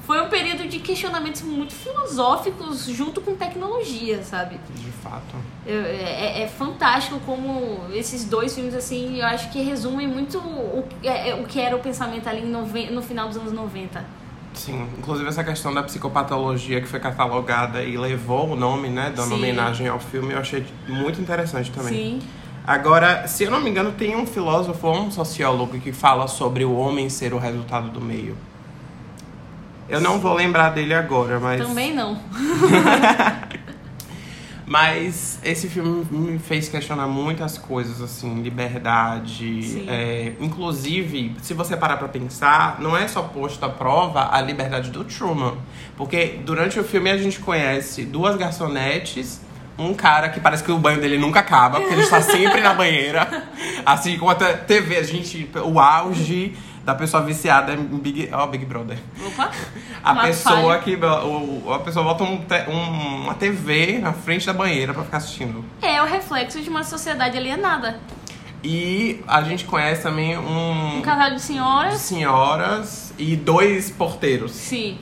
foi 0.05 0.21
um 0.21 0.29
período 0.29 0.67
de 0.67 0.81
questionamentos 0.81 1.43
muito 1.43 1.73
filosóficos 1.73 2.87
junto 2.87 3.21
com 3.21 3.37
tecnologia, 3.37 4.25
sabe? 4.25 4.59
De 4.75 4.91
fato. 4.91 5.37
Eu- 5.65 5.85
É, 5.85 6.43
é 6.43 6.49
fantástico 6.49 7.21
como 7.25 7.85
esses 7.93 8.25
dois 8.25 8.53
filmes, 8.53 8.75
assim, 8.75 9.19
eu 9.21 9.27
acho 9.27 9.51
que 9.53 9.63
resumem 9.63 10.09
muito 10.09 10.39
o, 10.39 10.85
é, 11.05 11.29
é, 11.31 11.35
o 11.37 11.45
que 11.45 11.61
era 11.61 11.77
o 11.77 11.79
pensamento 11.79 12.29
ali 12.29 12.45
noven- 12.45 12.91
no 12.91 13.03
final 13.03 13.29
dos 13.29 13.37
anos 13.37 13.53
90. 13.53 14.05
Sim, 14.61 14.87
inclusive 14.99 15.27
essa 15.27 15.43
questão 15.43 15.73
da 15.73 15.83
psicopatologia 15.83 16.83
que 16.83 16.87
foi 16.87 17.01
catalogada 17.01 17.83
e 17.83 17.97
levou 17.97 18.51
o 18.51 18.55
nome, 18.55 18.91
né, 18.91 19.11
dando 19.17 19.31
Sim. 19.31 19.35
homenagem 19.37 19.89
ao 19.89 19.99
filme, 19.99 20.35
eu 20.35 20.39
achei 20.39 20.67
muito 20.87 21.19
interessante 21.19 21.71
também. 21.71 21.95
Sim. 21.95 22.19
Agora, 22.67 23.27
se 23.27 23.45
eu 23.45 23.51
não 23.51 23.59
me 23.59 23.71
engano, 23.71 23.91
tem 23.93 24.15
um 24.15 24.27
filósofo 24.27 24.87
ou 24.87 24.97
um 24.97 25.11
sociólogo 25.11 25.81
que 25.81 25.93
fala 25.93 26.29
sobre 26.29 26.63
o 26.63 26.77
homem 26.77 27.09
ser 27.09 27.33
o 27.33 27.39
resultado 27.39 27.89
do 27.89 28.03
meio. 28.03 28.37
Eu 29.89 29.99
não 29.99 30.21
vou 30.21 30.35
lembrar 30.35 30.69
dele 30.69 30.93
agora, 30.93 31.41
mas. 31.41 31.67
Também 31.67 31.95
não. 31.95 32.19
Mas 34.71 35.41
esse 35.43 35.69
filme 35.69 36.07
me 36.13 36.39
fez 36.39 36.69
questionar 36.69 37.09
muitas 37.09 37.59
coisas, 37.59 38.01
assim, 38.01 38.41
liberdade. 38.41 39.85
É, 39.89 40.35
inclusive, 40.39 41.35
se 41.43 41.53
você 41.55 41.77
parar 41.77 41.97
pra 41.97 42.07
pensar, 42.07 42.81
não 42.81 42.97
é 42.97 43.09
só 43.09 43.21
posto 43.23 43.65
à 43.65 43.69
prova 43.69 44.33
a 44.33 44.41
liberdade 44.41 44.93
do 44.93 45.03
Truman. 45.03 45.57
Porque 45.97 46.39
durante 46.47 46.79
o 46.79 46.85
filme 46.85 47.11
a 47.11 47.19
gente 47.19 47.41
conhece 47.41 48.05
duas 48.05 48.37
garçonetes, 48.37 49.41
um 49.77 49.93
cara 49.93 50.29
que 50.29 50.39
parece 50.39 50.63
que 50.63 50.71
o 50.71 50.79
banho 50.79 51.01
dele 51.01 51.19
nunca 51.19 51.41
acaba, 51.41 51.81
porque 51.81 51.93
ele 51.93 52.03
está 52.03 52.23
sempre 52.23 52.61
na 52.61 52.73
banheira. 52.73 53.27
Assim, 53.85 54.17
com 54.19 54.31
a 54.31 54.37
TV, 54.37 54.99
a 54.99 55.03
gente. 55.03 55.51
O 55.65 55.81
auge 55.81 56.55
da 56.85 56.95
pessoa 56.95 57.23
viciada 57.23 57.75
em 57.75 57.85
Big, 57.85 58.29
ó, 58.33 58.47
Big 58.47 58.65
Brother. 58.65 58.99
Opa. 59.27 59.51
A 60.03 60.15
pessoa 60.23 60.63
falha. 60.63 60.79
que. 60.81 60.95
O, 60.97 61.73
a 61.75 61.79
pessoa 61.81 62.05
bota 62.05 62.25
um 62.25 62.41
um- 62.69 63.23
uma 63.25 63.35
TV 63.35 63.99
na 63.99 64.13
frente 64.15 64.47
da 64.47 64.53
banheira 64.55 64.95
pra 64.95 65.05
ficar 65.05 65.19
assistindo. 65.19 65.63
É 65.83 66.01
o 66.03 66.07
reflexo 66.07 66.61
de 66.63 66.71
uma 66.71 66.83
sociedade 66.83 67.37
alienada. 67.37 68.01
E 68.65 69.23
a 69.27 69.43
gente 69.43 69.65
conhece 69.65 70.03
também 70.03 70.37
Um 70.39 70.99
um. 70.99 71.03
casal 71.03 71.31
de 71.31 71.41
senhoras. 71.41 72.01
senhoras 72.01 73.15
e 73.19 73.37
dois 73.37 73.91
porteiros. 73.91 74.53
Sim. 74.53 74.99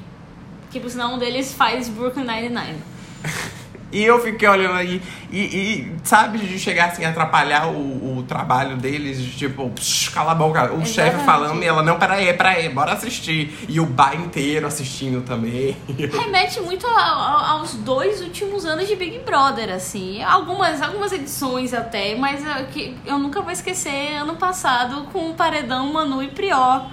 Que 0.70 0.78
por 0.80 0.90
sinal 0.90 1.12
um 1.12 1.18
deles 1.18 1.52
faz 1.54 1.88
Brooklyn 1.88 2.24
Nine-Nine. 2.24 2.78
E 3.90 4.02
eu 4.04 4.20
fiquei 4.20 4.46
olhando 4.46 4.74
aí 4.74 5.00
e, 5.32 5.38
e, 5.38 5.92
sabe, 6.04 6.38
de 6.38 6.58
chegar 6.58 6.86
assim, 6.90 7.04
atrapalhar 7.04 7.68
o, 7.68 8.18
o 8.18 8.22
trabalho 8.28 8.76
deles, 8.76 9.18
de 9.18 9.30
tipo, 9.30 9.70
psh, 9.70 10.10
cala 10.10 10.32
a 10.32 10.34
boca, 10.34 10.72
o 10.74 10.84
chefe 10.84 11.24
falando 11.24 11.62
e 11.62 11.66
ela, 11.66 11.82
não, 11.82 11.98
peraí, 11.98 12.32
peraí, 12.34 12.68
bora 12.68 12.92
assistir. 12.92 13.66
E 13.68 13.80
o 13.80 13.86
bar 13.86 14.14
inteiro 14.14 14.66
assistindo 14.66 15.22
também. 15.24 15.74
Remete 15.88 16.60
muito 16.60 16.86
a- 16.86 16.90
a- 16.90 17.50
aos 17.52 17.74
dois 17.74 18.20
últimos 18.20 18.66
anos 18.66 18.86
de 18.86 18.94
Big 18.94 19.20
Brother, 19.20 19.70
assim. 19.72 20.22
Algumas, 20.22 20.82
algumas 20.82 21.10
edições 21.12 21.72
até, 21.72 22.14
mas 22.14 22.44
eu, 22.44 22.66
que, 22.66 22.94
eu 23.06 23.18
nunca 23.18 23.40
vou 23.40 23.50
esquecer 23.50 24.14
ano 24.16 24.36
passado 24.36 25.04
com 25.12 25.30
o 25.30 25.34
Paredão 25.34 25.90
Manu 25.92 26.22
e 26.22 26.28
Prior. 26.28 26.86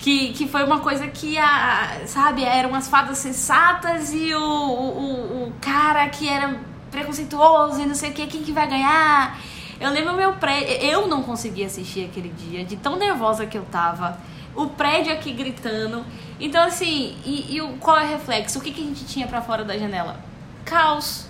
Que, 0.00 0.32
que 0.32 0.48
foi 0.48 0.64
uma 0.64 0.80
coisa 0.80 1.06
que, 1.08 1.36
a, 1.36 2.00
sabe, 2.06 2.42
eram 2.42 2.74
as 2.74 2.88
fadas 2.88 3.18
sensatas 3.18 4.14
e 4.14 4.34
o, 4.34 4.40
o, 4.40 5.48
o- 5.48 5.52
cara 5.60 6.08
que 6.08 6.26
era 6.26 6.56
preconceituoso 6.90 7.82
e 7.82 7.84
não 7.86 7.94
sei 7.94 8.08
o 8.10 8.14
que, 8.14 8.26
quem 8.26 8.42
que 8.42 8.50
vai 8.50 8.66
ganhar. 8.66 9.38
Eu 9.78 9.90
lembro 9.90 10.14
meu 10.14 10.32
prédio, 10.34 10.68
eu 10.82 11.06
não 11.06 11.22
consegui 11.22 11.64
assistir 11.64 12.06
aquele 12.06 12.30
dia, 12.30 12.64
de 12.64 12.76
tão 12.76 12.96
nervosa 12.96 13.44
que 13.44 13.58
eu 13.58 13.64
tava. 13.70 14.18
O 14.56 14.68
prédio 14.68 15.12
aqui 15.12 15.32
gritando. 15.32 16.02
Então, 16.40 16.64
assim, 16.64 17.14
e, 17.24 17.54
e 17.56 17.60
o, 17.60 17.74
qual 17.76 17.98
é 17.98 18.04
o 18.06 18.08
reflexo? 18.08 18.58
O 18.58 18.62
que, 18.62 18.70
que 18.72 18.80
a 18.80 18.84
gente 18.84 19.04
tinha 19.04 19.26
pra 19.26 19.42
fora 19.42 19.64
da 19.64 19.76
janela? 19.76 20.18
Caos, 20.64 21.26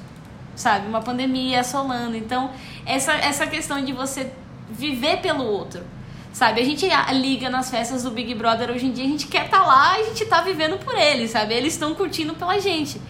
sabe? 0.54 0.86
Uma 0.86 1.00
pandemia 1.02 1.60
assolando. 1.60 2.16
Então, 2.16 2.50
essa, 2.86 3.12
essa 3.14 3.46
questão 3.48 3.84
de 3.84 3.92
você 3.92 4.32
viver 4.70 5.16
pelo 5.20 5.44
outro. 5.44 5.82
Sabe, 6.32 6.60
a 6.60 6.64
gente 6.64 6.88
a- 6.90 7.12
liga 7.12 7.50
nas 7.50 7.70
festas 7.70 8.04
do 8.04 8.10
Big 8.12 8.34
Brother 8.34 8.70
hoje 8.70 8.86
em 8.86 8.92
dia, 8.92 9.04
a 9.04 9.08
gente 9.08 9.26
quer 9.26 9.46
estar 9.46 9.62
lá 9.62 9.98
e 9.98 10.02
a 10.02 10.04
gente 10.06 10.24
tá 10.26 10.40
vivendo 10.40 10.78
por 10.78 10.96
eles, 10.96 11.32
sabe? 11.32 11.54
Eles 11.54 11.72
estão 11.72 11.94
curtindo 11.94 12.34
pela 12.34 12.58
gente. 12.60 13.00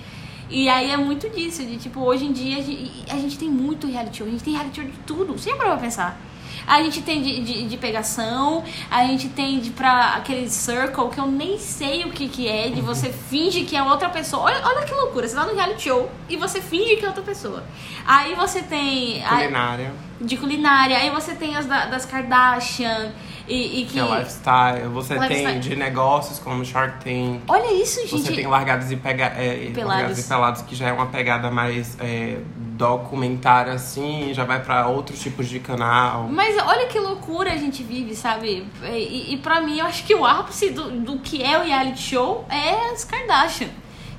E 0.49 0.69
aí 0.69 0.91
é 0.91 0.97
muito 0.97 1.29
disso, 1.29 1.65
de 1.65 1.77
tipo, 1.77 2.01
hoje 2.01 2.25
em 2.25 2.33
dia 2.33 2.59
a 2.59 2.63
gente, 2.63 3.05
a 3.11 3.17
gente 3.17 3.39
tem 3.39 3.49
muito 3.49 3.87
reality 3.87 4.19
show, 4.19 4.27
a 4.27 4.31
gente 4.31 4.43
tem 4.43 4.55
reality 4.55 4.81
show 4.81 4.85
de 4.91 4.97
tudo, 5.07 5.35
você 5.39 5.51
já 5.51 5.57
parou 5.57 5.73
pra 5.75 5.83
pensar? 5.83 6.19
A 6.67 6.83
gente 6.83 7.03
tem 7.03 7.23
de, 7.23 7.41
de, 7.41 7.69
de 7.69 7.77
pegação, 7.77 8.65
a 8.91 9.05
gente 9.07 9.29
tem 9.29 9.61
de 9.61 9.71
pra 9.71 10.15
aquele 10.17 10.49
circle 10.51 11.09
que 11.11 11.19
eu 11.21 11.27
nem 11.27 11.59
sei 11.59 12.05
o 12.05 12.11
que 12.11 12.27
que 12.29 12.49
é, 12.49 12.69
de 12.69 12.81
você 12.81 13.13
finge 13.13 13.65
que 13.65 13.77
é 13.77 13.83
outra 13.83 14.09
pessoa. 14.09 14.43
Olha, 14.45 14.61
olha 14.67 14.85
que 14.85 14.93
loucura, 14.95 15.29
você 15.29 15.35
tá 15.37 15.45
no 15.47 15.55
reality 15.55 15.83
show 15.85 16.11
e 16.29 16.37
você 16.37 16.61
finge 16.61 16.97
que 16.97 17.05
é 17.05 17.09
outra 17.09 17.23
pessoa. 17.23 17.63
Aí 18.07 18.35
você 18.35 18.61
tem. 18.63 19.25
a- 19.25 19.37
Culinária, 19.37 19.93
de 20.21 20.37
culinária. 20.37 20.97
Aí 20.99 21.11
você 21.11 21.35
tem 21.35 21.57
as 21.57 21.67
da- 21.67 21.87
das 21.87 22.05
Kardashian 22.05 23.13
e, 23.49 23.81
e 23.81 23.85
que. 23.87 23.93
que 23.95 23.99
é 24.01 24.19
lifestyle. 24.19 24.89
Você 24.89 25.15
Lifestyle. 25.15 25.45
tem 25.45 25.61
de 25.61 25.77
negócios 25.77 26.39
como 26.39 26.65
Shark 26.65 27.03
Tank. 27.03 27.41
Olha 27.49 27.73
isso, 27.83 28.01
gente. 28.03 28.11
Você 28.23 28.33
tem 28.33 28.47
Largados 28.47 28.91
e, 28.93 28.97
pega, 28.97 29.25
é, 29.37 29.71
Pelados. 29.75 29.85
Largados 29.85 30.19
e 30.19 30.29
Pelados, 30.29 30.63
que 30.63 30.75
já 30.77 30.89
é 30.89 30.93
uma 30.93 31.07
pegada 31.07 31.51
mais 31.51 31.97
é, 32.01 32.39
documentária, 32.57 33.73
assim, 33.73 34.33
já 34.33 34.45
vai 34.45 34.61
pra 34.63 34.87
outros 34.87 35.21
tipos 35.21 35.49
de 35.49 35.61
canal. 35.61 36.29
Mas 36.29 36.57
olha 36.65 36.87
que 36.87 36.99
loucura 36.99 37.53
a 37.53 37.57
gente 37.57 37.83
vive, 37.83 38.15
sabe? 38.15 38.67
E, 38.83 39.35
e 39.35 39.37
pra 39.39 39.61
mim, 39.61 39.79
eu 39.79 39.87
acho 39.87 40.05
que 40.05 40.15
o 40.15 40.25
ápice 40.25 40.71
do, 40.71 40.91
do 40.91 41.19
que 41.19 41.43
é 41.43 41.59
o 41.59 41.63
reality 41.65 42.01
show 42.01 42.45
é 42.49 42.91
as 42.93 43.05
Kardashian. 43.05 43.69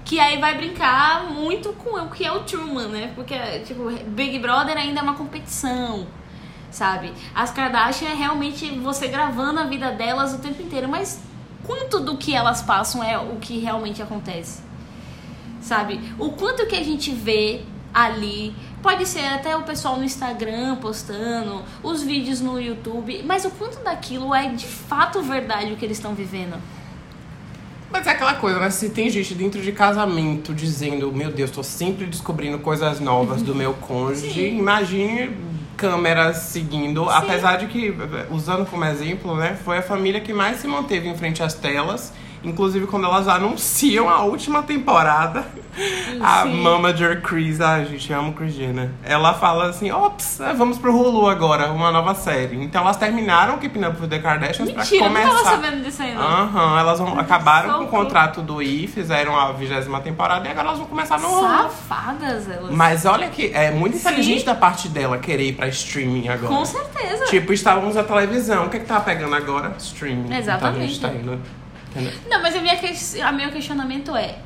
Que 0.03 0.19
aí 0.19 0.39
vai 0.39 0.55
brincar 0.55 1.25
muito 1.31 1.73
com 1.73 1.91
o 1.91 2.09
que 2.09 2.25
é 2.25 2.31
o 2.31 2.41
Truman, 2.41 2.87
né? 2.87 3.11
Porque, 3.15 3.37
tipo, 3.65 3.89
Big 4.07 4.39
Brother 4.39 4.77
ainda 4.77 4.99
é 4.99 5.03
uma 5.03 5.15
competição, 5.15 6.07
sabe? 6.69 7.13
As 7.33 7.51
Kardashian 7.51 8.09
é 8.09 8.15
realmente 8.15 8.69
você 8.79 9.07
gravando 9.07 9.59
a 9.59 9.63
vida 9.65 9.91
delas 9.91 10.33
o 10.33 10.39
tempo 10.39 10.61
inteiro. 10.61 10.89
Mas 10.89 11.21
quanto 11.63 11.99
do 11.99 12.17
que 12.17 12.35
elas 12.35 12.61
passam 12.61 13.03
é 13.03 13.17
o 13.17 13.37
que 13.37 13.59
realmente 13.59 14.01
acontece? 14.01 14.71
sabe? 15.61 16.01
O 16.19 16.31
quanto 16.31 16.65
que 16.65 16.75
a 16.75 16.83
gente 16.83 17.11
vê 17.11 17.61
ali, 17.93 18.55
pode 18.81 19.05
ser 19.05 19.25
até 19.25 19.55
o 19.55 19.63
pessoal 19.63 19.97
no 19.97 20.03
Instagram 20.03 20.77
postando, 20.77 21.63
os 21.83 22.01
vídeos 22.03 22.41
no 22.41 22.59
YouTube, 22.59 23.23
mas 23.25 23.45
o 23.45 23.51
quanto 23.51 23.83
daquilo 23.83 24.33
é 24.33 24.49
de 24.49 24.65
fato 24.65 25.21
verdade 25.21 25.73
o 25.73 25.77
que 25.77 25.85
eles 25.85 25.97
estão 25.97 26.15
vivendo. 26.15 26.55
Mas 27.91 28.07
é 28.07 28.11
aquela 28.11 28.35
coisa, 28.35 28.59
né? 28.59 28.69
Se 28.69 28.89
tem 28.89 29.09
gente 29.09 29.33
dentro 29.33 29.61
de 29.61 29.71
casamento 29.71 30.53
dizendo, 30.53 31.11
meu 31.11 31.31
Deus, 31.31 31.51
tô 31.51 31.61
sempre 31.61 32.05
descobrindo 32.05 32.57
coisas 32.59 32.99
novas 32.99 33.41
do 33.41 33.53
meu 33.53 33.73
cônjuge, 33.73 34.33
Sim. 34.33 34.57
imagine 34.59 35.31
câmeras 35.75 36.37
seguindo, 36.37 37.03
Sim. 37.03 37.11
apesar 37.11 37.57
de 37.57 37.65
que, 37.65 37.93
usando 38.29 38.65
como 38.65 38.85
exemplo, 38.85 39.35
né, 39.35 39.57
foi 39.65 39.79
a 39.79 39.81
família 39.81 40.21
que 40.21 40.31
mais 40.31 40.57
se 40.57 40.67
manteve 40.67 41.09
em 41.09 41.17
frente 41.17 41.41
às 41.43 41.53
telas. 41.53 42.13
Inclusive 42.43 42.87
quando 42.87 43.05
elas 43.05 43.27
anunciam 43.27 44.09
a 44.09 44.23
última 44.23 44.63
temporada, 44.63 45.45
a 46.21 46.43
Sim. 46.43 46.61
manager 46.61 47.21
Chris, 47.21 47.61
ai 47.61 47.85
gente, 47.85 48.11
eu 48.11 48.19
amo 48.19 48.33
Chris 48.33 48.53
Jenner. 48.53 48.89
Ela 49.03 49.33
fala 49.33 49.67
assim, 49.69 49.91
ops, 49.91 50.39
é, 50.39 50.53
vamos 50.53 50.77
pro 50.77 50.95
Hulu 50.95 51.29
agora, 51.29 51.71
uma 51.71 51.91
nova 51.91 52.15
série. 52.15 52.61
Então 52.63 52.81
elas 52.81 52.97
terminaram 52.97 53.57
Keeping 53.59 53.85
Up 53.85 54.01
with 54.01 54.09
the 54.09 54.19
Kardashians 54.19 54.71
pra 54.71 54.81
Mentira, 54.83 55.05
eu 55.05 55.09
não 55.09 55.21
começar. 55.21 55.43
tava 55.43 55.61
sabendo 55.61 55.83
disso 55.83 56.01
ainda. 56.01 56.19
Aham, 56.19 56.79
elas 56.79 56.99
vão, 56.99 57.19
acabaram 57.19 57.77
com 57.79 57.83
o 57.85 57.87
contrato 57.87 58.41
do 58.41 58.61
I, 58.61 58.87
fizeram 58.87 59.39
a 59.39 59.51
vigésima 59.51 59.99
temporada 60.01 60.47
e 60.47 60.51
agora 60.51 60.67
elas 60.69 60.79
vão 60.79 60.87
começar 60.87 61.19
no 61.19 61.27
Hulu. 61.27 61.41
Safadas 61.47 62.49
elas. 62.49 62.71
Mas 62.71 63.05
olha 63.05 63.29
que 63.29 63.51
é 63.53 63.69
muito 63.71 63.97
Sim. 63.97 64.09
inteligente 64.09 64.45
da 64.45 64.55
parte 64.55 64.89
dela 64.89 65.17
querer 65.19 65.49
ir 65.49 65.53
pra 65.53 65.67
streaming 65.67 66.27
agora. 66.27 66.53
Com 66.55 66.65
certeza. 66.65 67.25
Tipo, 67.25 67.53
estávamos 67.53 67.95
na 67.95 68.03
televisão. 68.03 68.65
O 68.65 68.69
que 68.69 68.77
é 68.77 68.79
que 68.79 68.85
tá 68.87 68.99
pegando 68.99 69.35
agora? 69.35 69.73
Streaming. 69.77 70.33
Exatamente. 70.35 70.95
Então 70.97 71.09
a 71.09 71.11
gente 71.13 71.23
tá 71.25 71.33
indo. 71.33 71.60
Não, 72.29 72.41
mas 72.41 72.55
a 72.55 72.61
minha, 72.61 72.75
que- 72.77 73.21
a 73.21 73.31
meu 73.31 73.49
questionamento 73.51 74.15
é: 74.15 74.37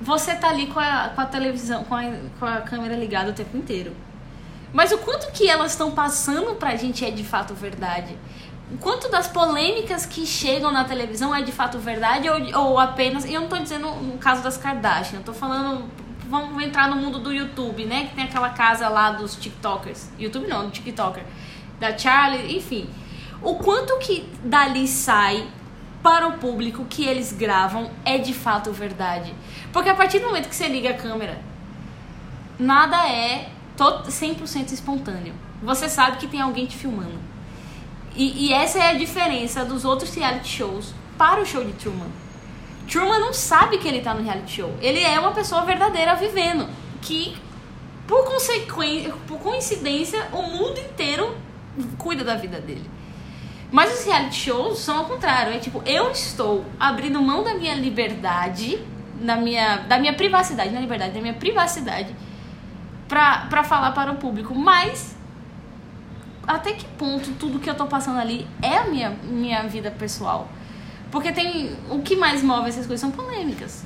você 0.00 0.34
tá 0.34 0.48
ali 0.48 0.66
com 0.66 0.78
a, 0.80 1.10
com 1.14 1.20
a 1.20 1.26
televisão, 1.26 1.84
com 1.84 1.94
a, 1.94 2.02
com 2.38 2.44
a 2.46 2.60
câmera 2.60 2.94
ligada 2.96 3.30
o 3.30 3.32
tempo 3.32 3.56
inteiro. 3.56 3.94
Mas 4.72 4.90
o 4.92 4.98
quanto 4.98 5.30
que 5.32 5.48
elas 5.48 5.72
estão 5.72 5.90
passando 5.90 6.54
pra 6.54 6.74
gente 6.76 7.04
é 7.04 7.10
de 7.10 7.22
fato 7.24 7.54
verdade? 7.54 8.16
O 8.72 8.78
quanto 8.78 9.10
das 9.10 9.28
polêmicas 9.28 10.06
que 10.06 10.24
chegam 10.24 10.72
na 10.72 10.84
televisão 10.84 11.34
é 11.34 11.42
de 11.42 11.52
fato 11.52 11.78
verdade 11.78 12.28
ou, 12.30 12.58
ou 12.70 12.78
apenas. 12.78 13.24
E 13.26 13.34
eu 13.34 13.42
não 13.42 13.48
tô 13.48 13.58
dizendo 13.58 13.86
no 13.90 14.16
caso 14.16 14.42
das 14.42 14.56
Kardashian, 14.56 15.18
eu 15.18 15.24
tô 15.24 15.32
falando. 15.34 15.84
Vamos 16.28 16.62
entrar 16.64 16.88
no 16.88 16.96
mundo 16.96 17.18
do 17.18 17.30
YouTube, 17.30 17.84
né? 17.84 18.06
Que 18.06 18.14
tem 18.14 18.24
aquela 18.24 18.48
casa 18.50 18.88
lá 18.88 19.10
dos 19.10 19.36
TikTokers. 19.36 20.08
YouTube 20.18 20.46
não, 20.46 20.64
do 20.64 20.70
TikToker. 20.70 21.22
Da 21.78 21.96
Charlie, 21.98 22.56
enfim. 22.56 22.88
O 23.42 23.56
quanto 23.56 23.98
que 23.98 24.26
dali 24.42 24.88
sai 24.88 25.46
para 26.02 26.26
o 26.26 26.38
público 26.38 26.84
que 26.84 27.04
eles 27.04 27.32
gravam 27.32 27.90
é 28.04 28.18
de 28.18 28.34
fato 28.34 28.72
verdade. 28.72 29.34
Porque 29.72 29.88
a 29.88 29.94
partir 29.94 30.18
do 30.18 30.26
momento 30.26 30.48
que 30.48 30.56
você 30.56 30.68
liga 30.68 30.90
a 30.90 30.94
câmera, 30.94 31.40
nada 32.58 33.08
é 33.08 33.50
100% 33.76 34.72
espontâneo. 34.72 35.34
Você 35.62 35.88
sabe 35.88 36.16
que 36.16 36.26
tem 36.26 36.40
alguém 36.40 36.66
te 36.66 36.76
filmando. 36.76 37.18
E, 38.14 38.48
e, 38.48 38.52
essa 38.52 38.78
é 38.78 38.90
a 38.90 38.94
diferença 38.94 39.64
dos 39.64 39.84
outros 39.84 40.14
reality 40.14 40.48
shows 40.48 40.92
para 41.16 41.40
o 41.40 41.46
show 41.46 41.64
de 41.64 41.72
Truman. 41.72 42.10
Truman 42.86 43.18
não 43.18 43.32
sabe 43.32 43.78
que 43.78 43.88
ele 43.88 43.98
está 43.98 44.12
no 44.12 44.22
reality 44.22 44.56
show. 44.56 44.74
Ele 44.82 45.00
é 45.00 45.18
uma 45.18 45.32
pessoa 45.32 45.62
verdadeira 45.62 46.14
vivendo. 46.14 46.68
Que, 47.00 47.34
por, 48.06 48.24
consequência, 48.24 49.14
por 49.26 49.38
coincidência, 49.38 50.28
o 50.32 50.42
mundo 50.42 50.78
inteiro 50.78 51.34
cuida 51.96 52.22
da 52.22 52.34
vida 52.34 52.60
dele. 52.60 52.84
Mas 53.72 54.00
os 54.00 54.04
reality 54.04 54.34
shows 54.34 54.78
são 54.80 54.98
ao 54.98 55.06
contrário. 55.06 55.54
É 55.54 55.58
tipo, 55.58 55.82
eu 55.86 56.10
estou 56.10 56.62
abrindo 56.78 57.20
mão 57.22 57.42
da 57.42 57.54
minha 57.54 57.74
liberdade, 57.74 58.78
da 59.14 59.34
minha, 59.34 59.78
da 59.78 59.98
minha 59.98 60.12
privacidade, 60.12 60.70
na 60.70 60.80
liberdade, 60.80 61.14
da 61.14 61.20
minha 61.20 61.32
privacidade 61.32 62.14
pra, 63.08 63.46
pra 63.48 63.64
falar 63.64 63.92
para 63.92 64.12
o 64.12 64.16
público. 64.16 64.54
Mas 64.54 65.16
até 66.46 66.74
que 66.74 66.84
ponto 66.84 67.32
tudo 67.32 67.58
que 67.58 67.70
eu 67.70 67.74
tô 67.74 67.86
passando 67.86 68.18
ali 68.18 68.46
é 68.60 68.76
a 68.76 68.84
minha, 68.84 69.10
minha 69.22 69.62
vida 69.62 69.90
pessoal? 69.90 70.48
Porque 71.10 71.32
tem. 71.32 71.74
O 71.90 72.02
que 72.02 72.14
mais 72.14 72.42
move 72.42 72.68
essas 72.68 72.86
coisas 72.86 73.00
são 73.00 73.10
polêmicas, 73.10 73.84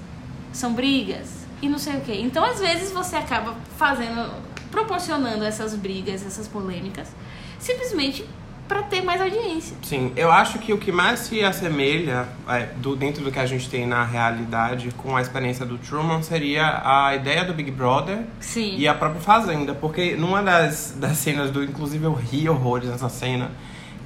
são 0.52 0.72
brigas 0.72 1.46
e 1.62 1.68
não 1.68 1.78
sei 1.78 1.96
o 1.96 2.00
que. 2.00 2.12
Então, 2.12 2.44
às 2.44 2.58
vezes, 2.58 2.90
você 2.90 3.14
acaba 3.14 3.54
fazendo. 3.76 4.32
proporcionando 4.70 5.44
essas 5.44 5.76
brigas, 5.76 6.26
essas 6.26 6.48
polêmicas, 6.48 7.14
simplesmente 7.58 8.24
para 8.66 8.82
ter 8.82 9.02
mais 9.02 9.20
audiência. 9.20 9.76
Sim, 9.82 10.12
eu 10.16 10.30
acho 10.30 10.58
que 10.58 10.72
o 10.72 10.78
que 10.78 10.90
mais 10.90 11.20
se 11.20 11.42
assemelha 11.42 12.28
é, 12.48 12.68
do, 12.76 12.96
dentro 12.96 13.22
do 13.22 13.30
que 13.30 13.38
a 13.38 13.46
gente 13.46 13.68
tem 13.68 13.86
na 13.86 14.04
realidade 14.04 14.90
com 14.96 15.16
a 15.16 15.22
experiência 15.22 15.64
do 15.64 15.78
Truman 15.78 16.22
seria 16.22 16.82
a 16.84 17.14
ideia 17.14 17.44
do 17.44 17.54
Big 17.54 17.70
Brother 17.70 18.24
Sim. 18.40 18.76
e 18.76 18.88
a 18.88 18.94
própria 18.94 19.20
Fazenda. 19.20 19.74
Porque 19.74 20.16
numa 20.16 20.42
das, 20.42 20.96
das 20.98 21.18
cenas 21.18 21.50
do. 21.50 21.62
Inclusive 21.62 22.04
eu 22.04 22.14
ri 22.14 22.48
horrores 22.48 22.88
nessa 22.88 23.08
cena, 23.08 23.50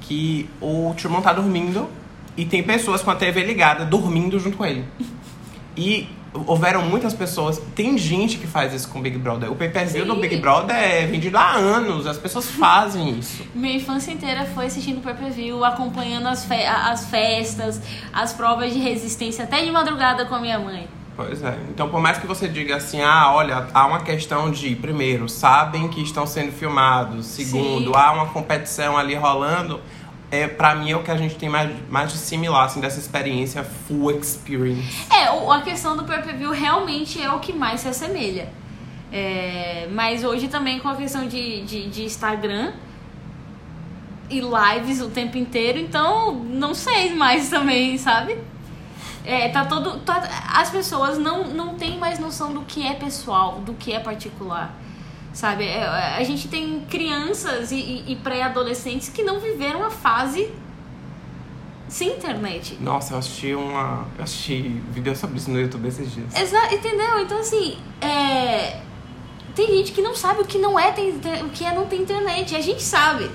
que 0.01 0.49
o 0.61 0.93
Truman 0.97 1.21
tá 1.21 1.33
dormindo 1.33 1.89
e 2.37 2.45
tem 2.45 2.63
pessoas 2.63 3.01
com 3.01 3.11
a 3.11 3.15
TV 3.15 3.43
ligada 3.43 3.85
dormindo 3.85 4.39
junto 4.39 4.57
com 4.57 4.65
ele. 4.65 4.85
E 5.75 6.07
houveram 6.33 6.83
muitas 6.83 7.13
pessoas. 7.13 7.61
Tem 7.75 7.97
gente 7.97 8.37
que 8.37 8.47
faz 8.47 8.73
isso 8.73 8.89
com 8.89 8.99
o 8.99 9.01
Big 9.01 9.17
Brother. 9.17 9.51
O 9.51 9.55
pay-per-view 9.55 10.05
do 10.05 10.15
Big 10.15 10.37
Brother 10.37 10.75
é 10.75 11.05
vendido 11.05 11.37
há 11.37 11.51
anos. 11.53 12.07
As 12.07 12.17
pessoas 12.17 12.49
fazem 12.49 13.17
isso. 13.19 13.45
Minha 13.53 13.75
infância 13.75 14.11
inteira 14.11 14.45
foi 14.45 14.65
assistindo 14.67 14.99
o 14.99 15.01
pay-per-view, 15.01 15.63
acompanhando 15.63 16.27
as, 16.27 16.45
fe 16.45 16.63
as 16.65 17.05
festas, 17.05 17.81
as 18.13 18.33
provas 18.33 18.73
de 18.73 18.79
resistência, 18.79 19.43
até 19.43 19.63
de 19.63 19.71
madrugada 19.71 20.25
com 20.25 20.35
a 20.35 20.39
minha 20.39 20.59
mãe. 20.59 20.87
Pois 21.15 21.43
é. 21.43 21.57
Então, 21.69 21.89
por 21.89 21.99
mais 21.99 22.17
que 22.17 22.25
você 22.25 22.47
diga 22.47 22.77
assim, 22.77 23.01
ah, 23.01 23.31
olha, 23.33 23.67
há 23.73 23.85
uma 23.85 23.99
questão 23.99 24.49
de, 24.49 24.75
primeiro, 24.75 25.27
sabem 25.27 25.87
que 25.89 26.01
estão 26.01 26.25
sendo 26.25 26.51
filmados. 26.51 27.25
Segundo, 27.25 27.91
Sim. 27.91 27.97
há 27.97 28.11
uma 28.13 28.27
competição 28.27 28.97
ali 28.97 29.13
rolando 29.13 29.79
é, 30.31 30.47
pra 30.47 30.73
mim 30.73 30.89
é 30.89 30.95
o 30.95 31.03
que 31.03 31.11
a 31.11 31.17
gente 31.17 31.35
tem 31.35 31.49
mais, 31.49 31.69
mais 31.89 32.11
de 32.11 32.17
similar, 32.17 32.65
assim, 32.65 32.79
dessa 32.79 32.99
experiência 32.99 33.63
full 33.63 34.11
experience. 34.11 35.05
É, 35.11 35.25
a 35.27 35.61
questão 35.61 35.97
do 35.97 36.05
pay-per-view 36.05 36.51
realmente 36.51 37.21
é 37.21 37.29
o 37.29 37.39
que 37.39 37.51
mais 37.51 37.81
se 37.81 37.89
assemelha. 37.89 38.49
É, 39.11 39.89
mas 39.91 40.23
hoje 40.23 40.47
também 40.47 40.79
com 40.79 40.87
a 40.87 40.95
questão 40.95 41.27
de, 41.27 41.63
de, 41.63 41.89
de, 41.89 42.03
Instagram 42.05 42.71
e 44.29 44.39
lives 44.39 45.01
o 45.01 45.09
tempo 45.09 45.37
inteiro, 45.37 45.77
então 45.77 46.33
não 46.33 46.73
sei 46.73 47.13
mais 47.13 47.49
também, 47.49 47.97
sabe? 47.97 48.37
É, 49.25 49.49
tá 49.49 49.65
todo. 49.65 49.99
Tá, 49.99 50.23
as 50.53 50.69
pessoas 50.69 51.17
não, 51.17 51.49
não 51.49 51.75
têm 51.75 51.99
mais 51.99 52.19
noção 52.19 52.53
do 52.53 52.61
que 52.61 52.87
é 52.87 52.93
pessoal, 52.93 53.59
do 53.59 53.73
que 53.73 53.91
é 53.91 53.99
particular. 53.99 54.73
Sabe? 55.33 55.63
É, 55.63 55.77
é, 55.77 56.15
a 56.17 56.23
gente 56.23 56.47
tem 56.47 56.81
crianças 56.89 57.71
e, 57.71 58.03
e 58.07 58.15
pré-adolescentes 58.21 59.09
que 59.09 59.23
não 59.23 59.39
viveram 59.39 59.83
a 59.83 59.89
fase 59.89 60.51
sem 61.87 62.09
internet. 62.09 62.77
Nossa, 62.79 63.13
eu 63.13 63.17
assisti 63.17 63.53
uma. 63.53 64.07
Eu 64.17 64.23
assisti 64.23 64.81
vídeo 64.91 65.15
sobre 65.15 65.37
isso 65.37 65.51
no 65.51 65.59
YouTube 65.59 65.87
esses 65.87 66.11
dias. 66.11 66.35
Exato, 66.35 66.73
entendeu? 66.73 67.19
Então 67.19 67.37
assim, 67.39 67.77
é... 67.99 68.81
tem 69.55 69.67
gente 69.67 69.91
que 69.91 70.01
não 70.01 70.15
sabe 70.15 70.41
o 70.41 70.45
que 70.45 70.57
não 70.57 70.79
é 70.79 70.91
ter, 70.91 71.13
o 71.43 71.49
que 71.49 71.65
é 71.65 71.73
não 71.73 71.85
ter 71.85 71.97
internet. 71.97 72.53
E 72.53 72.55
a 72.55 72.61
gente 72.61 72.81
sabe. 72.81 73.29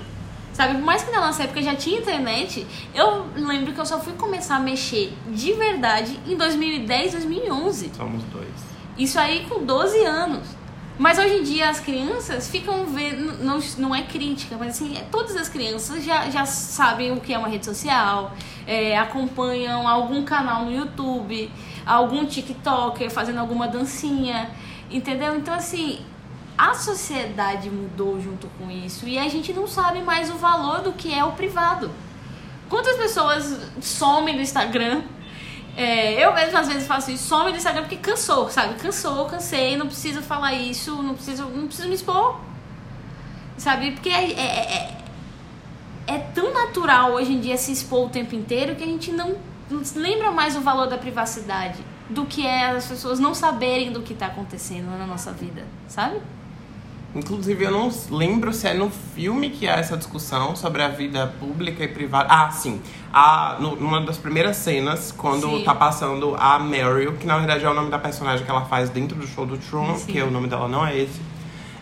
Sabe, 0.53 0.73
por 0.73 0.83
mais 0.83 1.03
que 1.03 1.11
na 1.11 1.21
nossa 1.21 1.43
época 1.43 1.61
já 1.61 1.75
tinha 1.75 1.99
internet, 1.99 2.65
eu 2.95 3.27
lembro 3.35 3.73
que 3.73 3.79
eu 3.79 3.85
só 3.85 3.99
fui 3.99 4.13
começar 4.13 4.55
a 4.55 4.59
mexer 4.59 5.13
de 5.31 5.53
verdade 5.53 6.19
em 6.25 6.35
2010, 6.35 7.11
2011. 7.11 7.91
Somos 7.95 8.23
dois. 8.23 8.49
Isso 8.97 9.19
aí 9.19 9.45
com 9.47 9.63
12 9.63 10.03
anos. 10.03 10.56
Mas 10.97 11.19
hoje 11.19 11.35
em 11.35 11.43
dia 11.43 11.69
as 11.69 11.79
crianças 11.79 12.49
ficam 12.49 12.85
vendo, 12.87 13.43
não, 13.43 13.59
não 13.77 13.95
é 13.95 14.01
crítica, 14.01 14.57
mas 14.57 14.69
assim, 14.69 14.97
é, 14.97 15.01
todas 15.11 15.35
as 15.35 15.47
crianças 15.47 16.03
já, 16.03 16.27
já 16.29 16.45
sabem 16.45 17.11
o 17.11 17.21
que 17.21 17.33
é 17.33 17.37
uma 17.37 17.47
rede 17.47 17.65
social, 17.65 18.35
é, 18.65 18.97
acompanham 18.97 19.87
algum 19.87 20.23
canal 20.23 20.65
no 20.65 20.71
YouTube, 20.71 21.51
algum 21.85 22.25
TikToker 22.25 23.11
fazendo 23.11 23.39
alguma 23.39 23.67
dancinha, 23.67 24.49
entendeu? 24.89 25.35
Então 25.35 25.53
assim, 25.53 25.99
a 26.57 26.73
sociedade 26.73 27.69
mudou 27.69 28.19
junto 28.19 28.47
com 28.57 28.71
isso 28.71 29.07
e 29.07 29.19
a 29.19 29.29
gente 29.29 29.53
não 29.53 29.67
sabe 29.67 30.01
mais 30.01 30.31
o 30.31 30.37
valor 30.37 30.81
do 30.81 30.93
que 30.93 31.13
é 31.13 31.23
o 31.23 31.33
privado. 31.33 31.91
Quantas 32.67 32.97
pessoas 32.97 33.71
somem 33.79 34.35
no 34.35 34.41
Instagram 34.41 35.03
é, 35.77 36.25
eu 36.25 36.33
mesmo 36.33 36.57
às 36.57 36.67
vezes 36.67 36.87
faço 36.87 37.11
isso, 37.11 37.27
some 37.27 37.51
do 37.51 37.57
Instagram 37.57 37.83
porque 37.83 37.97
cansou, 37.97 38.49
sabe? 38.49 38.73
Cansou, 38.79 39.25
cansei, 39.27 39.77
não 39.77 39.85
preciso 39.85 40.23
falar 40.23 40.53
isso, 40.53 41.03
não 41.03 41.13
preciso, 41.13 41.45
não 41.45 41.67
preciso 41.67 41.87
me 41.87 41.93
expor. 41.93 42.41
Sabe? 43.55 43.91
Porque 43.91 44.09
é, 44.09 44.31
é, 44.31 44.73
é, 44.73 44.97
é 46.07 46.17
tão 46.33 46.51
natural 46.51 47.11
hoje 47.11 47.31
em 47.31 47.39
dia 47.39 47.55
se 47.57 47.71
expor 47.71 48.07
o 48.07 48.09
tempo 48.09 48.33
inteiro 48.33 48.75
que 48.75 48.83
a 48.83 48.87
gente 48.87 49.11
não, 49.11 49.35
não 49.69 49.83
lembra 49.95 50.31
mais 50.31 50.55
o 50.55 50.61
valor 50.61 50.87
da 50.87 50.97
privacidade 50.97 51.77
do 52.09 52.25
que 52.25 52.43
é 52.47 52.71
as 52.71 52.87
pessoas 52.87 53.19
não 53.19 53.35
saberem 53.35 53.91
do 53.91 54.01
que 54.01 54.13
está 54.13 54.25
acontecendo 54.25 54.89
na 54.97 55.05
nossa 55.05 55.31
vida, 55.31 55.63
sabe? 55.87 56.19
Inclusive, 57.17 57.65
eu 57.65 57.71
não 57.71 57.89
lembro 58.11 58.53
se 58.53 58.67
é 58.67 58.75
no 58.75 58.91
filme 58.91 59.49
que 59.49 59.67
há 59.67 59.77
essa 59.77 59.97
discussão 59.97 60.55
sobre 60.55 60.83
a 60.83 60.87
vida 60.87 61.33
pública 61.39 61.83
e 61.83 61.87
privada. 61.87 62.27
Ah, 62.29 62.51
sim. 62.51 62.79
A, 63.11 63.57
no, 63.59 63.75
numa 63.75 63.99
das 64.01 64.17
primeiras 64.17 64.57
cenas, 64.57 65.11
quando 65.11 65.49
sim. 65.49 65.63
tá 65.63 65.73
passando 65.73 66.35
a 66.35 66.59
Meryl, 66.59 67.13
que 67.13 67.25
na 67.25 67.39
verdade 67.39 67.65
é 67.65 67.69
o 67.69 67.73
nome 67.73 67.89
da 67.89 67.97
personagem 67.97 68.45
que 68.45 68.51
ela 68.51 68.65
faz 68.65 68.91
dentro 68.91 69.17
do 69.17 69.25
show 69.25 69.47
do 69.47 69.57
Truman, 69.57 69.95
sim. 69.95 70.11
que 70.11 70.21
o 70.21 70.29
nome 70.29 70.47
dela 70.47 70.67
não 70.67 70.85
é 70.85 70.95
esse. 70.95 71.19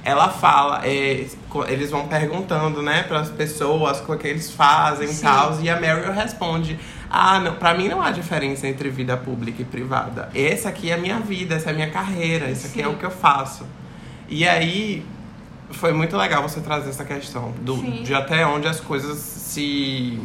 Ela 0.06 0.30
fala, 0.30 0.86
é, 0.86 1.26
eles 1.68 1.92
vão 1.92 2.08
perguntando, 2.08 2.82
né, 2.82 3.04
para 3.04 3.20
as 3.20 3.30
pessoas 3.30 4.02
o 4.08 4.16
que 4.16 4.28
eles 4.28 4.52
fazem 4.52 5.10
e 5.10 5.16
tal, 5.16 5.60
e 5.60 5.70
a 5.70 5.78
Meryl 5.78 6.14
responde: 6.14 6.80
Ah, 7.10 7.40
não, 7.40 7.56
pra 7.56 7.74
mim 7.74 7.90
não 7.90 8.02
há 8.02 8.12
diferença 8.12 8.68
entre 8.68 8.90
vida 8.90 9.18
pública 9.18 9.64
e 9.64 9.66
privada. 9.66 10.30
Essa 10.34 10.70
aqui 10.70 10.92
é 10.92 10.94
a 10.94 10.98
minha 10.98 11.20
vida, 11.20 11.56
essa 11.56 11.72
é 11.72 11.74
a 11.74 11.76
minha 11.76 11.90
carreira, 11.90 12.50
isso 12.50 12.68
aqui 12.68 12.82
é 12.82 12.88
o 12.88 12.96
que 12.96 13.04
eu 13.04 13.12
faço. 13.12 13.66
E 14.30 14.48
aí, 14.48 15.04
foi 15.72 15.94
muito 15.94 16.16
legal 16.16 16.42
você 16.42 16.62
trazer 16.62 16.90
essa 16.90 17.04
questão 17.04 17.52
do, 17.62 17.76
de 18.04 18.14
até 18.14 18.46
onde 18.46 18.68
as 18.68 18.80
coisas 18.80 19.18
se 19.18 20.20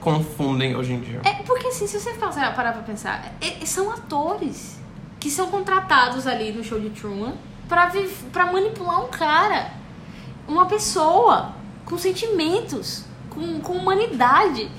confundem 0.00 0.76
hoje 0.76 0.92
em 0.92 1.00
dia. 1.00 1.20
É 1.24 1.42
porque 1.42 1.68
assim, 1.68 1.86
se 1.86 1.98
você 1.98 2.12
parar 2.14 2.54
pra 2.54 2.82
pensar, 2.82 3.32
é, 3.40 3.64
são 3.66 3.90
atores 3.90 4.78
que 5.18 5.30
são 5.30 5.48
contratados 5.48 6.26
ali 6.26 6.52
no 6.52 6.62
show 6.62 6.78
de 6.78 6.90
Truman 6.90 7.34
pra, 7.68 7.90
pra 8.32 8.52
manipular 8.52 9.04
um 9.04 9.08
cara, 9.08 9.72
uma 10.46 10.66
pessoa 10.66 11.52
com 11.84 11.98
sentimentos, 11.98 13.04
com, 13.30 13.60
com 13.60 13.72
humanidade. 13.74 14.70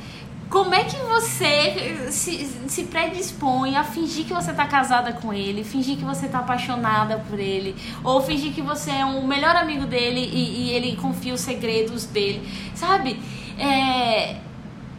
Como 0.50 0.74
é 0.74 0.84
que 0.84 0.98
você 0.98 2.10
se, 2.12 2.46
se 2.68 2.84
predispõe 2.86 3.76
a 3.76 3.84
fingir 3.84 4.26
que 4.26 4.34
você 4.34 4.52
tá 4.52 4.66
casada 4.66 5.14
com 5.14 5.32
ele, 5.32 5.64
fingir 5.64 5.96
que 5.96 6.04
você 6.04 6.28
tá 6.28 6.40
apaixonada 6.40 7.24
por 7.30 7.40
ele, 7.40 7.76
ou 8.04 8.20
fingir 8.20 8.52
que 8.52 8.62
você 8.62 8.90
é 8.90 9.06
o 9.06 9.28
melhor 9.28 9.56
amigo 9.56 9.86
dele 9.86 10.22
e, 10.22 10.70
e 10.70 10.72
ele 10.72 10.96
confia 10.96 11.36
os 11.36 11.42
segredos 11.42 12.06
dele, 12.06 12.50
sabe? 12.74 13.22
É, 13.60 14.38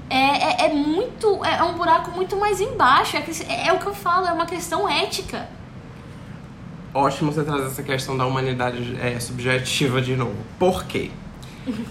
é, 0.09 0.65
é, 0.65 0.67
é 0.67 0.75
muito. 0.75 1.45
É, 1.45 1.57
é 1.57 1.63
um 1.63 1.75
buraco 1.75 2.11
muito 2.11 2.37
mais 2.37 2.61
embaixo. 2.61 3.17
É, 3.17 3.25
é, 3.49 3.69
é 3.69 3.73
o 3.73 3.79
que 3.79 3.87
eu 3.87 3.95
falo, 3.95 4.27
é 4.27 4.33
uma 4.33 4.47
questão 4.47 4.89
ética. 4.89 5.49
ótimo 6.95 7.33
você 7.33 7.43
trazer 7.43 7.67
essa 7.67 7.83
questão 7.83 8.17
da 8.17 8.27
humanidade 8.27 8.97
é, 9.01 9.19
subjetiva 9.19 10.03
de 10.03 10.15
novo. 10.15 10.37
Por 10.59 10.85
quê? 10.85 11.11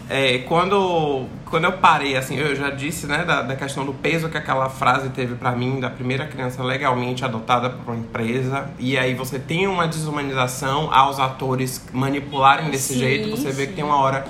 É, 0.10 0.40
quando, 0.40 1.26
quando 1.46 1.66
eu 1.66 1.74
parei, 1.74 2.16
assim, 2.16 2.38
eu 2.38 2.56
já 2.56 2.70
disse, 2.70 3.08
né, 3.08 3.24
da, 3.24 3.42
da 3.42 3.56
questão 3.56 3.86
do 3.86 3.94
peso 3.94 4.30
que 4.30 4.38
aquela 4.38 4.70
frase 4.70 5.10
teve 5.10 5.36
para 5.36 5.52
mim, 5.52 5.80
da 5.80 5.90
primeira 5.90 6.26
criança 6.26 6.64
legalmente 6.64 7.24
adotada 7.26 7.70
por 7.70 7.94
uma 7.94 8.00
empresa, 8.00 8.70
e 8.80 8.98
aí 8.98 9.14
você 9.14 9.40
tem 9.40 9.68
uma 9.68 9.88
desumanização 9.88 10.94
aos 10.94 11.20
atores 11.20 11.86
manipularem 11.94 12.70
desse 12.70 12.94
Sim, 12.94 13.00
jeito, 13.00 13.30
você 13.30 13.52
vê 13.52 13.64
sim. 13.64 13.70
que 13.70 13.74
tem 13.74 13.84
uma 13.84 13.98
hora 13.98 14.26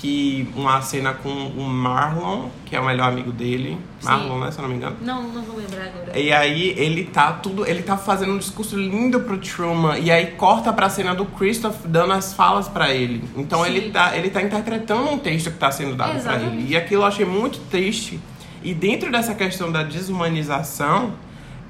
que 0.00 0.48
uma 0.56 0.80
cena 0.80 1.12
com 1.12 1.28
o 1.28 1.62
Marlon, 1.62 2.48
que 2.64 2.74
é 2.74 2.80
o 2.80 2.84
melhor 2.86 3.08
amigo 3.08 3.30
dele, 3.30 3.76
Sim. 4.00 4.08
Marlon, 4.08 4.38
né, 4.40 4.50
se 4.50 4.58
eu 4.58 4.62
não 4.62 4.70
me 4.70 4.76
engano. 4.76 4.96
Não, 5.02 5.22
não 5.24 5.42
vou 5.42 5.58
lembrar 5.58 5.84
agora. 5.84 6.18
E 6.18 6.32
aí 6.32 6.70
ele 6.78 7.04
tá 7.04 7.32
tudo, 7.32 7.66
ele 7.66 7.82
tá 7.82 7.98
fazendo 7.98 8.32
um 8.32 8.38
discurso 8.38 8.78
lindo 8.78 9.20
pro 9.20 9.36
Truman 9.36 9.98
e 9.98 10.10
aí 10.10 10.28
corta 10.28 10.72
pra 10.72 10.88
cena 10.88 11.14
do 11.14 11.26
Christoph 11.26 11.84
dando 11.84 12.14
as 12.14 12.32
falas 12.32 12.66
pra 12.66 12.94
ele. 12.94 13.22
Então 13.36 13.62
Sim. 13.62 13.70
ele 13.70 13.90
tá, 13.90 14.16
ele 14.16 14.30
tá 14.30 14.40
interpretando 14.40 15.10
um 15.10 15.18
texto 15.18 15.50
que 15.50 15.58
tá 15.58 15.70
sendo 15.70 15.94
dado 15.94 16.12
pra 16.12 16.18
Exatamente. 16.18 16.56
ele. 16.56 16.72
E 16.72 16.76
aquilo 16.76 17.02
eu 17.02 17.06
achei 17.06 17.26
muito 17.26 17.58
triste. 17.68 18.18
E 18.62 18.72
dentro 18.72 19.12
dessa 19.12 19.34
questão 19.34 19.70
da 19.70 19.82
desumanização, 19.82 21.12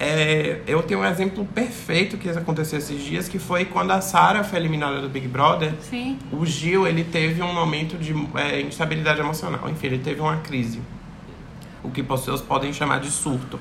é, 0.02 0.62
eu 0.66 0.82
tenho 0.82 1.00
um 1.00 1.04
exemplo 1.04 1.44
perfeito 1.44 2.16
que 2.16 2.30
aconteceu 2.30 2.78
esses 2.78 3.04
dias, 3.04 3.28
que 3.28 3.38
foi 3.38 3.66
quando 3.66 3.90
a 3.90 4.00
Sarah 4.00 4.42
foi 4.42 4.58
eliminada 4.58 4.98
do 4.98 5.10
Big 5.10 5.28
Brother. 5.28 5.74
Sim. 5.82 6.18
O 6.32 6.46
Gil, 6.46 6.86
ele 6.86 7.04
teve 7.04 7.42
um 7.42 7.52
momento 7.52 7.98
de 7.98 8.14
é, 8.34 8.62
instabilidade 8.62 9.20
emocional. 9.20 9.68
Enfim, 9.68 9.88
ele 9.88 9.98
teve 9.98 10.22
uma 10.22 10.38
crise. 10.38 10.80
O 11.82 11.90
que 11.90 12.02
pessoas 12.02 12.40
podem 12.40 12.72
chamar 12.72 13.00
de 13.00 13.10
surto. 13.10 13.60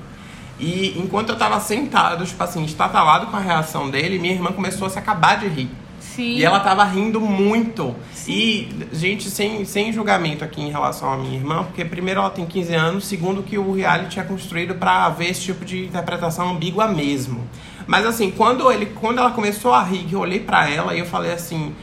E 0.58 0.98
enquanto 0.98 1.28
eu 1.28 1.36
tava 1.36 1.60
sentado, 1.60 2.24
tipo 2.24 2.42
assim, 2.42 2.64
estatalado 2.64 3.26
com 3.26 3.36
a 3.36 3.40
reação 3.40 3.90
dele, 3.90 4.18
minha 4.18 4.32
irmã 4.32 4.50
começou 4.50 4.86
a 4.86 4.90
se 4.90 4.98
acabar 4.98 5.38
de 5.38 5.46
rir. 5.46 5.70
Sim. 6.14 6.36
E 6.36 6.44
ela 6.44 6.60
tava 6.60 6.84
rindo 6.84 7.20
muito. 7.20 7.94
Sim. 8.12 8.32
E, 8.32 8.68
gente, 8.92 9.30
sem, 9.30 9.64
sem 9.64 9.92
julgamento 9.92 10.44
aqui 10.44 10.60
em 10.60 10.70
relação 10.70 11.12
à 11.12 11.16
minha 11.16 11.36
irmã, 11.36 11.64
porque 11.64 11.84
primeiro 11.84 12.20
ela 12.20 12.30
tem 12.30 12.44
15 12.46 12.74
anos, 12.74 13.04
segundo 13.06 13.42
que 13.42 13.56
o 13.56 13.72
reality 13.72 14.18
é 14.18 14.22
construído 14.22 14.74
pra 14.74 15.08
ver 15.08 15.30
esse 15.30 15.42
tipo 15.42 15.64
de 15.64 15.84
interpretação 15.86 16.50
ambígua 16.50 16.88
mesmo. 16.88 17.46
Mas 17.86 18.04
assim, 18.06 18.30
quando, 18.30 18.70
ele, 18.70 18.86
quando 18.86 19.18
ela 19.18 19.30
começou 19.30 19.72
a 19.72 19.82
rir, 19.82 20.06
eu 20.12 20.20
olhei 20.20 20.40
pra 20.40 20.68
ela 20.68 20.94
e 20.94 20.98
eu 20.98 21.06
falei 21.06 21.32
assim. 21.32 21.74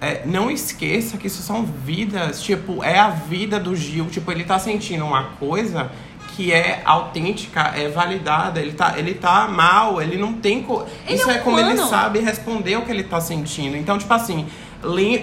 é, 0.00 0.22
não 0.26 0.50
esqueça 0.50 1.16
que 1.16 1.26
isso 1.26 1.42
são 1.42 1.64
vidas, 1.64 2.42
tipo, 2.42 2.82
é 2.84 2.98
a 2.98 3.08
vida 3.10 3.58
do 3.58 3.74
Gil. 3.74 4.06
Tipo, 4.06 4.30
ele 4.32 4.44
tá 4.44 4.58
sentindo 4.58 5.04
uma 5.04 5.24
coisa 5.38 5.90
que 6.34 6.52
é 6.52 6.82
autêntica, 6.84 7.60
é 7.76 7.88
validada, 7.88 8.60
ele 8.60 8.72
tá, 8.72 8.94
ele 8.98 9.14
tá 9.14 9.46
mal, 9.46 10.02
ele 10.02 10.16
não 10.16 10.34
tem. 10.34 10.62
Co... 10.62 10.84
Ele 11.06 11.16
isso 11.16 11.30
é 11.30 11.36
é, 11.36 11.38
como 11.38 11.58
ele 11.58 11.74
humano. 11.74 11.88
sabe 11.88 12.18
responder 12.18 12.76
o 12.76 12.82
que 12.82 12.90
ele 12.90 13.04
tá 13.04 13.20
sentindo. 13.20 13.76
Então, 13.76 13.96
tipo 13.96 14.12
assim, 14.12 14.46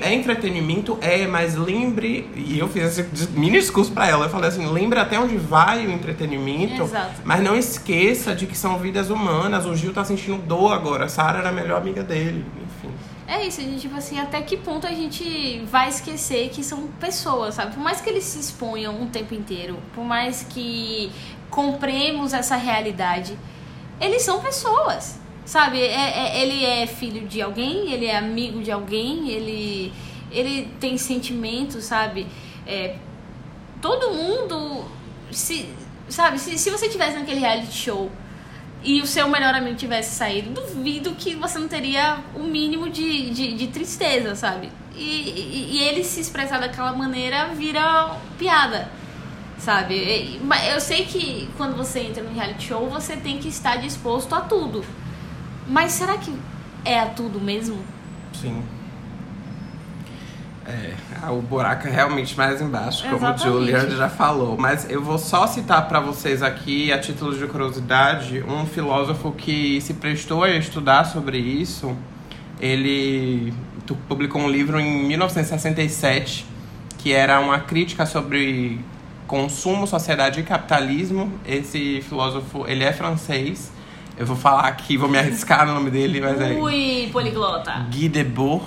é 0.01 0.13
entretenimento, 0.13 0.97
é, 1.01 1.27
mas 1.27 1.55
lembre. 1.55 2.29
E 2.35 2.57
eu 2.57 2.67
fiz 2.67 2.97
esse 2.97 3.29
mini 3.31 3.59
discurso 3.59 3.91
pra 3.91 4.07
ela. 4.07 4.25
Eu 4.25 4.29
falei 4.29 4.49
assim: 4.49 4.65
lembre 4.71 4.99
até 4.99 5.19
onde 5.19 5.35
vai 5.35 5.85
o 5.85 5.91
entretenimento. 5.91 6.83
Exato. 6.83 7.21
Mas 7.25 7.43
não 7.43 7.55
esqueça 7.55 8.33
de 8.33 8.47
que 8.47 8.57
são 8.57 8.77
vidas 8.79 9.09
humanas. 9.09 9.65
O 9.65 9.75
Gil 9.75 9.93
tá 9.93 10.05
sentindo 10.05 10.41
dor 10.41 10.73
agora. 10.73 11.05
A 11.05 11.09
Sarah 11.09 11.39
era 11.39 11.49
a 11.49 11.51
melhor 11.51 11.77
amiga 11.77 12.03
dele. 12.03 12.45
Enfim. 12.63 12.93
É 13.33 13.47
isso, 13.47 13.61
a 13.61 13.63
gente, 13.63 13.79
tipo 13.79 13.95
assim, 13.95 14.19
até 14.19 14.41
que 14.41 14.57
ponto 14.57 14.85
a 14.85 14.91
gente 14.91 15.59
vai 15.65 15.87
esquecer 15.87 16.49
que 16.49 16.61
são 16.61 16.87
pessoas, 16.99 17.55
sabe? 17.55 17.73
Por 17.73 17.81
mais 17.81 18.01
que 18.01 18.09
eles 18.09 18.25
se 18.25 18.37
exponham 18.37 18.93
um 19.01 19.07
tempo 19.07 19.33
inteiro, 19.33 19.79
por 19.95 20.03
mais 20.03 20.43
que 20.43 21.09
compremos 21.49 22.33
essa 22.33 22.57
realidade, 22.57 23.37
eles 24.01 24.21
são 24.23 24.41
pessoas, 24.41 25.17
sabe? 25.45 25.79
É, 25.79 25.93
é- 26.39 26.41
ele 26.41 26.65
é 26.65 26.85
filho 26.85 27.25
de 27.25 27.41
alguém, 27.41 27.93
ele 27.93 28.05
é 28.05 28.17
amigo 28.17 28.61
de 28.61 28.69
alguém, 28.69 29.29
ele, 29.29 29.93
ele 30.29 30.67
tem 30.81 30.97
sentimentos, 30.97 31.85
sabe? 31.85 32.27
É, 32.67 32.97
todo 33.81 34.11
mundo, 34.11 34.83
se, 35.31 35.69
sabe? 36.09 36.37
Se, 36.37 36.57
se 36.57 36.69
você 36.69 36.89
tivesse 36.89 37.17
naquele 37.17 37.39
reality 37.39 37.71
show 37.71 38.11
e 38.83 39.01
o 39.01 39.07
seu 39.07 39.27
melhor 39.27 39.53
amigo 39.53 39.75
tivesse 39.75 40.15
saído, 40.15 40.51
duvido 40.51 41.11
que 41.11 41.35
você 41.35 41.59
não 41.59 41.67
teria 41.67 42.19
o 42.35 42.43
mínimo 42.43 42.89
de, 42.89 43.29
de, 43.29 43.53
de 43.53 43.67
tristeza, 43.67 44.35
sabe? 44.35 44.71
E, 44.95 45.01
e, 45.01 45.77
e 45.77 45.83
ele 45.83 46.03
se 46.03 46.19
expressar 46.19 46.59
daquela 46.59 46.91
maneira 46.93 47.47
vira 47.49 48.15
piada, 48.37 48.89
sabe? 49.57 50.39
Eu 50.71 50.81
sei 50.81 51.05
que 51.05 51.47
quando 51.57 51.75
você 51.75 51.99
entra 51.99 52.23
no 52.23 52.33
reality 52.33 52.67
show, 52.67 52.89
você 52.89 53.15
tem 53.15 53.37
que 53.37 53.47
estar 53.47 53.77
disposto 53.77 54.33
a 54.33 54.41
tudo. 54.41 54.83
Mas 55.67 55.91
será 55.91 56.17
que 56.17 56.33
é 56.83 56.99
a 56.99 57.05
tudo 57.05 57.39
mesmo? 57.39 57.83
Sim. 58.33 58.63
É, 60.71 60.93
ah, 61.21 61.31
o 61.31 61.41
buraco 61.41 61.87
é 61.87 61.91
realmente 61.91 62.37
mais 62.37 62.61
embaixo, 62.61 63.03
como 63.03 63.13
o 63.13 63.17
Exatamente. 63.17 63.43
Julian 63.43 63.89
já 63.89 64.09
falou. 64.09 64.57
Mas 64.57 64.89
eu 64.89 65.03
vou 65.03 65.17
só 65.17 65.45
citar 65.45 65.87
para 65.87 65.99
vocês 65.99 66.41
aqui, 66.41 66.91
a 66.91 66.99
título 66.99 67.37
de 67.37 67.45
curiosidade, 67.47 68.43
um 68.43 68.65
filósofo 68.65 69.31
que 69.31 69.81
se 69.81 69.95
prestou 69.95 70.43
a 70.43 70.49
estudar 70.49 71.03
sobre 71.05 71.37
isso. 71.37 71.95
Ele 72.59 73.53
publicou 74.07 74.41
um 74.41 74.49
livro 74.49 74.79
em 74.79 75.05
1967 75.07 76.51
que 77.01 77.13
era 77.13 77.39
uma 77.39 77.59
crítica 77.59 78.05
sobre 78.05 78.79
consumo, 79.25 79.87
sociedade 79.87 80.39
e 80.39 80.43
capitalismo. 80.43 81.31
Esse 81.45 82.01
filósofo, 82.01 82.65
ele 82.67 82.83
é 82.83 82.93
francês. 82.93 83.71
Eu 84.17 84.25
vou 84.25 84.35
falar 84.35 84.67
aqui, 84.67 84.97
vou 84.97 85.09
me 85.09 85.17
arriscar 85.17 85.65
no 85.65 85.73
nome 85.73 85.89
dele, 85.89 86.21
mas 86.21 86.39
é 86.39 86.51
Ui, 86.51 87.09
poliglota. 87.11 87.87
Guy 87.89 88.07
Debord. 88.07 88.65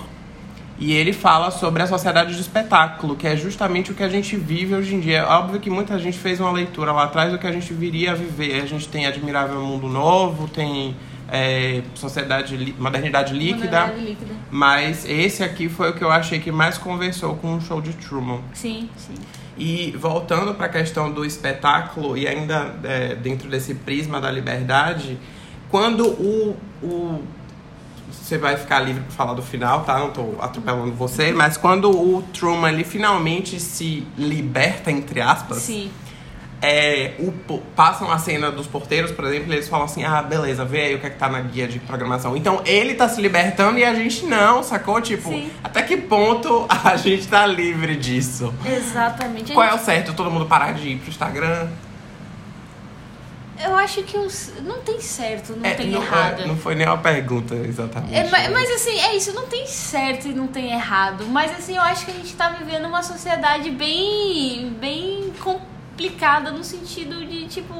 E 0.77 0.91
ele 0.91 1.13
fala 1.13 1.51
sobre 1.51 1.81
a 1.81 1.87
sociedade 1.87 2.33
do 2.33 2.41
espetáculo, 2.41 3.15
que 3.15 3.25
é 3.25 3.37
justamente 3.37 3.91
o 3.91 3.95
que 3.95 4.03
a 4.03 4.09
gente 4.09 4.35
vive 4.35 4.75
hoje 4.75 4.95
em 4.95 4.99
dia. 4.99 5.19
É 5.19 5.25
óbvio 5.25 5.59
que 5.59 5.69
muita 5.69 5.97
gente 5.97 6.17
fez 6.17 6.39
uma 6.39 6.51
leitura 6.51 6.91
lá 6.91 7.03
atrás 7.05 7.31
do 7.31 7.39
que 7.39 7.47
a 7.47 7.51
gente 7.51 7.73
viria 7.73 8.11
a 8.11 8.15
viver. 8.15 8.61
A 8.61 8.65
gente 8.65 8.87
tem 8.89 9.05
Admirável 9.05 9.61
Mundo 9.61 9.87
Novo, 9.87 10.49
tem 10.49 10.95
é, 11.31 11.81
Sociedade 11.93 12.75
Modernidade 12.77 13.33
Líquida. 13.33 13.81
Modernidade 13.81 14.05
líquida. 14.05 14.35
Mas 14.51 15.05
esse 15.05 15.43
aqui 15.43 15.69
foi 15.69 15.91
o 15.91 15.93
que 15.93 16.03
eu 16.03 16.11
achei 16.11 16.39
que 16.39 16.51
mais 16.51 16.77
conversou 16.77 17.35
com 17.35 17.55
o 17.55 17.61
show 17.61 17.81
de 17.81 17.93
Truman. 17.93 18.41
Sim, 18.53 18.89
sim. 18.97 19.15
E 19.57 19.95
voltando 19.97 20.53
para 20.53 20.65
a 20.65 20.69
questão 20.69 21.11
do 21.11 21.23
espetáculo, 21.23 22.17
e 22.17 22.27
ainda 22.27 22.75
é, 22.83 23.15
dentro 23.15 23.49
desse 23.49 23.73
prisma 23.73 24.19
da 24.19 24.29
liberdade, 24.29 25.17
quando 25.69 26.05
o, 26.07 26.57
o. 26.83 27.23
Você 28.11 28.37
vai 28.37 28.57
ficar 28.57 28.79
livre 28.79 29.03
para 29.03 29.11
falar 29.11 29.33
do 29.33 29.41
final, 29.41 29.83
tá? 29.83 29.99
Não 29.99 30.11
tô 30.11 30.35
atropelando 30.39 30.91
você, 30.93 31.31
mas 31.31 31.57
quando 31.57 31.89
o 31.89 32.21
Truman 32.33 32.69
ele 32.69 32.83
finalmente 32.83 33.59
se 33.59 34.05
liberta, 34.17 34.91
entre 34.91 35.21
aspas, 35.21 35.57
Sim. 35.57 35.91
é, 36.61 37.13
o, 37.19 37.31
passam 37.75 38.11
a 38.11 38.17
cena 38.17 38.51
dos 38.51 38.67
porteiros, 38.67 39.11
por 39.11 39.25
exemplo, 39.25 39.51
e 39.51 39.55
eles 39.55 39.67
falam 39.67 39.85
assim: 39.85 40.03
ah, 40.03 40.21
beleza, 40.21 40.65
vê 40.65 40.81
aí 40.81 40.95
o 40.95 40.99
que 40.99 41.07
é 41.07 41.09
que 41.09 41.17
tá 41.17 41.29
na 41.29 41.41
guia 41.41 41.67
de 41.67 41.79
programação. 41.79 42.35
Então 42.35 42.61
ele 42.65 42.93
tá 42.95 43.07
se 43.07 43.21
libertando 43.21 43.77
e 43.77 43.83
a 43.83 43.93
gente 43.93 44.25
não, 44.25 44.63
sacou? 44.63 44.99
Tipo, 45.01 45.29
Sim. 45.29 45.51
até 45.63 45.81
que 45.81 45.97
ponto 45.97 46.65
a 46.69 46.95
gente 46.97 47.27
tá 47.27 47.45
livre 47.45 47.95
disso? 47.95 48.53
Exatamente. 48.65 49.53
Qual 49.53 49.65
é 49.65 49.73
o 49.73 49.79
certo? 49.79 50.13
Todo 50.13 50.31
mundo 50.31 50.45
parar 50.45 50.73
de 50.73 50.89
ir 50.89 50.97
pro 50.97 51.09
Instagram? 51.09 51.67
Eu 53.63 53.73
acho 53.75 54.03
que 54.03 54.17
os... 54.17 54.51
não 54.63 54.81
tem 54.81 54.99
certo, 54.99 55.55
não 55.55 55.65
É, 55.65 55.73
tem 55.75 55.89
não, 55.89 56.01
errado. 56.01 56.41
é, 56.41 56.47
não 56.47 56.57
foi 56.57 56.75
nem 56.75 56.85
uma 56.85 56.97
pergunta, 56.97 57.55
exatamente. 57.55 58.13
É, 58.13 58.29
ma- 58.29 58.49
mas, 58.51 58.69
assim, 58.71 58.99
é 58.99 59.15
isso, 59.15 59.31
não 59.33 59.47
tem 59.47 59.65
certo 59.65 60.27
e 60.27 60.33
não 60.33 60.47
tem 60.47 60.71
errado. 60.73 61.25
Mas 61.27 61.51
assim, 61.51 61.75
eu 61.75 61.81
acho 61.81 62.05
que 62.05 62.11
a 62.11 62.13
gente 62.15 62.33
tá 62.35 62.49
vivendo 62.49 62.85
uma 62.85 63.01
sociedade 63.01 63.71
bem, 63.71 64.71
bem 64.79 65.31
complicada 65.39 66.51
no 66.51 66.63
sentido 66.63 67.25
de, 67.25 67.47
tipo, 67.47 67.73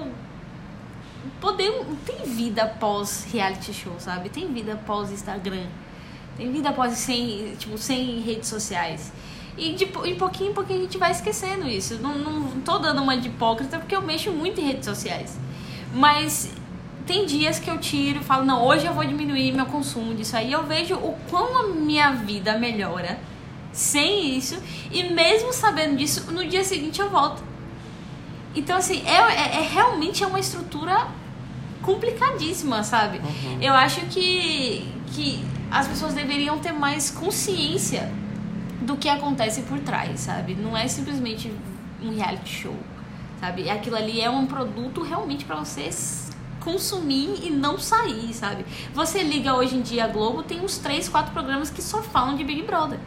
poder. 1.41 1.71
Tem 2.05 2.23
vida 2.25 2.63
após 2.63 3.27
reality 3.31 3.73
show, 3.73 3.93
sabe? 3.99 4.29
Tem 4.29 4.51
vida 4.51 4.73
após 4.73 5.11
Instagram. 5.11 5.65
Tem 6.37 6.51
vida 6.51 6.69
após 6.69 6.93
sem, 6.93 7.55
tipo, 7.57 7.77
sem 7.77 8.19
redes 8.21 8.47
sociais. 8.49 9.11
E 9.57 9.73
de, 9.73 9.85
em 9.85 10.15
pouquinho 10.15 10.51
em 10.51 10.53
pouquinho 10.53 10.79
a 10.79 10.83
gente 10.83 10.97
vai 10.97 11.11
esquecendo 11.11 11.67
isso. 11.67 11.95
Não, 11.99 12.17
não 12.17 12.61
tô 12.61 12.77
dando 12.77 13.01
uma 13.01 13.17
de 13.17 13.29
hipócrita 13.29 13.77
porque 13.77 13.95
eu 13.95 14.01
mexo 14.01 14.31
muito 14.31 14.59
em 14.59 14.65
redes 14.67 14.85
sociais. 14.85 15.37
Mas 15.95 16.51
tem 17.07 17.25
dias 17.25 17.57
que 17.57 17.69
eu 17.69 17.77
tiro 17.77 18.19
e 18.19 18.23
falo, 18.23 18.43
não, 18.43 18.65
hoje 18.65 18.85
eu 18.85 18.93
vou 18.93 19.05
diminuir 19.05 19.53
meu 19.53 19.65
consumo 19.65 20.13
disso 20.13 20.35
aí. 20.35 20.51
Eu 20.51 20.63
vejo 20.63 20.95
o 20.95 21.15
quão 21.29 21.57
a 21.57 21.67
minha 21.67 22.11
vida 22.11 22.57
melhora 22.57 23.17
sem 23.71 24.37
isso. 24.37 24.61
E 24.91 25.03
mesmo 25.03 25.53
sabendo 25.53 25.95
disso, 25.95 26.29
no 26.33 26.45
dia 26.45 26.65
seguinte 26.65 26.99
eu 26.99 27.09
volto. 27.09 27.41
Então, 28.53 28.75
assim, 28.77 29.03
é, 29.05 29.15
é, 29.15 29.57
é 29.61 29.69
realmente 29.69 30.21
é 30.21 30.27
uma 30.27 30.39
estrutura 30.39 31.07
complicadíssima, 31.81 32.83
sabe? 32.83 33.21
Eu 33.61 33.73
acho 33.73 34.01
que, 34.07 34.85
que 35.13 35.45
as 35.71 35.87
pessoas 35.87 36.13
deveriam 36.13 36.59
ter 36.59 36.73
mais 36.73 37.09
consciência 37.09 38.11
do 38.81 38.97
que 38.97 39.07
acontece 39.07 39.61
por 39.61 39.79
trás, 39.79 40.19
sabe? 40.19 40.55
Não 40.55 40.75
é 40.75 40.87
simplesmente 40.89 41.53
um 42.01 42.13
reality 42.13 42.63
show, 42.63 42.75
sabe? 43.45 43.69
Aquilo 43.69 43.95
ali 43.95 44.21
é 44.21 44.29
um 44.29 44.45
produto 44.45 45.01
realmente 45.03 45.45
pra 45.45 45.55
você 45.57 45.83
s- 45.83 46.31
consumir 46.59 47.41
e 47.43 47.49
não 47.51 47.77
sair, 47.77 48.33
sabe? 48.33 48.65
Você 48.93 49.21
liga 49.21 49.53
hoje 49.53 49.75
em 49.75 49.81
dia 49.81 50.05
a 50.05 50.07
Globo, 50.07 50.41
tem 50.41 50.59
uns 50.61 50.77
três, 50.79 51.07
quatro 51.07 51.31
programas 51.31 51.69
que 51.69 51.81
só 51.81 52.01
falam 52.01 52.35
de 52.35 52.43
Big 52.43 52.63
Brother. 52.63 52.99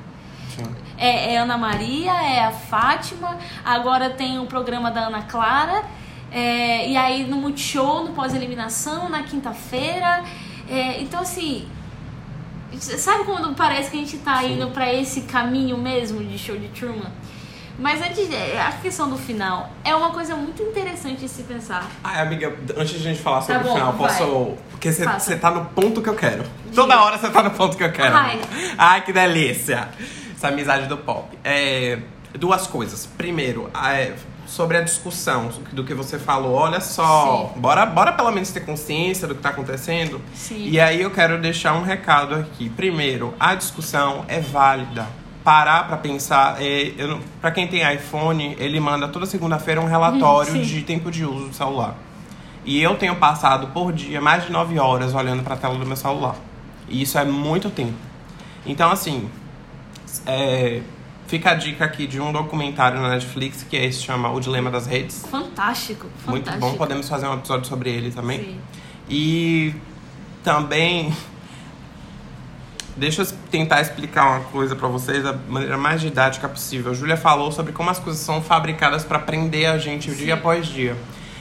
É, 0.97 1.35
é 1.35 1.39
Ana 1.39 1.57
Maria, 1.59 2.13
é 2.13 2.45
a 2.45 2.51
Fátima, 2.53 3.37
agora 3.65 4.11
tem 4.11 4.39
o 4.39 4.47
programa 4.47 4.91
da 4.91 5.07
Ana 5.07 5.23
Clara, 5.23 5.85
é, 6.31 6.89
e 6.91 6.97
aí 6.97 7.25
no 7.25 7.37
Multishow, 7.37 8.05
no 8.05 8.13
pós-eliminação, 8.13 9.09
na 9.09 9.23
quinta-feira. 9.23 10.23
É, 10.69 11.01
então, 11.01 11.21
assim, 11.21 11.67
sabe 12.79 13.25
quando 13.25 13.55
parece 13.55 13.91
que 13.91 13.97
a 13.97 14.01
gente 14.01 14.19
tá 14.19 14.41
Sim. 14.41 14.55
indo 14.55 14.69
pra 14.71 14.93
esse 14.93 15.23
caminho 15.23 15.79
mesmo 15.79 16.23
de 16.25 16.37
show 16.39 16.57
de 16.57 16.69
Truman? 16.69 17.11
Mas 17.79 18.03
antes, 18.03 18.29
a 18.59 18.73
questão 18.73 19.09
do 19.09 19.17
final 19.17 19.71
é 19.85 19.95
uma 19.95 20.11
coisa 20.11 20.35
muito 20.35 20.61
interessante 20.63 21.21
de 21.21 21.29
se 21.29 21.45
pensar. 21.45 21.87
Ai, 22.03 22.21
amiga, 22.21 22.55
antes 22.77 22.91
de 23.01 23.09
a 23.09 23.11
gente 23.13 23.23
falar 23.23 23.41
sobre 23.43 23.55
Tá 23.55 23.63
bom, 23.63 23.71
o 23.71 23.75
final, 23.75 23.93
vai. 23.93 24.09
posso. 24.09 24.55
Porque 24.73 24.91
você 24.93 25.37
tá 25.37 25.51
no 25.51 25.65
ponto 25.67 26.03
que 26.03 26.09
eu 26.09 26.17
quero. 26.17 26.45
Toda 26.75 27.01
hora 27.01 27.17
você 27.17 27.31
tá 27.31 27.43
no 27.43 27.53
ponto 27.53 27.77
que 27.77 27.85
eu 27.85 27.93
quero. 27.93 28.17
Ai. 28.17 28.41
Ai, 28.77 29.05
que 29.05 29.13
delícia. 29.13 29.89
Essa 30.35 30.49
amizade 30.49 30.87
do 30.87 30.97
pop. 30.97 31.39
É, 31.45 31.99
duas 32.37 32.67
coisas. 32.67 33.07
Primeiro, 33.07 33.71
é, 33.85 34.15
sobre 34.47 34.77
a 34.77 34.81
discussão 34.81 35.49
do 35.73 35.85
que 35.85 35.95
você 35.95 36.19
falou. 36.19 36.55
Olha 36.55 36.81
só, 36.81 37.53
Sim. 37.55 37.61
bora, 37.61 37.87
bora 37.87 38.13
pelo 38.13 38.31
menos 38.33 38.51
ter 38.51 38.61
consciência 38.61 39.29
do 39.29 39.35
que 39.35 39.43
tá 39.43 39.51
acontecendo. 39.51 40.21
Sim. 40.35 40.69
E 40.69 40.81
aí 40.81 41.01
eu 41.01 41.11
quero 41.13 41.41
deixar 41.41 41.75
um 41.75 41.83
recado 41.83 42.35
aqui. 42.35 42.69
Primeiro, 42.71 43.35
a 43.39 43.55
discussão 43.55 44.25
é 44.27 44.41
válida. 44.41 45.07
Parar 45.49 45.87
pra 45.87 45.97
pensar. 45.97 46.61
É, 46.61 46.93
pra 47.41 47.51
quem 47.51 47.67
tem 47.67 47.81
iPhone, 47.95 48.55
ele 48.59 48.79
manda 48.79 49.09
toda 49.09 49.25
segunda-feira 49.25 49.81
um 49.81 49.87
relatório 49.87 50.53
Sim. 50.53 50.61
de 50.61 50.83
tempo 50.83 51.11
de 51.11 51.25
uso 51.25 51.49
do 51.49 51.55
celular. 51.55 51.97
E 52.67 52.83
eu 52.83 52.97
tenho 52.97 53.17
passado 53.17 53.69
por 53.69 53.91
dia 53.91 54.21
mais 54.21 54.45
de 54.45 54.53
9 54.53 54.79
horas 54.79 55.15
olhando 55.15 55.43
pra 55.43 55.57
tela 55.57 55.79
do 55.79 55.87
meu 55.87 55.97
celular. 55.97 56.37
E 56.87 57.01
isso 57.01 57.19
é 57.19 57.25
muito 57.25 57.71
tempo. 57.71 57.97
Então, 58.67 58.91
assim, 58.91 59.27
é, 60.27 60.83
fica 61.27 61.53
a 61.53 61.55
dica 61.55 61.83
aqui 61.83 62.07
de 62.07 62.21
um 62.21 62.31
documentário 62.31 63.01
na 63.01 63.09
Netflix 63.09 63.63
que 63.63 63.75
é, 63.75 63.91
se 63.91 64.03
chama 64.03 64.31
O 64.31 64.41
Dilema 64.41 64.71
das 64.71 64.87
Redes. 64.87 65.25
Fantástico, 65.31 66.09
fantástico. 66.27 66.31
Muito 66.31 66.59
bom, 66.59 66.75
podemos 66.75 67.09
fazer 67.09 67.27
um 67.27 67.33
episódio 67.33 67.67
sobre 67.67 67.89
ele 67.89 68.11
também. 68.11 68.39
Sim. 68.39 68.61
E 69.09 69.75
também 70.45 71.11
deixa 72.99 73.23
eu 73.23 73.27
tentar 73.51 73.81
explicar 73.81 74.27
uma 74.29 74.41
coisa 74.41 74.75
pra 74.75 74.89
vocês 74.89 75.23
da 75.23 75.33
maneira 75.33 75.79
mais 75.79 76.01
didática 76.01 76.49
possível. 76.49 76.93
A 76.93 76.95
Júlia 76.95 77.17
falou 77.17 77.51
sobre 77.53 77.73
como 77.73 77.89
as 77.91 77.99
coisas 77.99 78.21
são 78.21 78.43
fabricadas 78.43 79.05
pra 79.05 79.19
prender 79.19 79.71
a 79.71 79.79
gente 79.79 80.11
Sim. 80.11 80.17
dia 80.17 80.35
após 80.35 80.67
dia. 80.67 80.97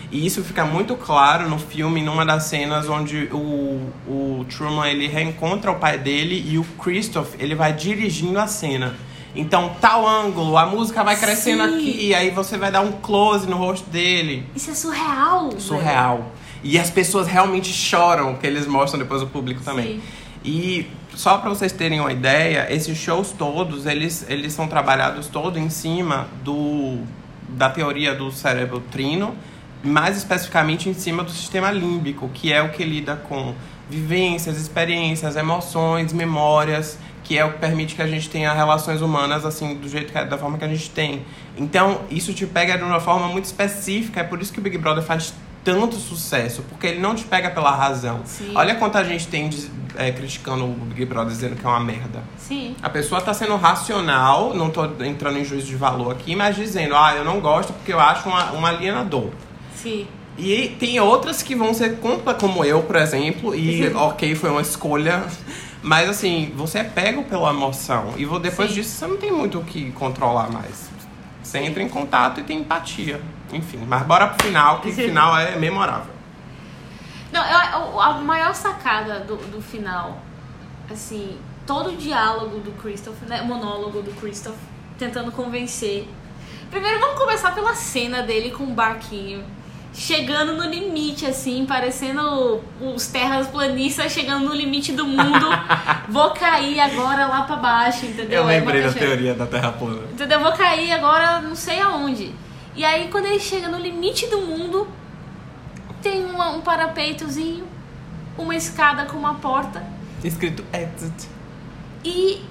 E 0.10 0.26
isso 0.26 0.42
fica 0.44 0.64
muito 0.64 0.96
claro 0.96 1.50
no 1.50 1.60
filme, 1.60 2.02
numa 2.02 2.26
das 2.26 2.44
cenas 2.44 2.88
onde 2.88 3.28
o, 3.32 3.92
o 4.08 4.46
Truman 4.50 4.88
ele 4.88 5.08
reencontra 5.08 5.70
o 5.72 5.76
pai 5.76 5.98
dele 5.98 6.46
e 6.48 6.58
o 6.58 6.64
Christoph 6.82 7.34
ele 7.40 7.56
vai 7.56 7.74
dirigindo 7.74 8.40
a 8.40 8.48
cena. 8.48 8.96
Então, 9.36 9.76
tal 9.82 10.08
ângulo, 10.08 10.58
a 10.58 10.66
música 10.66 11.04
vai 11.04 11.16
crescendo 11.18 11.64
Sim. 11.64 11.76
aqui, 11.76 12.06
e 12.08 12.16
aí 12.16 12.32
você 12.32 12.58
vai 12.58 12.72
dar 12.72 12.82
um 12.82 12.94
close 12.94 13.48
no 13.48 13.58
rosto 13.58 13.88
dele 13.90 14.46
Isso 14.56 14.72
é 14.72 14.74
surreal. 14.74 15.52
surreal. 15.60 16.32
E 16.64 16.80
as 16.80 16.90
pessoas 16.90 17.28
realmente 17.28 17.72
choram, 17.72 18.36
que 18.36 18.48
eles 18.48 18.66
mostram 18.66 19.00
depois 19.00 19.22
o 19.22 19.28
público 19.28 19.62
também. 19.62 19.86
Sim. 19.86 20.02
E 20.48 20.90
só 21.14 21.38
pra 21.40 21.50
vocês 21.50 21.74
terem 21.74 22.00
uma 22.00 22.14
ideia, 22.14 22.68
esses 22.74 22.98
shows 22.98 23.32
todos, 23.32 23.86
eles, 23.86 24.26
eles 24.30 24.54
são 24.54 24.66
trabalhados 24.66 25.28
todo 25.28 25.60
em 25.60 25.70
cima 25.70 26.30
do 26.42 27.00
da 27.50 27.70
teoria 27.70 28.14
do 28.14 28.32
cérebro 28.32 28.82
trino, 28.92 29.36
mais 29.84 30.18
especificamente 30.18 30.90
em 30.90 30.94
cima 30.94 31.24
do 31.24 31.32
sistema 31.32 31.72
límbico, 31.72 32.30
que 32.34 32.52
é 32.52 32.62
o 32.62 32.70
que 32.70 32.84
lida 32.84 33.16
com 33.16 33.56
vivências, 33.90 34.58
experiências, 34.58 35.36
emoções, 35.36 36.14
memórias, 36.14 36.98
que 37.24 37.38
é 37.38 37.44
o 37.44 37.54
que 37.54 37.60
permite 37.60 37.96
que 37.96 38.02
a 38.02 38.08
gente 38.08 38.30
tenha 38.30 38.54
relações 38.54 39.02
humanas 39.02 39.46
assim 39.46 39.76
do 39.76 39.90
jeito 39.90 40.14
que, 40.14 40.26
da 40.26 40.38
forma 40.38 40.58
que 40.58 40.66
a 40.66 40.68
gente 40.68 40.90
tem. 40.90 41.26
Então, 41.58 42.02
isso 42.10 42.34
te 42.34 42.46
pega 42.46 42.78
de 42.78 42.84
uma 42.84 43.00
forma 43.00 43.28
muito 43.28 43.46
específica, 43.46 44.22
é 44.22 44.24
por 44.24 44.42
isso 44.42 44.54
que 44.54 44.60
o 44.60 44.62
Big 44.62 44.78
Brother 44.78 45.04
faz 45.04 45.34
tanto 45.68 45.98
sucesso, 45.98 46.64
porque 46.70 46.88
ele 46.88 47.00
não 47.02 47.14
te 47.14 47.26
pega 47.26 47.50
pela 47.50 47.72
razão. 47.72 48.22
Sim. 48.24 48.54
Olha 48.56 48.76
quanta 48.76 49.04
gente 49.04 49.28
tem 49.28 49.50
é, 49.98 50.14
criticando 50.14 50.64
o 50.64 50.70
Big 50.70 51.04
Brother 51.04 51.34
dizendo 51.34 51.58
que 51.58 51.66
é 51.66 51.68
uma 51.68 51.82
merda. 51.82 52.24
Sim. 52.38 52.74
A 52.82 52.90
pessoa 52.90 53.20
tá 53.20 53.34
sendo 53.34 53.54
racional, 53.58 54.54
não 54.54 54.70
tô 54.70 54.86
entrando 55.04 55.38
em 55.38 55.44
juízo 55.44 55.68
de 55.68 55.76
valor 55.76 56.14
aqui, 56.14 56.38
mas 56.38 56.56
dizendo, 56.56 56.96
ah, 56.96 57.14
eu 57.18 57.26
não 57.26 57.42
gosto 57.42 57.74
porque 57.74 57.92
eu 57.92 58.00
acho 58.00 58.30
uma, 58.30 58.54
um 58.54 58.66
alienador. 58.66 59.32
Sim. 59.76 60.08
E 60.38 60.70
tem 60.80 61.02
outras 61.02 61.44
que 61.44 61.54
vão 61.54 61.74
ser 61.74 61.98
compra 61.98 62.34
como 62.34 62.64
eu, 62.64 62.84
por 62.84 62.96
exemplo, 62.96 63.54
e 63.54 63.92
ok, 63.94 64.36
foi 64.36 64.50
uma 64.50 64.62
escolha. 64.62 65.26
Mas 65.84 66.08
assim, 66.08 66.54
você 66.56 66.80
é 66.80 66.84
pego 66.86 67.26
pela 67.26 67.50
emoção. 67.50 68.14
E 68.16 68.26
depois 68.40 68.70
Sim. 68.70 68.76
disso 68.76 68.92
você 68.92 69.06
não 69.06 69.18
tem 69.18 69.34
muito 69.34 69.60
o 69.60 69.66
que 69.66 69.92
controlar 69.92 70.50
mais. 70.50 70.90
Você 71.44 71.58
entra 71.60 71.84
em 71.84 71.90
contato 71.90 72.40
e 72.40 72.44
tem 72.44 72.60
empatia. 72.60 73.20
Enfim, 73.54 73.84
mas 73.88 74.04
bora 74.04 74.28
pro 74.28 74.46
final, 74.46 74.82
que 74.82 74.90
o 74.90 74.94
final 74.94 75.38
é 75.38 75.56
memorável. 75.56 76.14
Não, 77.32 77.44
eu- 77.44 78.00
a 78.02 78.14
maior 78.14 78.54
sacada 78.56 79.20
do, 79.20 79.36
do 79.38 79.62
final, 79.62 80.20
assim, 80.92 81.38
todo 81.66 81.92
o 81.92 81.98
diálogo 81.98 82.60
do 82.60 82.72
Christoph, 82.82 83.22
né? 83.28 83.42
O 83.42 83.46
monólogo 83.46 84.02
do 84.02 84.12
Christoph 84.20 84.56
tentando 84.98 85.32
convencer. 85.32 86.08
Primeiro 86.72 87.00
vamos 87.00 87.20
começar 87.20 87.54
pela 87.54 87.74
cena 87.76 88.22
dele 88.24 88.52
com 88.52 88.64
o 88.64 88.68
barquinho. 88.74 89.44
Chegando 89.94 90.54
no 90.54 90.64
limite, 90.70 91.26
assim, 91.26 91.66
parecendo 91.66 92.62
os 92.80 93.08
terraplanistas 93.08 94.12
chegando 94.12 94.46
no 94.46 94.54
limite 94.54 94.92
do 94.94 95.06
mundo. 95.06 95.48
Vou 96.08 96.32
cair 96.32 96.80
agora 96.80 97.26
lá 97.26 97.42
pra 97.44 97.56
baixo, 97.56 98.06
entendeu? 98.06 98.42
Eu 98.42 98.46
lembrei 98.48 98.84
da 98.84 98.92
teoria 98.92 99.34
da 99.34 99.46
Terra 99.48 99.72
plana. 99.72 100.04
Entendeu? 100.12 100.40
Vou 100.40 100.52
cair 100.54 100.92
agora 100.92 101.42
não 101.42 101.56
sei 101.56 101.80
aonde. 101.80 102.32
E 102.78 102.86
aí 102.86 103.10
quando 103.10 103.26
ele 103.26 103.40
chega 103.40 103.68
no 103.68 103.78
limite 103.78 104.28
do 104.28 104.40
mundo, 104.42 104.88
tem 106.02 106.24
uma- 106.26 106.52
um 106.52 106.62
parapeitozinho, 106.62 107.66
uma 108.38 108.56
escada 108.56 109.06
com 109.06 109.18
uma 109.18 109.34
porta. 109.36 109.84
Escrito 110.24 110.64
exit. 110.72 111.28
E 112.06 112.42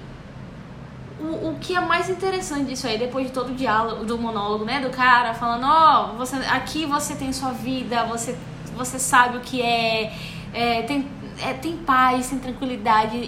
o, 1.19 1.49
o 1.51 1.57
que 1.59 1.75
é 1.75 1.79
mais 1.79 2.09
interessante 2.09 2.65
disso 2.65 2.85
aí, 2.87 2.97
depois 2.97 3.27
de 3.27 3.31
todo 3.33 3.51
o 3.51 3.55
diálogo, 3.55 4.03
do 4.05 4.17
monólogo, 4.17 4.65
né, 4.65 4.79
do 4.81 4.89
cara 4.89 5.33
falando, 5.33 5.65
ó, 5.65 6.07
você 6.17 6.35
aqui 6.35 6.85
você 6.85 7.15
tem 7.15 7.31
sua 7.33 7.51
vida, 7.51 8.03
você, 8.03 8.37
você 8.75 8.99
sabe 8.99 9.37
o 9.37 9.39
que 9.39 9.61
é, 9.61 10.13
é, 10.53 10.81
tem, 10.83 11.07
é, 11.41 11.53
tem 11.53 11.77
paz, 11.77 12.27
tem 12.29 12.37
tranquilidade 12.39 13.15
e, 13.15 13.21
e, 13.21 13.23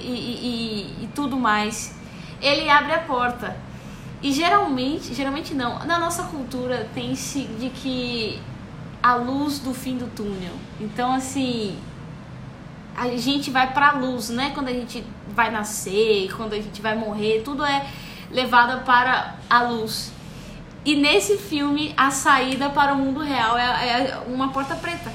e- 1.02 1.04
e 1.06 1.10
tudo 1.16 1.38
mais. 1.38 1.96
Ele 2.42 2.70
abre 2.70 2.92
a 2.94 3.00
porta. 3.00 3.56
E 4.22 4.32
geralmente, 4.32 5.14
geralmente 5.14 5.54
não, 5.54 5.80
na 5.86 5.98
nossa 5.98 6.24
cultura 6.24 6.90
tem-se 6.94 7.44
de 7.44 7.70
que 7.70 8.40
a 9.02 9.16
luz 9.16 9.60
do 9.60 9.74
fim 9.74 9.98
do 9.98 10.08
túnel. 10.08 10.54
Então, 10.80 11.14
assim, 11.14 11.78
a 12.96 13.08
gente 13.16 13.50
vai 13.50 13.72
pra 13.72 13.94
luz, 13.94 14.30
né? 14.30 14.52
Quando 14.54 14.68
a 14.68 14.74
gente 14.74 15.06
vai 15.30 15.50
nascer, 15.50 16.30
quando 16.36 16.54
a 16.54 16.58
gente 16.58 16.82
vai 16.82 16.96
morrer, 16.96 17.42
tudo 17.46 17.64
é 17.64 17.88
levado 18.30 18.84
para 18.84 19.36
a 19.50 19.64
luz. 19.64 20.12
E 20.84 20.96
nesse 20.96 21.38
filme, 21.38 21.94
a 21.96 22.12
saída 22.12 22.70
para 22.70 22.94
o 22.94 22.98
mundo 22.98 23.22
real 23.22 23.58
é, 23.58 23.64
é 23.64 24.24
uma 24.28 24.50
porta 24.50 24.76
preta. 24.76 25.12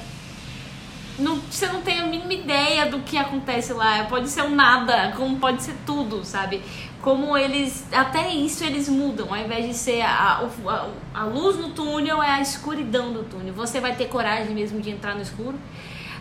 Não, 1.17 1.37
você 1.37 1.67
não 1.67 1.81
tem 1.81 1.99
a 1.99 2.05
mínima 2.05 2.33
ideia 2.33 2.87
do 2.87 2.99
que 2.99 3.17
acontece 3.17 3.71
lá. 3.71 4.03
Pode 4.05 4.29
ser 4.29 4.41
o 4.41 4.49
nada, 4.49 5.13
como 5.15 5.37
pode 5.37 5.63
ser 5.63 5.75
tudo, 5.85 6.25
sabe? 6.25 6.61
Como 7.05 7.37
eles. 7.37 7.85
Até 7.93 8.33
isso 8.33 8.63
eles 8.63 8.89
mudam. 8.89 9.27
Ao 9.33 9.37
invés 9.39 9.65
de 9.67 9.73
ser 9.75 10.01
a, 10.01 10.41
a, 10.67 10.89
a 11.21 11.23
luz 11.25 11.55
no 11.55 11.69
túnel, 11.69 12.21
é 12.21 12.31
a 12.31 12.41
escuridão 12.41 13.13
do 13.13 13.23
túnel. 13.23 13.53
Você 13.53 13.79
vai 13.79 13.95
ter 13.95 14.07
coragem 14.07 14.53
mesmo 14.55 14.81
de 14.81 14.89
entrar 14.89 15.13
no 15.13 15.21
escuro? 15.21 15.57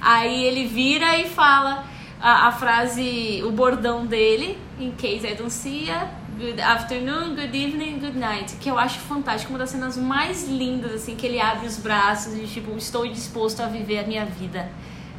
Aí 0.00 0.44
ele 0.44 0.66
vira 0.66 1.16
e 1.18 1.26
fala 1.26 1.86
a, 2.20 2.48
a 2.48 2.52
frase, 2.52 3.42
o 3.44 3.50
bordão 3.50 4.04
dele, 4.04 4.58
in 4.78 4.92
case 4.92 5.26
I 5.26 5.34
don't 5.34 5.50
see 5.50 5.86
ya, 5.86 6.10
good 6.38 6.60
afternoon, 6.60 7.34
good 7.34 7.56
evening, 7.56 7.98
good 7.98 8.18
night, 8.18 8.56
que 8.56 8.68
eu 8.70 8.78
acho 8.78 8.98
fantástico, 9.00 9.52
uma 9.52 9.58
das 9.58 9.70
cenas 9.70 9.96
mais 9.96 10.46
lindas, 10.48 10.92
assim, 10.92 11.16
que 11.16 11.26
ele 11.26 11.40
abre 11.40 11.66
os 11.66 11.78
braços 11.78 12.34
e 12.34 12.46
tipo, 12.46 12.76
estou 12.76 13.06
disposto 13.08 13.60
a 13.62 13.66
viver 13.66 14.00
a 14.00 14.06
minha 14.06 14.26
vida 14.26 14.70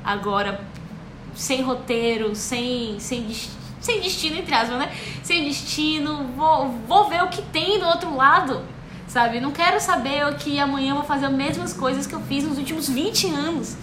agora, 0.03 0.61
sem 1.33 1.63
roteiro, 1.63 2.35
sem, 2.35 2.99
sem, 2.99 3.23
des- 3.23 3.49
sem 3.85 4.01
destino, 4.01 4.37
entre 4.37 4.53
aspas, 4.53 4.79
né? 4.79 4.91
Sem 5.23 5.43
destino, 5.43 6.27
vou, 6.35 6.69
vou 6.87 7.07
ver 7.07 7.23
o 7.23 7.27
que 7.27 7.41
tem 7.43 7.79
do 7.79 7.85
outro 7.85 8.15
lado. 8.15 8.61
Sabe, 9.07 9.39
não 9.39 9.51
quero 9.51 9.79
saber 9.79 10.35
que 10.37 10.59
amanhã 10.59 10.91
eu 10.91 10.95
vou 10.95 11.03
fazer 11.05 11.27
as 11.27 11.31
mesmas 11.31 11.71
coisas 11.71 12.07
que 12.07 12.13
eu 12.13 12.21
fiz 12.21 12.43
nos 12.43 12.57
últimos 12.57 12.89
20 12.89 13.27
anos. 13.29 13.77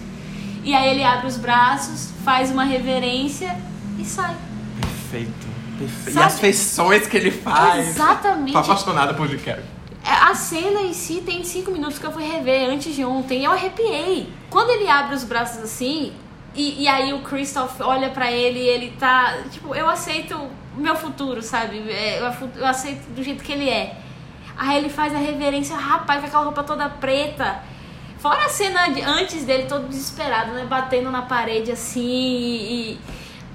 E 0.65 0.75
aí 0.75 0.91
ele 0.91 1.05
abre 1.05 1.29
os 1.29 1.37
braços, 1.37 2.11
faz 2.25 2.51
uma 2.51 2.65
reverência 2.65 3.57
e 3.99 4.05
sai. 4.05 4.35
Perfeito. 4.81 5.47
Perfeito. 5.79 6.09
E 6.09 6.13
Sabe? 6.13 6.27
as 6.27 6.41
feições 6.41 7.07
que 7.07 7.17
ele 7.17 7.31
faz. 7.31 7.89
Exatamente. 7.91 8.53
Tô 8.53 8.59
apaixonada 8.59 9.15
por 9.15 9.29
Jim. 9.29 9.39
É 9.47 9.63
A 10.05 10.35
cena 10.35 10.83
em 10.83 10.93
si 10.93 11.23
tem 11.25 11.45
cinco 11.45 11.71
minutos 11.71 11.99
que 11.99 12.05
eu 12.05 12.13
fui 12.13 12.25
rever 12.25 12.69
antes 12.69 12.95
de 12.95 13.05
ontem 13.05 13.41
e 13.41 13.45
eu 13.45 13.53
arrepiei. 13.53 14.33
Quando 14.51 14.71
ele 14.71 14.89
abre 14.89 15.15
os 15.15 15.23
braços 15.23 15.63
assim, 15.63 16.13
e, 16.55 16.83
e 16.83 16.89
aí 16.89 17.13
o 17.13 17.21
Christoph 17.21 17.81
olha 17.81 18.11
pra 18.11 18.31
ele 18.31 18.59
e 18.61 18.69
ele 18.69 18.91
tá. 18.99 19.39
Tipo, 19.51 19.75
eu 19.75 19.89
aceito 19.89 20.39
meu 20.77 20.95
futuro, 20.97 21.43
sabe? 21.43 21.79
É, 21.91 22.21
Eu, 22.59 22.67
aceito 22.67 23.11
do 23.15 23.23
jeito 23.23 23.43
que 23.43 23.53
ele 23.53 23.69
é. 23.69 23.97
Aí 24.57 24.77
ele 24.79 24.89
faz 24.91 25.15
a 25.15 25.19
reverência, 25.19 25.77
rapaz, 25.77 26.21
com 26.21 26.27
aquela 26.27 26.45
roupa 26.45 26.63
toda 26.63 26.89
preta. 26.89 27.63
Fora 28.19 28.45
a 28.45 28.49
cena 28.49 28.89
de, 28.89 29.01
antes 29.03 29.45
dele, 29.45 29.65
todo 29.65 29.89
desesperado, 29.89 30.53
né? 30.53 30.65
Batendo 30.69 31.11
na 31.11 31.23
parede 31.23 31.73
assim 31.73 32.01
e. 32.07 32.93
e- 32.93 32.99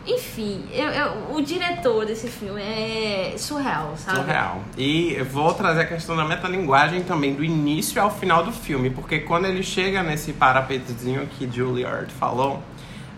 enfim, 0.10 0.64
eu, 0.72 0.88
eu- 0.88 1.36
o 1.36 1.42
diretor 1.42 2.06
desse 2.06 2.30
filme 2.30 2.62
é 2.62 3.34
surreal, 3.38 3.94
sabe? 3.98 4.18
Surreal. 4.20 4.62
E 4.78 5.22
vou 5.30 5.54
trazer 5.54 5.82
a 5.82 5.86
questão 5.86 6.16
da 6.16 6.24
metalinguagem 6.24 7.04
também, 7.04 7.34
do 7.34 7.44
início 7.44 8.02
ao 8.02 8.10
final 8.10 8.42
do 8.44 8.52
filme. 8.54 8.90
Porque 8.90 9.20
quando 9.20 9.46
ele 9.46 9.62
chega 9.62 10.02
nesse 10.02 10.32
parapetezinho 10.32 11.28
que 11.28 11.50
Juilliard 11.52 12.10
falou, 12.14 12.64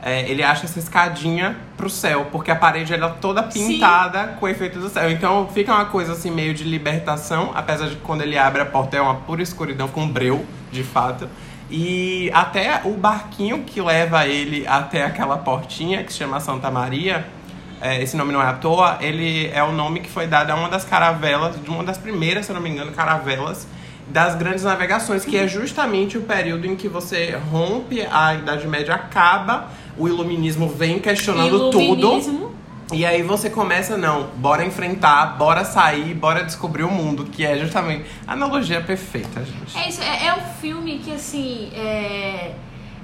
é, 0.01 0.29
ele 0.29 0.41
acha 0.41 0.65
essa 0.65 0.79
escadinha 0.79 1.57
pro 1.75 1.89
céu. 1.89 2.27
Porque 2.31 2.51
a 2.51 2.55
parede 2.55 2.93
ela 2.93 3.07
é 3.07 3.13
toda 3.21 3.43
pintada 3.43 4.35
com 4.39 4.47
efeito 4.47 4.79
do 4.79 4.89
céu. 4.89 5.09
Então 5.11 5.47
fica 5.53 5.73
uma 5.73 5.85
coisa 5.85 6.13
assim 6.13 6.31
meio 6.31 6.53
de 6.53 6.63
libertação. 6.63 7.51
Apesar 7.53 7.87
de 7.87 7.95
que 7.95 8.01
quando 8.01 8.21
ele 8.21 8.37
abre 8.37 8.61
a 8.61 8.65
porta 8.65 8.97
é 8.97 9.01
uma 9.01 9.15
pura 9.15 9.41
escuridão 9.41 9.87
com 9.87 10.07
breu, 10.07 10.45
de 10.71 10.83
fato. 10.83 11.27
E 11.69 12.31
até 12.33 12.81
o 12.83 12.91
barquinho 12.91 13.63
que 13.63 13.79
leva 13.81 14.25
ele 14.25 14.65
até 14.65 15.03
aquela 15.05 15.37
portinha 15.37 16.03
que 16.03 16.11
se 16.11 16.19
chama 16.19 16.39
Santa 16.39 16.71
Maria, 16.71 17.27
é, 17.79 18.01
esse 18.01 18.17
nome 18.17 18.33
não 18.33 18.41
é 18.41 18.47
à 18.47 18.53
toa, 18.53 18.97
ele 18.99 19.47
é 19.53 19.63
o 19.63 19.71
nome 19.71 19.99
que 19.99 20.09
foi 20.09 20.25
dado 20.25 20.49
a 20.49 20.55
uma 20.55 20.67
das 20.67 20.83
caravelas, 20.83 21.61
de 21.61 21.69
uma 21.69 21.83
das 21.83 21.97
primeiras, 21.97 22.47
se 22.47 22.53
não 22.53 22.59
me 22.59 22.69
engano, 22.69 22.91
caravelas 22.91 23.67
das 24.09 24.35
grandes 24.35 24.63
navegações, 24.63 25.23
que 25.23 25.37
é 25.37 25.47
justamente 25.47 26.17
o 26.17 26.21
período 26.21 26.65
em 26.65 26.75
que 26.75 26.87
você 26.87 27.37
rompe, 27.51 28.01
a 28.11 28.33
Idade 28.33 28.67
Média 28.67 28.95
acaba, 28.95 29.67
o 29.99 30.07
iluminismo 30.07 30.67
vem 30.69 30.97
questionando 30.99 31.69
tudo. 31.69 31.83
Iluminismo. 31.99 32.49
E 32.91 33.05
aí 33.05 33.21
você 33.21 33.51
começa, 33.51 33.95
não, 33.97 34.29
bora 34.37 34.65
enfrentar, 34.65 35.37
bora 35.37 35.63
sair, 35.63 36.15
bora 36.15 36.43
descobrir 36.43 36.83
o 36.83 36.89
mundo, 36.89 37.25
que 37.25 37.45
é 37.45 37.55
justamente 37.59 38.05
a 38.25 38.33
analogia 38.33 38.81
perfeita, 38.81 39.45
gente. 39.45 39.77
É 39.77 39.87
isso, 39.87 40.01
é, 40.01 40.25
é 40.27 40.33
um 40.33 40.41
filme 40.59 40.97
que 40.97 41.11
assim. 41.11 41.69
é, 41.75 42.55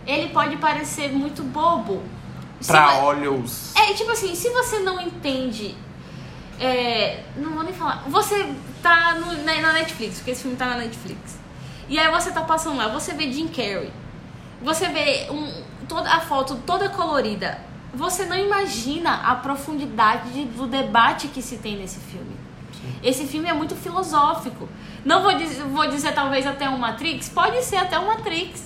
ele 0.07 0.29
pode 0.29 0.57
parecer 0.57 1.11
muito 1.11 1.43
bobo. 1.43 2.01
Se 2.59 2.67
Pra 2.71 2.87
vo- 2.95 3.05
olhos. 3.05 3.75
É, 3.75 3.93
tipo 3.93 4.09
assim, 4.09 4.33
se 4.33 4.49
você 4.49 4.79
não 4.79 4.99
entende. 4.99 5.75
é, 6.59 7.19
não 7.37 7.51
vou 7.51 7.63
nem 7.63 7.73
falar. 7.73 8.05
Você 8.07 8.47
tá 8.81 9.15
no- 9.15 9.43
na, 9.43 9.61
na 9.61 9.73
Netflix, 9.73 10.15
porque 10.17 10.31
esse 10.31 10.41
filme 10.43 10.57
tá 10.57 10.65
na 10.67 10.77
Netflix. 10.77 11.37
E 11.89 11.99
aí 11.99 12.09
você 12.09 12.31
tá 12.31 12.41
passando 12.41 12.77
lá, 12.77 12.87
você 12.87 13.13
vê 13.13 13.31
Jim 13.31 13.47
Carrey. 13.49 13.91
Você 14.63 14.87
vê 14.87 15.27
um, 15.29 15.51
toda 15.87 16.09
a 16.11 16.19
foto 16.19 16.55
toda 16.65 16.89
colorida. 16.89 17.57
Você 17.93 18.25
não 18.25 18.37
imagina 18.37 19.21
a 19.23 19.35
profundidade 19.35 20.29
de- 20.31 20.45
do 20.45 20.67
debate 20.67 21.27
que 21.29 21.41
se 21.41 21.57
tem 21.57 21.77
nesse 21.77 21.99
filme. 21.99 22.35
Esse 23.01 23.25
filme 23.25 23.47
é 23.49 23.53
muito 23.53 23.75
filosófico. 23.75 24.67
Não 25.03 25.21
vou 25.21 25.33
dizer, 25.37 25.63
vou 25.63 25.87
dizer 25.87 26.13
talvez 26.13 26.45
até 26.45 26.69
um 26.69 26.77
Matrix, 26.77 27.29
pode 27.29 27.63
ser 27.63 27.77
até 27.77 27.97
um 27.97 28.07
Matrix. 28.07 28.63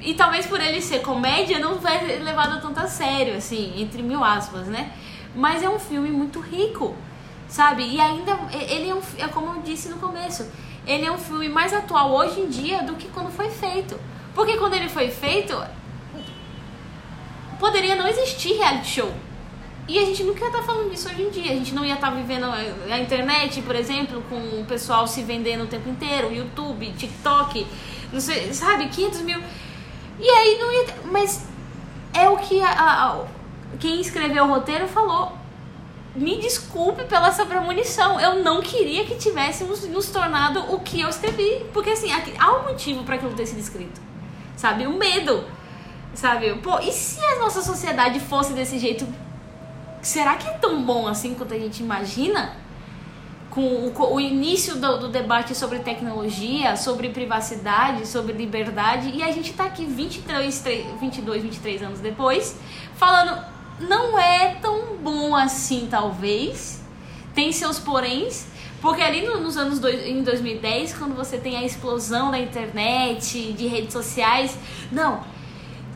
E 0.00 0.14
talvez 0.14 0.46
por 0.46 0.60
ele 0.60 0.80
ser 0.82 1.00
comédia, 1.00 1.58
não 1.58 1.78
vai 1.78 2.18
levado 2.18 2.60
tanto 2.60 2.80
a 2.80 2.88
sério, 2.88 3.36
assim, 3.36 3.80
entre 3.80 4.02
mil 4.02 4.22
aspas, 4.22 4.66
né? 4.66 4.92
Mas 5.34 5.62
é 5.62 5.68
um 5.68 5.78
filme 5.78 6.10
muito 6.10 6.40
rico, 6.40 6.94
sabe? 7.48 7.84
E 7.84 8.00
ainda, 8.00 8.36
ele 8.52 8.90
é, 8.90 8.94
um, 8.94 9.00
é 9.18 9.28
como 9.28 9.54
eu 9.56 9.62
disse 9.62 9.88
no 9.88 9.96
começo, 9.98 10.46
ele 10.86 11.06
é 11.06 11.12
um 11.12 11.18
filme 11.18 11.48
mais 11.48 11.72
atual 11.72 12.10
hoje 12.12 12.40
em 12.40 12.48
dia 12.48 12.82
do 12.82 12.94
que 12.94 13.08
quando 13.08 13.30
foi 13.30 13.48
feito. 13.48 13.98
Porque 14.34 14.56
quando 14.56 14.74
ele 14.74 14.88
foi 14.88 15.08
feito, 15.08 15.56
poderia 17.62 17.94
não 17.94 18.06
existir 18.08 18.54
reality 18.54 18.88
show. 19.00 19.12
E 19.88 19.98
a 19.98 20.04
gente 20.04 20.22
nunca 20.24 20.40
ia 20.40 20.46
estar 20.48 20.62
falando 20.64 20.90
disso 20.90 21.08
hoje 21.08 21.22
em 21.22 21.30
dia. 21.30 21.52
A 21.52 21.54
gente 21.54 21.72
não 21.74 21.84
ia 21.84 21.94
estar 21.94 22.10
vivendo 22.10 22.44
a 22.46 22.98
internet, 22.98 23.62
por 23.62 23.74
exemplo, 23.76 24.22
com 24.28 24.36
o 24.60 24.64
pessoal 24.66 25.06
se 25.06 25.22
vendendo 25.22 25.62
o 25.64 25.66
tempo 25.68 25.88
inteiro, 25.88 26.32
YouTube, 26.32 26.92
TikTok, 26.92 27.66
não 28.12 28.20
sei, 28.20 28.52
sabe, 28.52 28.88
500 28.88 29.20
mil. 29.22 29.40
E 30.20 30.28
aí 30.28 30.58
não 30.60 30.72
ia. 30.72 30.84
ter- 30.84 31.00
Mas 31.04 31.46
é 32.12 32.28
o 32.28 32.36
que 32.36 32.60
a, 32.62 32.70
a- 32.70 33.24
quem 33.78 34.00
escreveu 34.00 34.44
o 34.44 34.48
roteiro 34.48 34.86
falou. 34.88 35.32
Me 36.14 36.38
desculpe 36.38 37.04
pela 37.04 37.28
essa 37.28 37.44
premonição. 37.46 38.20
Eu 38.20 38.42
não 38.42 38.60
queria 38.60 39.04
que 39.04 39.14
tivéssemos 39.16 39.86
nos 39.88 40.06
tornado 40.10 40.60
o 40.74 40.78
que 40.80 41.00
eu 41.00 41.08
escrevi. 41.08 41.64
Porque 41.72 41.90
assim, 41.90 42.12
aqui- 42.12 42.34
há 42.38 42.52
um 42.52 42.62
motivo 42.64 43.02
para 43.04 43.14
aquilo 43.16 43.32
ter 43.34 43.46
sido 43.46 43.58
escrito. 43.60 44.00
Sabe? 44.56 44.86
O 44.86 44.92
medo. 44.92 45.44
Sabe? 46.14 46.54
Pô, 46.56 46.78
e 46.80 46.92
se 46.92 47.20
a 47.24 47.38
nossa 47.38 47.62
sociedade 47.62 48.20
fosse 48.20 48.52
desse 48.52 48.78
jeito? 48.78 49.06
Será 50.02 50.36
que 50.36 50.46
é 50.48 50.52
tão 50.52 50.82
bom 50.82 51.06
assim 51.06 51.34
quanto 51.34 51.54
a 51.54 51.58
gente 51.58 51.82
imagina? 51.82 52.56
Com 53.50 53.60
o, 53.62 54.14
o 54.14 54.20
início 54.20 54.76
do, 54.76 54.98
do 54.98 55.08
debate 55.08 55.54
sobre 55.54 55.78
tecnologia, 55.80 56.76
sobre 56.76 57.10
privacidade, 57.10 58.06
sobre 58.06 58.32
liberdade, 58.32 59.10
e 59.14 59.22
a 59.22 59.30
gente 59.30 59.52
tá 59.52 59.64
aqui 59.66 59.84
23, 59.84 60.58
tre- 60.60 60.86
22, 61.00 61.42
23 61.42 61.82
anos 61.82 62.00
depois, 62.00 62.56
falando, 62.96 63.38
não 63.80 64.18
é 64.18 64.54
tão 64.60 64.96
bom 64.96 65.34
assim, 65.36 65.86
talvez. 65.90 66.82
Tem 67.34 67.52
seus 67.52 67.78
poréns, 67.78 68.46
porque 68.80 69.02
ali 69.02 69.26
no- 69.26 69.40
nos 69.40 69.56
anos 69.58 69.78
dois, 69.78 70.06
em 70.06 70.22
2010, 70.22 70.94
quando 70.94 71.14
você 71.14 71.36
tem 71.38 71.56
a 71.56 71.62
explosão 71.62 72.30
da 72.30 72.38
internet, 72.38 73.52
de 73.52 73.66
redes 73.66 73.92
sociais, 73.92 74.56
não, 74.90 75.24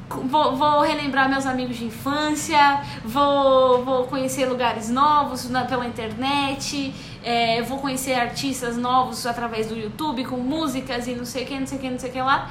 Vou, 0.09 0.57
vou 0.57 0.83
relembrar 0.83 1.29
meus 1.29 1.47
amigos 1.47 1.77
de 1.77 1.87
infância, 1.87 2.81
vou, 3.05 3.85
vou 3.85 4.05
conhecer 4.05 4.47
lugares 4.47 4.89
novos 4.89 5.51
na, 5.51 5.65
pela 5.65 5.85
internet, 5.85 6.95
é, 7.25 7.61
vou 7.63 7.79
conhecer 7.79 8.15
artistas 8.15 8.77
novos 8.77 9.27
através 9.27 9.67
do 9.67 9.77
YouTube, 9.77 10.25
com 10.25 10.37
músicas 10.37 11.09
e 11.09 11.15
não 11.15 11.25
sei 11.25 11.43
o 11.43 11.47
que, 11.47 11.59
não 11.59 11.67
sei 11.67 11.79
o 11.79 11.81
que, 11.81 11.91
não 11.91 11.99
sei 11.99 12.11
o 12.11 12.13
que 12.13 12.23
lá. 12.23 12.51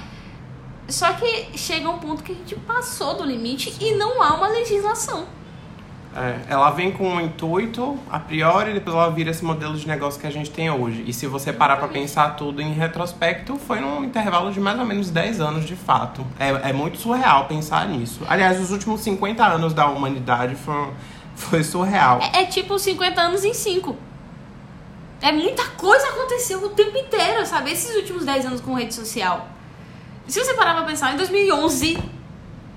Só 0.88 1.14
que 1.14 1.58
chega 1.58 1.90
um 1.90 1.98
ponto 1.98 2.24
que 2.24 2.34
a 2.34 2.36
gente 2.36 2.56
passou 2.58 3.16
do 3.16 3.24
limite 3.24 3.74
e 3.80 3.96
não 3.96 4.22
há 4.22 4.34
uma 4.34 4.50
legislação. 4.50 5.26
É, 6.16 6.40
ela 6.48 6.72
vem 6.72 6.94
com 6.94 7.08
um 7.10 7.20
intuito 7.20 8.00
a 8.10 8.18
priori, 8.18 8.74
depois 8.74 8.96
ela 8.96 9.10
vira 9.10 9.32
esse 9.32 9.44
modelo 9.44 9.76
de 9.76 9.86
negócio 9.86 10.20
que 10.20 10.26
a 10.26 10.32
gente 10.32 10.50
tem 10.50 10.72
hoje. 10.72 11.04
E 11.06 11.12
se 11.12 11.28
você 11.28 11.52
parar 11.52 11.76
pra 11.76 11.90
pensar 11.90 12.38
tudo 12.38 12.62
em 12.62 12.72
retrospecto, 12.72 13.58
foi 13.58 13.82
num 13.82 14.04
intervalo 14.04 14.52
de 14.52 14.60
mais 14.60 14.80
ou 14.80 14.86
menos 14.86 15.10
10 15.10 15.42
anos 15.42 15.66
de 15.66 15.76
fato. 15.76 16.26
É, 16.40 16.70
é 16.70 16.74
muito 16.74 16.98
surreal 16.98 17.46
pensar 17.46 17.86
nisso. 17.90 18.22
Aliás, 18.30 18.62
os 18.62 18.72
últimos 18.72 19.02
50 19.02 19.46
anos 19.46 19.74
da 19.74 19.88
humanidade 19.88 20.56
foram, 20.56 20.94
foi 21.36 21.64
surreal. 21.66 22.22
É, 22.22 22.44
é 22.44 22.46
tipo 22.46 22.80
50 22.80 23.22
anos 23.22 23.44
em 23.44 23.54
5. 23.54 23.94
É 25.22 25.34
muita 25.34 25.66
coisa 25.72 26.08
aconteceu 26.08 26.64
o 26.64 26.70
tempo 26.70 26.98
inteiro, 26.98 27.46
sabe? 27.46 27.72
Esses 27.72 27.94
últimos 27.94 28.24
10 28.24 28.46
anos 28.46 28.62
com 28.62 28.74
rede 28.74 28.94
social. 28.94 29.50
Se 30.28 30.40
você 30.40 30.54
parar 30.54 30.76
pra 30.76 30.84
pensar, 30.84 31.14
em 31.14 31.18
2011, 31.18 32.15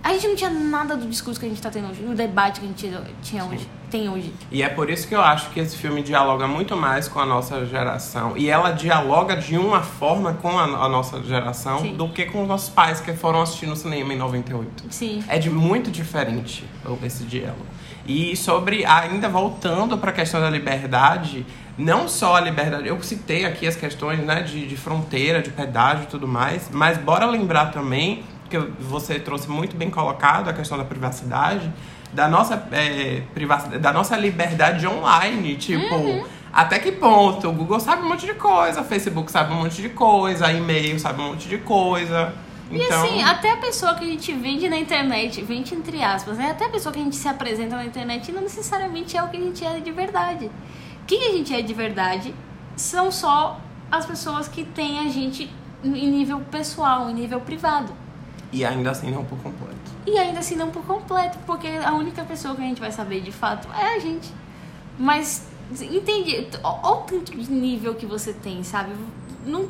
a 0.09 0.13
gente 0.15 0.29
não 0.29 0.37
tinha 0.37 0.51
nada 0.51 0.97
do 0.97 1.07
discurso 1.07 1.39
que 1.39 1.47
a 1.47 1.49
gente 1.49 1.61
tá 1.61 1.71
tendo 1.71 1.89
hoje, 1.89 2.03
do 2.03 2.15
debate 2.15 2.61
que 2.61 2.67
a 2.67 2.69
gente 2.69 2.91
tinha 3.23 3.45
hoje, 3.45 3.69
tem 3.91 4.09
hoje. 4.09 4.33
E 4.51 4.63
é 4.63 4.69
por 4.69 4.89
isso 4.89 5.07
que 5.07 5.15
eu 5.15 5.21
acho 5.21 5.51
que 5.51 5.61
esse 5.61 5.77
filme 5.77 6.03
dialoga 6.03 6.47
muito 6.47 6.77
mais 6.77 7.09
com 7.09 7.21
a 7.21 7.27
nossa 7.27 7.65
geração. 7.67 8.37
E 8.37 8.49
ela 8.49 8.71
dialoga 8.71 9.37
de 9.37 9.57
uma 9.57 9.83
forma 9.83 10.35
com 10.35 10.59
a, 10.59 10.65
a 10.65 10.89
nossa 10.89 11.23
geração 11.23 11.81
Sim. 11.81 11.95
do 11.95 12.09
que 12.09 12.25
com 12.27 12.43
os 12.43 12.49
nossos 12.49 12.69
pais 12.69 13.01
que 13.01 13.13
foram 13.13 13.43
assistir 13.43 13.67
no 13.67 13.77
cinema 13.77 14.13
em 14.13 14.17
98. 14.17 14.85
Sim. 14.91 15.23
É 15.29 15.39
de 15.39 15.51
muito 15.51 15.91
diferente 15.91 16.65
esse 17.03 17.25
diálogo. 17.25 17.67
E 18.07 18.35
sobre, 18.35 18.87
ainda 18.87 19.29
voltando 19.29 19.99
para 19.99 20.11
a 20.11 20.15
questão 20.15 20.41
da 20.41 20.49
liberdade, 20.49 21.45
não 21.77 22.09
só 22.09 22.37
a 22.37 22.41
liberdade, 22.41 22.89
eu 22.89 23.01
citei 23.03 23.45
aqui 23.45 23.67
as 23.67 23.77
questões 23.77 24.21
né, 24.21 24.43
de, 24.43 24.67
de 24.67 24.77
fronteira, 24.77 25.43
de 25.43 25.51
pedágio 25.51 26.05
e 26.05 26.07
tudo 26.07 26.27
mais, 26.27 26.71
mas 26.73 26.97
bora 26.97 27.27
lembrar 27.27 27.67
também, 27.67 28.25
que 28.49 28.59
você 28.59 29.19
trouxe 29.19 29.49
muito 29.49 29.77
bem 29.77 29.91
colocado 29.91 30.49
a 30.49 30.53
questão 30.53 30.77
da 30.77 30.85
privacidade, 30.85 31.73
da 32.13 32.29
nossa, 32.29 32.67
é, 32.73 33.23
privacidade, 33.35 33.79
da 33.81 33.93
nossa 33.93 34.17
liberdade 34.17 34.87
online. 34.87 35.57
Tipo, 35.57 36.27
até 36.53 36.79
que 36.79 36.93
ponto? 36.93 37.49
O 37.49 37.53
Google 37.53 37.81
sabe 37.81 38.03
um 38.03 38.09
monte 38.09 38.27
de 38.27 38.35
coisa, 38.35 38.81
o 38.81 38.85
Facebook 38.85 39.31
sabe 39.31 39.53
um 39.53 39.63
monte 39.63 39.83
de 39.83 39.91
coisa, 39.91 40.51
e-mail 40.53 40.99
sabe 40.99 41.21
um 41.21 41.31
monte 41.31 41.49
de 41.49 41.59
coisa. 41.59 42.33
E 42.71 42.83
Então, 42.83 43.05
assim, 43.05 43.23
até 43.23 43.53
a 43.53 43.57
pessoa 43.57 43.95
que 43.95 44.05
a 44.05 44.09
gente 44.09 44.33
vende 44.33 44.69
na 44.69 44.77
internet, 44.77 45.43
vende 45.43 45.75
entre 45.75 46.03
aspas, 46.03 46.37
né? 46.37 46.51
Até 46.51 46.67
a 46.67 46.69
pessoa 46.69 46.93
que 46.93 47.01
a 47.01 47.03
gente 47.03 47.17
se 47.17 47.29
apresenta 47.29 47.77
na 47.77 47.85
internet 47.85 48.31
não 48.33 48.43
necessariamente 48.43 49.17
é 49.17 49.23
o 49.23 49.29
que 49.29 49.37
a 49.37 49.41
gente 49.41 49.65
é 49.65 49.81
de 49.81 49.91
verdade. 49.91 50.51
Quem 51.07 51.29
a 51.29 51.33
gente 51.33 51.55
é 51.55 51.63
de 51.63 51.73
verdade 51.73 52.35
são 52.77 53.11
só 53.11 53.61
as 53.91 54.05
pessoas 54.05 54.49
que 54.49 54.65
têm 54.65 54.99
a 55.01 55.09
gente 55.09 55.51
em 55.83 56.11
nível 56.11 56.41
pessoal, 56.51 57.09
em 57.09 57.15
nível 57.15 57.41
privado. 57.41 57.93
E 58.53 58.65
ainda 58.65 58.91
assim 58.91 59.11
não 59.11 59.25
por 59.25 59.39
completo. 59.39 59.77
E 60.07 60.19
ainda 60.19 60.41
assim 60.41 60.57
não 60.57 60.71
por 60.71 60.85
completo, 60.85 61.39
porque 61.47 61.69
a 61.69 61.93
única 61.93 62.25
pessoa 62.25 62.55
que 62.55 62.63
a 62.63 62.65
gente 62.65 62.81
vai 62.81 62.91
saber 62.91 63.21
de 63.21 63.33
fato 63.33 63.69
é 63.75 63.97
a 63.97 63.99
gente. 63.99 64.33
Mas, 64.99 65.47
entende? 65.71 66.49
Olha 66.63 66.89
o 66.89 67.03
tanto 67.03 67.37
de 67.37 67.53
nível 67.53 67.95
que 67.95 68.07
você 68.07 68.33
tem, 68.33 68.63
sabe? 68.63 68.93
não, 69.49 69.69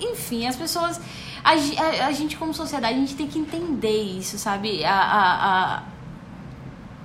enfim, 0.00 0.46
as 0.46 0.56
pessoas. 0.56 1.00
A, 1.44 1.50
a, 1.50 2.06
a, 2.06 2.12
gente, 2.12 2.36
como 2.36 2.54
sociedade, 2.54 2.94
a 2.94 2.98
gente 2.98 3.14
tem 3.14 3.26
que 3.26 3.38
entender 3.38 4.02
isso, 4.02 4.38
sabe? 4.38 4.84
A, 4.84 4.94
a, 4.94 5.76
a 5.76 5.82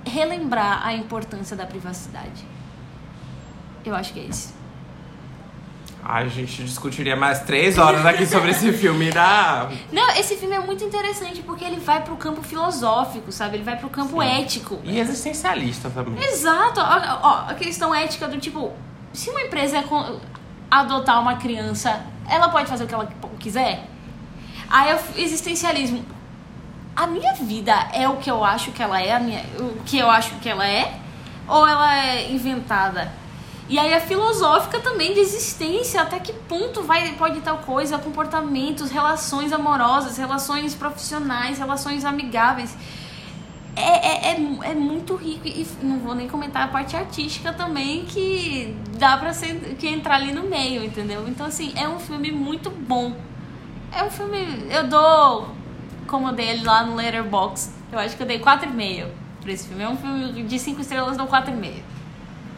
relembrar 0.04 0.86
a 0.86 0.94
importância 0.94 1.56
da 1.56 1.66
privacidade. 1.66 2.44
Eu 3.84 3.94
acho 3.94 4.12
que 4.12 4.20
é 4.20 4.24
isso. 4.24 4.54
Ai, 6.04 6.24
a 6.24 6.28
gente 6.28 6.64
discutiria 6.64 7.14
mais 7.14 7.40
três 7.40 7.78
horas 7.78 8.04
aqui 8.04 8.26
sobre 8.26 8.50
esse 8.50 8.72
filme 8.74 9.10
da. 9.12 9.70
Não, 9.92 10.10
esse 10.16 10.36
filme 10.36 10.56
é 10.56 10.58
muito 10.58 10.82
interessante 10.82 11.42
porque 11.42 11.64
ele 11.64 11.78
vai 11.78 12.02
pro 12.02 12.16
campo 12.16 12.42
filosófico, 12.42 13.30
sabe? 13.30 13.56
Ele 13.56 13.64
vai 13.64 13.76
pro 13.76 13.88
campo 13.88 14.20
Sim. 14.20 14.28
ético. 14.28 14.80
E 14.82 14.98
existencialista 14.98 15.88
também. 15.90 16.22
Exato. 16.24 16.80
Ó, 16.80 17.18
ó, 17.22 17.50
a 17.50 17.54
questão 17.54 17.94
ética 17.94 18.26
do 18.26 18.38
tipo, 18.38 18.72
se 19.12 19.30
uma 19.30 19.42
empresa 19.42 19.84
adotar 20.68 21.20
uma 21.20 21.36
criança, 21.36 22.04
ela 22.28 22.48
pode 22.48 22.68
fazer 22.68 22.84
o 22.84 22.86
que 22.88 22.94
ela 22.94 23.08
quiser? 23.38 23.86
Aí 24.68 24.94
o 24.94 24.98
existencialismo. 25.20 26.04
A 26.96 27.06
minha 27.06 27.32
vida 27.34 27.72
é 27.92 28.08
o 28.08 28.16
que 28.16 28.30
eu 28.30 28.44
acho 28.44 28.72
que 28.72 28.82
ela 28.82 29.00
é, 29.00 29.12
a 29.12 29.20
minha, 29.20 29.42
o 29.58 29.82
que 29.84 29.98
eu 29.98 30.10
acho 30.10 30.34
que 30.40 30.48
ela 30.48 30.66
é? 30.66 30.98
Ou 31.48 31.66
ela 31.66 31.96
é 31.96 32.30
inventada? 32.30 33.21
E 33.68 33.78
aí 33.78 33.94
a 33.94 34.00
filosófica 34.00 34.80
também 34.80 35.14
de 35.14 35.20
existência, 35.20 36.02
até 36.02 36.18
que 36.18 36.32
ponto 36.32 36.82
vai 36.82 37.12
pode 37.12 37.40
tal 37.40 37.58
coisa, 37.58 37.96
comportamentos, 37.98 38.90
relações 38.90 39.52
amorosas, 39.52 40.16
relações 40.16 40.74
profissionais, 40.74 41.58
relações 41.58 42.04
amigáveis. 42.04 42.76
É, 43.74 44.30
é, 44.30 44.32
é, 44.32 44.70
é, 44.70 44.74
muito 44.74 45.16
rico 45.16 45.48
e 45.48 45.66
não 45.82 45.98
vou 46.00 46.14
nem 46.14 46.28
comentar 46.28 46.64
a 46.64 46.68
parte 46.68 46.94
artística 46.94 47.54
também 47.54 48.04
que 48.04 48.76
dá 48.98 49.16
pra 49.16 49.32
ser, 49.32 49.76
que 49.78 49.88
entrar 49.88 50.16
ali 50.16 50.30
no 50.32 50.42
meio, 50.42 50.84
entendeu? 50.84 51.26
Então 51.26 51.46
assim, 51.46 51.72
é 51.74 51.88
um 51.88 51.98
filme 51.98 52.30
muito 52.30 52.68
bom. 52.68 53.16
É 53.90 54.04
um 54.04 54.10
filme, 54.10 54.66
eu 54.70 54.86
dou, 54.88 55.48
como 56.06 56.28
eu 56.28 56.32
dei 56.34 56.50
ele 56.50 56.64
lá 56.64 56.84
no 56.84 56.94
Letterboxd, 56.94 57.72
eu 57.90 57.98
acho 57.98 58.14
que 58.14 58.22
eu 58.22 58.26
dei 58.26 58.38
4,5 58.38 59.06
pra 59.40 59.52
esse 59.52 59.68
filme. 59.68 59.82
É 59.82 59.88
um 59.88 59.96
filme 59.96 60.42
de 60.42 60.58
5 60.58 60.80
estrelas, 60.80 61.16
dou 61.16 61.26
4,5. 61.26 61.76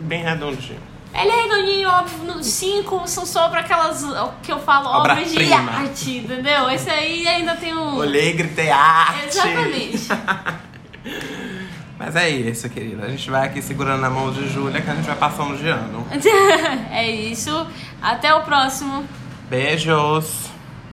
Bem 0.01 0.23
redondinho. 0.23 0.93
Ele 1.15 1.31
é 1.31 1.43
redondinho, 1.43 1.89
óbvio, 1.89 2.43
cinco 2.43 3.07
são 3.07 3.25
só 3.25 3.49
pra 3.49 3.61
aquelas 3.61 4.05
que 4.43 4.51
eu 4.51 4.59
falo 4.59 4.89
obras 4.89 5.31
de 5.31 5.53
arte, 5.53 6.19
entendeu? 6.19 6.69
Esse 6.69 6.91
aí 6.91 7.27
ainda 7.27 7.55
tem 7.55 7.73
um. 7.73 7.97
Olhei, 7.97 8.33
gritei 8.33 8.71
arte. 8.71 9.29
Exatamente. 9.29 10.09
Mas 11.97 12.17
é 12.17 12.29
isso, 12.29 12.69
querida. 12.69 13.07
A 13.07 13.09
gente 13.09 13.31
vai 13.31 13.47
aqui 13.47 13.62
segurando 13.62 14.05
a 14.05 14.11
mão 14.11 14.33
de 14.33 14.49
Júlia 14.49 14.81
que 14.81 14.91
a 14.91 14.95
gente 14.95 15.07
vai 15.07 15.17
passando 15.17 15.57
de 15.57 15.69
ano. 15.69 16.07
é 16.91 17.09
isso. 17.09 17.67
Até 18.03 18.35
o 18.35 18.43
próximo. 18.43 19.05
Beijos. 19.49 20.54